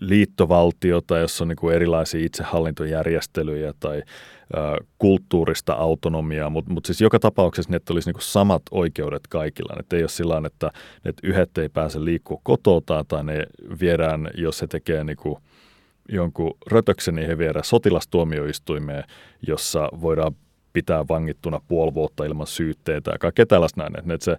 liittovaltio 0.00 1.00
tai 1.00 1.20
jossa 1.20 1.44
on 1.44 1.48
niinku 1.48 1.68
erilaisia 1.68 2.26
itsehallintojärjestelyjä 2.26 3.72
tai 3.80 3.96
ö, 3.96 4.04
kulttuurista 4.98 5.72
autonomiaa, 5.72 6.50
mutta 6.50 6.72
mut 6.72 6.86
siis 6.86 7.00
joka 7.00 7.18
tapauksessa 7.18 7.70
ne 7.70 7.80
olisi 7.90 8.08
niinku 8.08 8.20
samat 8.20 8.62
oikeudet 8.70 9.26
kaikilla. 9.28 9.76
Et 9.80 9.92
ei 9.92 10.02
ole 10.02 10.08
sillä 10.08 10.42
että, 10.46 10.70
että 11.04 11.26
yhdet 11.26 11.58
ei 11.58 11.68
pääse 11.68 12.04
liikkua 12.04 12.40
kotoutaan 12.42 13.04
tai 13.08 13.24
ne 13.24 13.46
viedään, 13.80 14.30
jos 14.34 14.58
se 14.58 14.66
tekee 14.66 15.04
niinku– 15.04 15.38
jonkun 16.08 16.54
rötöksen, 16.70 17.18
he 17.18 17.38
viedään 17.38 17.64
sotilastuomioistuimeen, 17.64 19.04
jossa 19.46 19.88
voidaan 20.00 20.36
pitää 20.72 21.04
vangittuna 21.08 21.60
puoli 21.68 21.94
vuotta 21.94 22.24
ilman 22.24 22.46
syytteitä 22.46 23.10
ja 23.10 23.18
kaikkea 23.18 23.46
tällaista 23.46 23.80
näin. 23.80 24.12
Että 24.12 24.24
se, 24.24 24.36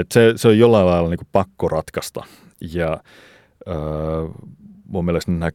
että 0.00 0.14
se, 0.14 0.32
se 0.36 0.48
on 0.48 0.58
jollain 0.58 0.86
lailla 0.86 1.08
niin 1.08 1.18
kuin 1.18 1.28
pakko 1.32 1.68
ratkaista. 1.68 2.24
Ja, 2.74 3.00
mun 4.88 5.04
mielestä 5.04 5.30
nämä 5.32 5.50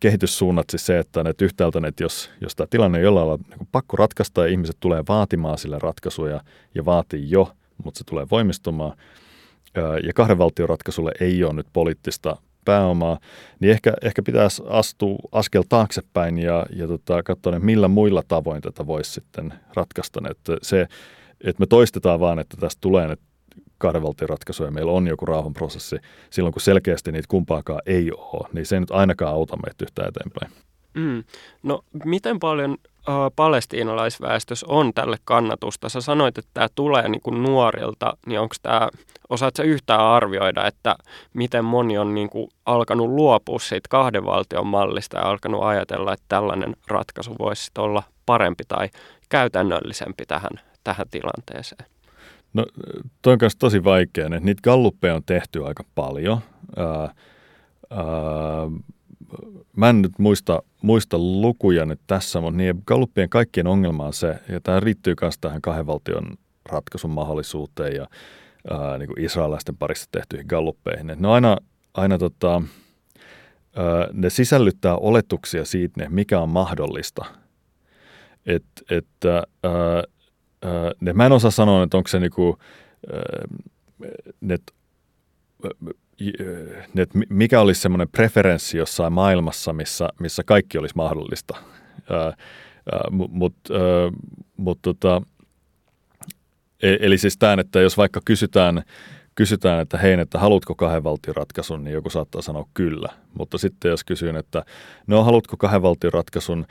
kehityssuunnat, 0.00 0.66
siis 0.70 0.86
se, 0.86 0.98
että, 0.98 1.24
että 1.28 1.44
yhtäältä, 1.44 1.80
että 1.88 2.02
jos, 2.02 2.30
jos 2.40 2.56
tämä 2.56 2.66
tilanne 2.70 2.98
on 2.98 3.04
jollain 3.04 3.28
lailla 3.28 3.44
niin 3.58 3.68
pakko 3.72 3.96
ratkaista 3.96 4.42
ja 4.42 4.50
ihmiset 4.50 4.76
tulee 4.80 5.04
vaatimaan 5.08 5.58
sille 5.58 5.78
ratkaisuja 5.78 6.40
ja 6.74 6.84
vaatii 6.84 7.30
jo, 7.30 7.52
mutta 7.84 7.98
se 7.98 8.04
tulee 8.04 8.26
voimistumaan, 8.30 8.96
ja 10.06 10.12
kahden 10.14 10.38
valtion 10.38 10.68
ratkaisulle 10.68 11.12
ei 11.20 11.44
ole 11.44 11.52
nyt 11.52 11.66
poliittista 11.72 12.36
pääomaa, 12.64 13.18
niin 13.60 13.70
ehkä, 13.70 13.94
ehkä 14.02 14.22
pitäisi 14.22 14.62
astua 14.68 15.16
askel 15.32 15.62
taaksepäin 15.68 16.38
ja, 16.38 16.66
ja 16.76 16.88
tota, 16.88 17.22
katsoa, 17.22 17.56
että 17.56 17.66
millä 17.66 17.88
muilla 17.88 18.22
tavoin 18.28 18.62
tätä 18.62 18.86
voisi 18.86 19.10
sitten 19.12 19.54
ratkaista. 19.74 20.20
Että 20.30 20.56
se, 20.62 20.86
että 21.44 21.60
me 21.60 21.66
toistetaan 21.66 22.20
vaan, 22.20 22.38
että 22.38 22.56
tästä 22.56 22.80
tulee 22.80 23.08
nyt 23.08 23.20
kahden 23.78 24.02
valtion 24.02 24.28
ratkaisuja, 24.28 24.70
meillä 24.70 24.92
on 24.92 25.06
joku 25.06 25.26
rauhanprosessi, 25.26 25.96
silloin 26.30 26.52
kun 26.52 26.62
selkeästi 26.62 27.12
niitä 27.12 27.28
kumpaakaan 27.28 27.82
ei 27.86 28.10
ole, 28.12 28.48
niin 28.52 28.66
se 28.66 28.76
ei 28.76 28.80
nyt 28.80 28.90
ainakaan 28.90 29.34
auta 29.34 29.56
meitä 29.56 29.84
yhtään 29.84 30.08
eteenpäin. 30.08 30.52
Mm. 30.94 31.24
No 31.62 31.84
miten 32.04 32.38
paljon 32.38 32.76
palestiinalaisväestössä 33.36 34.66
on 34.68 34.94
tälle 34.94 35.16
kannatusta? 35.24 35.88
Sä 35.88 36.00
sanoit, 36.00 36.38
että 36.38 36.50
tämä 36.54 36.68
tulee 36.74 37.08
niin 37.08 37.22
kuin 37.22 37.42
nuorilta, 37.42 38.16
niin 38.26 38.40
onko 38.40 38.54
tämä, 38.62 38.88
osaatko 39.28 39.62
yhtään 39.62 40.00
arvioida, 40.00 40.66
että 40.66 40.96
miten 41.34 41.64
moni 41.64 41.98
on 41.98 42.14
niin 42.14 42.30
kuin 42.30 42.48
alkanut 42.66 43.08
luopua 43.08 43.58
siitä 43.58 43.88
kahden 43.90 44.24
valtion 44.24 44.66
mallista 44.66 45.16
ja 45.16 45.24
alkanut 45.24 45.62
ajatella, 45.62 46.12
että 46.12 46.24
tällainen 46.28 46.76
ratkaisu 46.88 47.36
voisi 47.38 47.70
olla 47.78 48.02
parempi 48.26 48.64
tai 48.68 48.88
käytännöllisempi 49.28 50.26
tähän, 50.26 50.60
tähän 50.84 51.06
tilanteeseen? 51.10 51.86
No 52.54 52.66
toi 53.22 53.32
on 53.32 53.38
tosi 53.58 53.84
vaikea. 53.84 54.28
Niitä 54.28 54.62
galluppeja 54.62 55.14
on 55.14 55.24
tehty 55.26 55.66
aika 55.66 55.84
paljon. 55.94 56.38
Ää, 56.76 57.14
ää, 57.90 58.04
mä 59.76 59.90
en 59.90 60.02
nyt 60.02 60.12
muista, 60.18 60.62
muista 60.82 61.18
lukuja 61.18 61.86
nyt 61.86 62.00
tässä, 62.06 62.40
mutta 62.40 62.56
niin 62.56 62.82
galluppien 62.86 63.28
kaikkien 63.28 63.66
ongelma 63.66 64.06
on 64.06 64.12
se, 64.12 64.38
ja 64.48 64.60
tämä 64.60 64.80
riittyy 64.80 65.14
myös 65.20 65.38
tähän 65.38 65.60
kahden 65.60 65.86
valtion 65.86 66.26
ratkaisun 66.68 67.10
mahdollisuuteen 67.10 67.96
ja 67.96 68.06
ää, 68.70 68.98
niin 68.98 69.06
kuin 69.06 69.20
israelaisten 69.20 69.76
parissa 69.76 70.08
tehtyihin 70.12 70.46
galluppeihin. 70.48 71.10
Et 71.10 71.20
ne 71.20 71.28
aina, 71.28 71.56
aina 71.94 72.18
tota, 72.18 72.62
ää, 73.76 74.08
ne 74.12 74.30
sisällyttää 74.30 74.96
oletuksia 74.96 75.64
siitä, 75.64 76.08
mikä 76.08 76.40
on 76.40 76.48
mahdollista. 76.48 77.24
Et, 78.46 78.64
että 78.90 79.42
ää, 79.62 80.02
ne, 81.00 81.12
mä 81.12 81.26
en 81.26 81.32
osaa 81.32 81.50
sanoa, 81.50 81.82
että 81.82 81.96
onko 81.96 82.08
se 82.08 82.20
niinku, 82.20 82.58
että 86.18 87.02
et 87.02 87.10
mikä 87.28 87.60
olisi 87.60 87.80
semmoinen 87.80 88.08
preferenssi 88.08 88.78
jossain 88.78 89.12
maailmassa, 89.12 89.72
missä, 89.72 90.08
missä 90.20 90.42
kaikki 90.44 90.78
olisi 90.78 90.96
mahdollista. 90.96 91.56
Mutta 93.10 93.74
mut, 94.56 94.78
tota, 94.82 95.22
e, 96.82 96.96
eli 97.00 97.18
siis 97.18 97.36
tämän, 97.38 97.60
että 97.60 97.80
jos 97.80 97.96
vaikka 97.96 98.20
kysytään, 98.24 98.82
kysytään, 99.34 99.80
että 99.80 99.98
hei, 99.98 100.12
että 100.12 100.38
haluatko 100.38 100.74
kahden 100.74 101.04
valtion 101.04 101.36
ratkaisun, 101.36 101.84
niin 101.84 101.94
joku 101.94 102.10
saattaa 102.10 102.42
sanoa 102.42 102.68
kyllä. 102.74 103.08
Mutta 103.38 103.58
sitten 103.58 103.90
jos 103.90 104.04
kysyn, 104.04 104.36
että 104.36 104.64
no 105.06 105.24
haluatko 105.24 105.56
kahden 105.56 105.82
valtion 105.82 106.12
ratkaisun, 106.12 106.66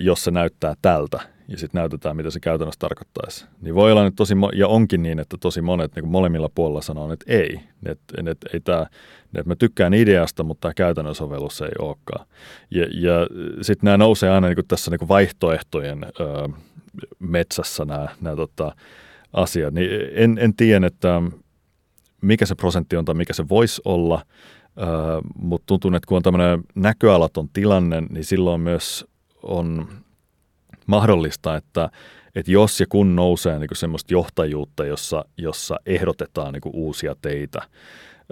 jos 0.00 0.24
se 0.24 0.30
näyttää 0.30 0.74
tältä, 0.82 1.20
ja 1.48 1.58
sitten 1.58 1.78
näytetään, 1.78 2.16
mitä 2.16 2.30
se 2.30 2.40
käytännössä 2.40 2.78
tarkoittaisi. 2.78 3.46
Niin 3.60 3.74
voi 3.74 3.92
olla, 3.92 4.06
että 4.06 4.16
tosi, 4.16 4.34
ja 4.54 4.68
onkin 4.68 5.02
niin, 5.02 5.18
että 5.18 5.36
tosi 5.40 5.62
monet 5.62 5.96
niin 5.96 6.08
molemmilla 6.08 6.50
puolilla 6.54 6.80
sanoo, 6.80 7.12
että 7.12 7.32
ei, 7.32 7.60
että, 7.86 8.30
että, 8.30 8.48
ei 8.52 8.60
tämä, 8.60 8.86
että 9.34 9.50
mä 9.50 9.56
tykkään 9.56 9.94
ideasta, 9.94 10.44
mutta 10.44 10.60
tämä 10.60 10.74
käytännön 10.74 11.14
sovellus 11.14 11.62
ei 11.62 11.68
olekaan. 11.78 12.26
Ja, 12.70 12.82
ja 12.82 13.26
sitten 13.62 13.86
nämä 13.86 13.96
nousee 13.96 14.30
aina 14.30 14.48
niin 14.48 14.68
tässä 14.68 14.90
niin 14.90 15.08
vaihtoehtojen 15.08 16.04
ö, 16.20 16.48
metsässä 17.18 17.84
nämä, 17.84 18.08
nämä 18.20 18.36
tota, 18.36 18.74
asiat. 19.32 19.74
Niin 19.74 19.90
en, 20.12 20.38
en 20.40 20.54
tiedä, 20.56 20.86
että 20.86 21.22
mikä 22.20 22.46
se 22.46 22.54
prosentti 22.54 22.96
on 22.96 23.04
tai 23.04 23.14
mikä 23.14 23.32
se 23.32 23.48
voisi 23.48 23.82
olla, 23.84 24.22
mutta 25.34 25.66
tuntuu, 25.66 25.94
että 25.94 26.06
kun 26.06 26.16
on 26.16 26.22
tämmöinen 26.22 26.64
näköalaton 26.74 27.48
tilanne, 27.52 28.00
niin 28.00 28.24
silloin 28.24 28.60
myös 28.60 29.06
on 29.42 29.88
mahdollista, 30.88 31.56
että, 31.56 31.90
että 32.34 32.52
jos 32.52 32.80
ja 32.80 32.86
kun 32.88 33.16
nousee 33.16 33.58
niin 33.58 33.68
kuin 33.68 33.78
semmoista 33.78 34.12
johtajuutta, 34.12 34.86
jossa, 34.86 35.24
jossa 35.36 35.76
ehdotetaan 35.86 36.52
niin 36.52 36.60
kuin 36.60 36.76
uusia 36.76 37.16
teitä, 37.22 37.58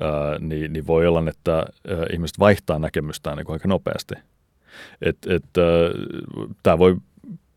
ää, 0.01 0.39
niin, 0.39 0.73
niin 0.73 0.87
voi 0.87 1.07
olla, 1.07 1.31
että 1.31 1.57
ää, 1.57 1.65
ihmiset 2.13 2.39
vaihtaa 2.39 2.79
näkemystään 2.79 3.37
niin 3.37 3.47
kuin 3.47 3.55
aika 3.55 3.69
nopeasti. 3.69 4.15
Et, 5.03 5.19
et, 5.27 5.45
Tämä 6.63 6.79
voi 6.79 6.97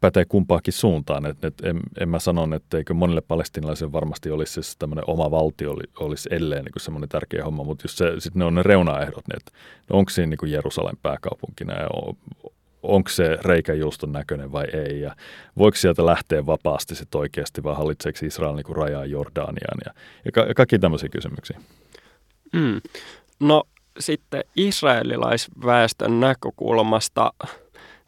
pätee 0.02 0.26
kumpaakin 0.26 0.74
suuntaan. 0.74 1.26
Et, 1.26 1.46
et 1.46 1.62
en, 1.64 1.80
en 2.00 2.10
mä 2.10 2.20
sano, 2.20 2.56
että 2.56 2.78
eikö 2.78 2.94
monille 2.94 3.22
palestinalaisille 3.22 3.92
varmasti 3.92 4.32
olisi 4.32 4.54
siis 4.54 4.78
tämmöinen 4.78 5.04
oma 5.08 5.32
valtio 5.32 5.72
oli, 5.72 5.84
olisi 6.00 6.30
edelleen 6.32 6.66
niin 6.66 6.74
semmoinen 6.78 7.10
tärkeä 7.10 7.44
homma, 7.44 7.64
mutta 7.64 7.84
jos 7.84 7.98
se, 7.98 8.14
sit 8.20 8.36
ne 8.36 8.46
on 8.46 8.56
ne 8.56 8.64
reunaehdot, 8.64 9.28
niin 9.28 9.38
että 9.38 9.52
no 9.90 9.98
onko 9.98 10.10
siinä 10.10 10.36
niin 10.42 10.52
Jerusalem 10.52 10.98
pääkaupunkina 11.04 11.74
ja 11.74 11.88
onko 12.84 13.10
se 13.10 13.38
reikäjuuston 13.42 14.12
näköinen 14.12 14.52
vai 14.52 14.66
ei, 14.74 15.02
ja 15.02 15.16
voiko 15.58 15.76
sieltä 15.78 16.06
lähteä 16.06 16.46
vapaasti 16.46 16.96
sitten 16.96 17.20
oikeasti, 17.20 17.64
vai 17.64 17.76
hallitseeko 17.76 18.20
Israel 18.26 18.56
niin 18.56 18.76
rajaa 18.76 19.06
Jordaniaan, 19.06 19.78
ja, 19.86 19.94
ja, 20.26 20.32
ka- 20.32 20.46
ja 20.46 20.54
kaikki 20.54 20.80
tämmöisiä 20.80 21.10
kysymyksiä. 21.10 21.60
Mm. 22.54 22.82
No 23.40 23.64
sitten 24.00 24.44
israelilaisväestön 24.56 26.20
näkökulmasta 26.20 27.34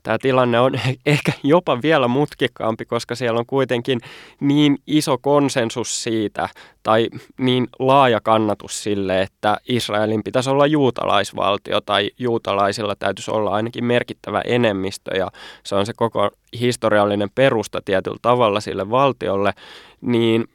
tämä 0.04 0.18
tilanne 0.18 0.60
on 0.60 0.74
ehkä 1.06 1.32
jopa 1.44 1.82
vielä 1.82 2.08
mutkikkaampi, 2.08 2.86
koska 2.86 3.16
siellä 3.16 3.40
on 3.40 3.46
kuitenkin 3.46 4.00
niin 4.40 4.78
iso 4.88 5.18
konsensus 5.18 6.04
siitä 6.04 6.50
tai 6.84 7.10
niin 7.38 7.68
laaja 7.80 8.20
kannatus 8.24 8.84
sille, 8.84 9.22
että 9.22 9.58
Israelin 9.68 10.24
pitäisi 10.24 10.50
olla 10.50 10.68
juutalaisvaltio 10.68 11.82
tai 11.82 12.12
juutalaisilla 12.20 12.96
täytyisi 12.96 13.32
olla 13.32 13.52
ainakin 13.52 13.86
merkittävä 13.86 14.42
enemmistö 14.46 15.18
ja 15.18 15.32
se 15.64 15.76
on 15.76 15.86
se 15.86 15.94
koko 15.96 16.30
historiallinen 16.60 17.30
perusta 17.36 17.82
tietyllä 17.86 18.20
tavalla 18.22 18.60
sille 18.60 18.90
valtiolle, 18.90 19.54
niin 20.02 20.48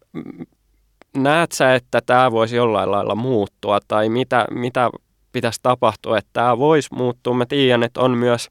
näet 1.17 1.53
sä, 1.53 1.75
että 1.75 2.01
tämä 2.07 2.33
voisi 2.33 2.57
jollain 2.57 2.91
lailla 2.91 3.15
muuttua 3.15 3.79
tai 3.89 4.09
mitä, 4.09 4.47
mitä 4.51 4.91
pitäisi 5.33 5.61
tapahtua, 5.63 6.19
että 6.19 6.31
tämä 6.33 6.59
voisi 6.59 6.95
muuttua? 6.95 7.35
Mä 7.35 7.47
tiedän, 7.47 7.83
että 7.83 8.01
on 8.01 8.11
myös 8.11 8.49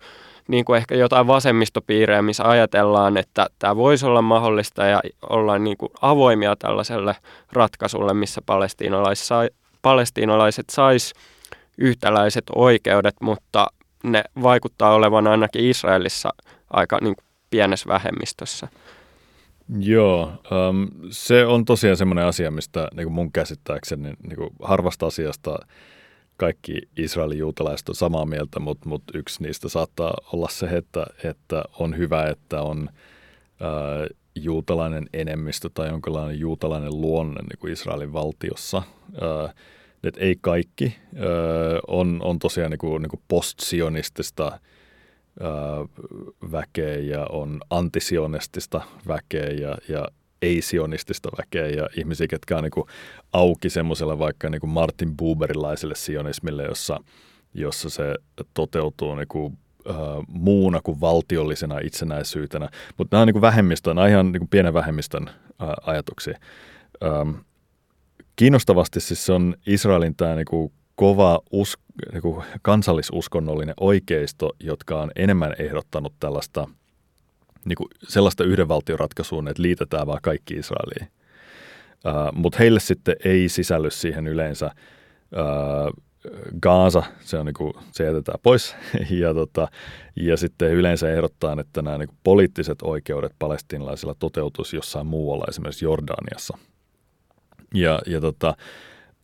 niin 0.48 0.66
kuin 0.66 0.78
ehkä 0.78 0.96
jotain 0.96 1.28
vasemmistopiirejä, 1.28 2.22
missä 2.22 2.50
ajatellaan, 2.50 3.18
että 3.18 3.48
tämä 3.60 3.76
voisi 3.76 4.06
olla 4.06 4.22
mahdollista 4.22 4.86
ja 4.86 5.02
ollaan 5.30 5.64
niin 5.64 5.78
kuin 5.78 5.92
avoimia 6.02 6.56
tällaiselle 6.56 7.16
ratkaisulle, 7.54 8.14
missä 8.14 8.42
palestiinalaiset 9.82 10.70
sais 10.70 11.14
yhtäläiset 11.78 12.44
oikeudet, 12.56 13.16
mutta 13.22 13.68
ne 14.04 14.24
vaikuttaa 14.44 14.94
olevan 14.94 15.28
ainakin 15.28 15.66
Israelissa 15.70 16.30
aika 16.70 16.98
niin 17.02 17.16
kuin 17.16 17.26
pienessä 17.50 17.88
vähemmistössä. 17.88 18.68
Joo, 19.80 20.32
um, 20.70 20.88
se 21.10 21.46
on 21.46 21.66
tosiaan 21.66 21.98
semmoinen 21.98 22.26
asia, 22.26 22.52
mistä 22.52 22.88
niin 22.96 23.06
kuin 23.06 23.14
mun 23.14 23.32
käsittääkseni 23.32 24.14
niin 24.28 24.36
kuin 24.36 24.50
harvasta 24.62 25.06
asiasta– 25.06 25.60
kaikki 26.38 26.82
Israelin 26.98 27.38
juutalaiset 27.38 27.90
on 27.90 27.96
samaa 27.96 28.26
mieltä, 28.26 28.60
mutta, 28.60 28.90
mutta 28.90 29.18
yksi 29.18 29.44
niistä 29.44 29.70
saattaa 29.70 30.14
olla 30.34 30.48
se, 30.50 30.66
että, 30.66 31.06
että 31.24 31.64
on 31.80 31.98
hyvä, 31.98 32.28
että 32.28 32.62
on 32.62 32.90
ää, 33.60 33.72
juutalainen 34.36 35.10
enemmistö 35.14 35.70
tai 35.74 35.90
jonkinlainen 35.90 36.40
juutalainen 36.40 37.02
luonne 37.02 37.42
niin 37.42 37.60
kuin 37.60 37.74
Israelin 37.74 38.14
valtiossa. 38.14 38.84
Ää, 39.22 39.54
että 40.04 40.22
ei 40.22 40.36
kaikki 40.42 40.96
ää, 41.16 41.26
on, 41.88 42.20
on 42.24 42.40
tosiaan 42.40 42.72
niin 42.72 42.80
kuin, 42.80 43.02
niin 43.02 43.10
kuin 43.10 43.24
postsionistista 43.28 44.60
väkeä 46.52 46.98
ja 46.98 47.26
on 47.30 47.62
antisionistista 47.70 48.82
väkeä 49.08 49.50
ja, 49.50 49.78
ja 49.90 50.08
ei-sionistista 50.46 51.30
väkeä 51.38 51.68
ja 51.68 51.90
ihmisiä, 51.98 52.28
ketkä 52.28 52.58
on 52.58 52.64
niin 52.64 52.72
kuin 52.72 52.88
auki 53.34 53.70
semmoiselle 53.70 54.20
vaikka 54.20 54.50
niin 54.50 54.62
kuin 54.62 54.70
Martin 54.70 55.18
Buberilaiselle 55.18 55.96
sionismille, 55.96 56.64
jossa, 56.64 57.00
jossa 57.54 57.90
se 57.90 58.16
toteutuu 58.54 59.16
niin 59.16 59.28
kuin, 59.28 59.58
äh, 59.90 59.96
muuna 60.28 60.82
kuin 60.84 61.02
valtiollisena 61.02 61.80
itsenäisyytenä. 61.80 62.70
Mutta 62.98 63.16
nämä 63.16 63.22
on 63.22 63.28
niin 63.28 63.34
kuin 63.34 63.42
vähemmistön, 63.42 63.96
nämä 63.96 64.08
ihan 64.08 64.32
niin 64.32 64.40
kuin 64.40 64.50
pienen 64.50 64.74
vähemmistön 64.74 65.30
äh, 65.30 65.70
ajatuksia. 65.82 66.38
Ähm, 67.04 67.32
kiinnostavasti 68.36 69.00
siis 69.00 69.26
se 69.26 69.34
on 69.34 69.56
Israelin 69.68 70.16
tämä 70.16 70.36
niin 70.36 70.46
kuin 70.46 70.72
kova 70.96 71.40
us, 71.52 71.78
niin 72.12 72.22
kuin 72.22 72.44
kansallisuskonnollinen 72.62 73.76
oikeisto, 73.80 74.52
jotka 74.60 75.02
on 75.02 75.12
enemmän 75.16 75.56
ehdottanut 75.60 76.14
tällaista– 76.20 76.68
niin 77.66 77.76
kuin 77.76 77.90
sellaista 78.08 78.44
yhden 78.44 78.68
valtion 78.68 79.00
ratkaisuun, 79.00 79.48
että 79.48 79.62
liitetään 79.62 80.08
vaan 80.08 80.20
kaikki 80.22 80.54
Israeliin. 80.54 81.08
Uh, 82.06 82.34
Mutta 82.34 82.58
heille 82.60 82.80
sitten 82.80 83.16
ei 83.26 83.50
sisälly 83.50 83.92
siihen 83.92 84.28
yleensä 84.28 84.72
uh, 85.32 86.04
Gaasa, 86.62 87.04
se, 87.20 87.38
on 87.38 87.46
niin 87.46 87.54
kuin, 87.54 87.74
se 87.92 88.06
jätetään 88.06 88.40
pois. 88.44 88.76
ja, 89.22 89.34
tota, 89.34 89.68
ja 90.16 90.38
sitten 90.38 90.72
yleensä 90.72 91.12
ehdottaa, 91.12 91.56
että 91.60 91.82
nämä 91.82 91.98
niin 91.98 92.08
kuin 92.08 92.18
poliittiset 92.24 92.82
oikeudet 92.82 93.32
palestinalaisilla 93.40 94.16
toteutuisi 94.20 94.76
jossain 94.76 95.08
muualla, 95.08 95.46
esimerkiksi 95.50 95.86
Jordaniassa. 95.86 96.58
Ja, 97.74 98.00
ja 98.06 98.22
tota, 98.22 98.56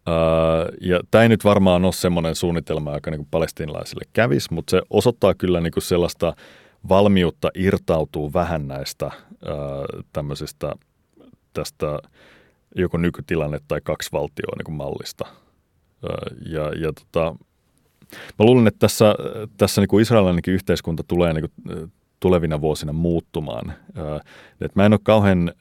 Uh, 0.10 0.78
ja 0.82 1.00
tämä 1.12 1.22
ei 1.22 1.30
nyt 1.30 1.44
varmaan 1.44 1.86
ole 1.86 1.94
semmoinen 1.94 2.36
suunnitelma, 2.36 2.94
joka 2.94 3.12
niin 3.12 3.28
palestinalaisille 3.32 4.06
kävisi, 4.14 4.54
mutta 4.54 4.72
se 4.72 4.82
osoittaa 4.90 5.34
kyllä 5.34 5.62
niin 5.62 5.72
kuin 5.72 5.84
sellaista 5.84 6.34
valmiutta 6.90 7.50
irtautuu 7.56 8.34
vähän 8.34 8.68
näistä 8.68 9.06
uh, 9.06 10.04
tämmöisistä 10.14 10.76
tästä 11.54 12.00
joko 12.76 12.98
nykytilanne 12.98 13.60
tai 13.68 13.82
kaksi 13.84 14.10
valtioa 14.12 14.56
niin 14.58 14.78
mallista. 14.78 15.26
Uh, 16.04 16.50
ja, 16.52 16.64
ja 16.64 16.94
tota, 16.94 17.36
mä 18.40 18.46
luulen, 18.46 18.68
että 18.68 18.80
tässä, 18.80 19.16
tässä 19.58 19.82
niin 19.82 20.02
israelilainenkin 20.02 20.54
yhteiskunta 20.54 21.04
tulee 21.08 21.34
niin 21.34 21.46
kuin 21.66 21.92
tulevina 22.20 22.62
vuosina 22.62 22.94
muuttumaan. 22.94 23.74
Et 24.62 24.76
mä 24.76 24.86
en 24.86 24.94
ole 24.94 25.00
kauhean 25.04 25.52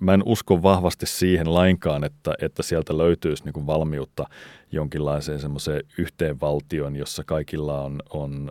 mä 0.00 0.14
en 0.14 0.22
usko 0.26 0.62
vahvasti 0.62 1.06
siihen 1.06 1.54
lainkaan, 1.54 2.04
että, 2.04 2.34
että 2.42 2.62
sieltä 2.62 2.98
löytyisi 2.98 3.44
niin 3.44 3.66
valmiutta 3.66 4.24
jonkinlaiseen 4.72 5.40
semmoiseen 5.40 5.82
yhteenvaltioon, 5.98 6.96
jossa 6.96 7.24
kaikilla 7.24 7.80
on, 7.80 8.02
on 8.10 8.50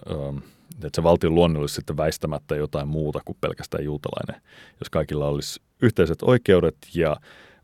että 0.87 0.95
se 0.95 1.03
valtion 1.03 1.35
luonne 1.35 1.59
olisi 1.59 1.75
sitten 1.75 1.97
väistämättä 1.97 2.55
jotain 2.55 2.87
muuta 2.87 3.19
kuin 3.25 3.37
pelkästään 3.41 3.83
juutalainen. 3.83 4.41
Jos 4.79 4.89
kaikilla 4.89 5.27
olisi 5.27 5.61
yhteiset 5.81 6.17
oikeudet 6.21 6.77
ja 6.95 7.17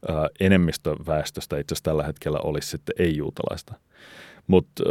ää, 0.08 0.30
enemmistö 0.40 0.96
väestöstä 1.08 1.58
itse 1.58 1.74
asiassa 1.74 1.84
tällä 1.84 2.04
hetkellä 2.04 2.40
olisi 2.44 2.70
sitten 2.70 2.96
ei-juutalaista. 3.00 3.74
Mutta 4.48 4.84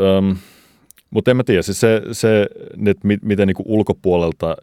mut 1.11 1.29
en 1.29 1.37
mä 1.37 1.45
tiedä, 1.45 1.63
siis 1.63 1.81
se, 1.81 2.03
se 2.13 2.47
että 2.87 3.09
miten 3.23 3.47
niin 3.47 3.55
kuin 3.55 3.69
ulkopuolelta 3.69 4.49
ää, 4.49 4.55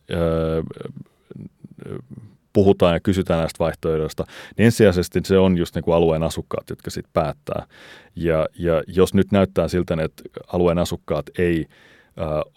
puhutaan 2.54 2.94
ja 2.94 3.00
kysytään 3.00 3.40
näistä 3.40 3.60
vaihtoehdoista, 3.60 4.26
niin 4.58 4.66
ensisijaisesti 4.66 5.20
se 5.24 5.38
on 5.38 5.58
just 5.58 5.76
niin 5.76 5.84
kuin 5.84 5.96
alueen 5.96 6.24
asukkaat, 6.24 6.70
jotka 6.70 6.90
sitten 6.90 7.14
päättää. 7.14 7.66
Ja, 8.16 8.48
ja 8.60 8.84
jos 8.88 9.14
nyt 9.14 9.32
näyttää 9.32 9.68
siltä, 9.68 9.98
että 10.04 10.24
alueen 10.54 10.78
asukkaat 10.78 11.26
ei 11.38 11.66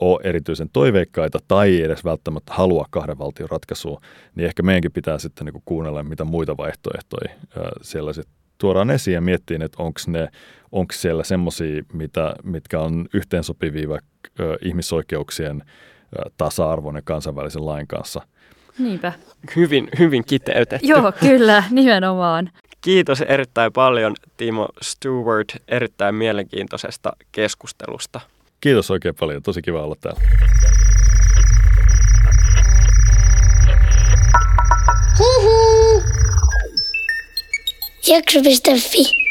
ole 0.00 0.20
erityisen 0.24 0.68
toiveikkaita 0.72 1.38
tai 1.48 1.82
edes 1.82 2.04
välttämättä 2.04 2.54
halua 2.54 2.86
kahden 2.90 3.18
valtion 3.18 3.50
ratkaisua, 3.50 4.00
niin 4.34 4.46
ehkä 4.46 4.62
meidänkin 4.62 4.92
pitää 4.92 5.18
sitten 5.18 5.46
niin 5.46 5.62
kuunnella, 5.64 6.02
mitä 6.02 6.24
muita 6.24 6.56
vaihtoehtoja 6.56 7.34
siellä 7.82 8.12
sitten 8.12 8.34
tuodaan 8.58 8.90
esiin 8.90 9.14
ja 9.14 9.20
miettiin, 9.20 9.62
että 9.62 9.82
onko 9.82 10.00
ne 10.06 10.28
onko 10.72 10.92
siellä 10.92 11.24
semmoisia, 11.24 11.82
mitkä 12.42 12.80
on 12.80 13.06
yhteensopivia 13.14 13.88
vaikka 13.88 14.10
ihmisoikeuksien 14.62 15.62
tasa-arvon 16.36 16.96
ja 16.96 17.02
kansainvälisen 17.04 17.66
lain 17.66 17.86
kanssa– 17.86 18.20
Niinpä. 18.78 19.12
Hyvin, 19.56 19.88
hyvin 19.98 20.24
kiteytetty. 20.24 20.86
Joo, 20.86 21.12
kyllä, 21.20 21.64
nimenomaan. 21.70 22.50
Kiitos 22.80 23.20
erittäin 23.20 23.72
paljon 23.72 24.14
Timo 24.36 24.68
Stewart 24.82 25.48
erittäin 25.68 26.14
mielenkiintoisesta 26.14 27.12
keskustelusta. 27.32 28.20
Kiitos 28.64 28.90
oikein 28.90 29.14
paljon, 29.14 29.42
tosi 29.42 29.62
kiva 29.62 29.82
olla 29.82 29.94
täällä. 30.00 30.20
Jakso.fi 38.08 39.23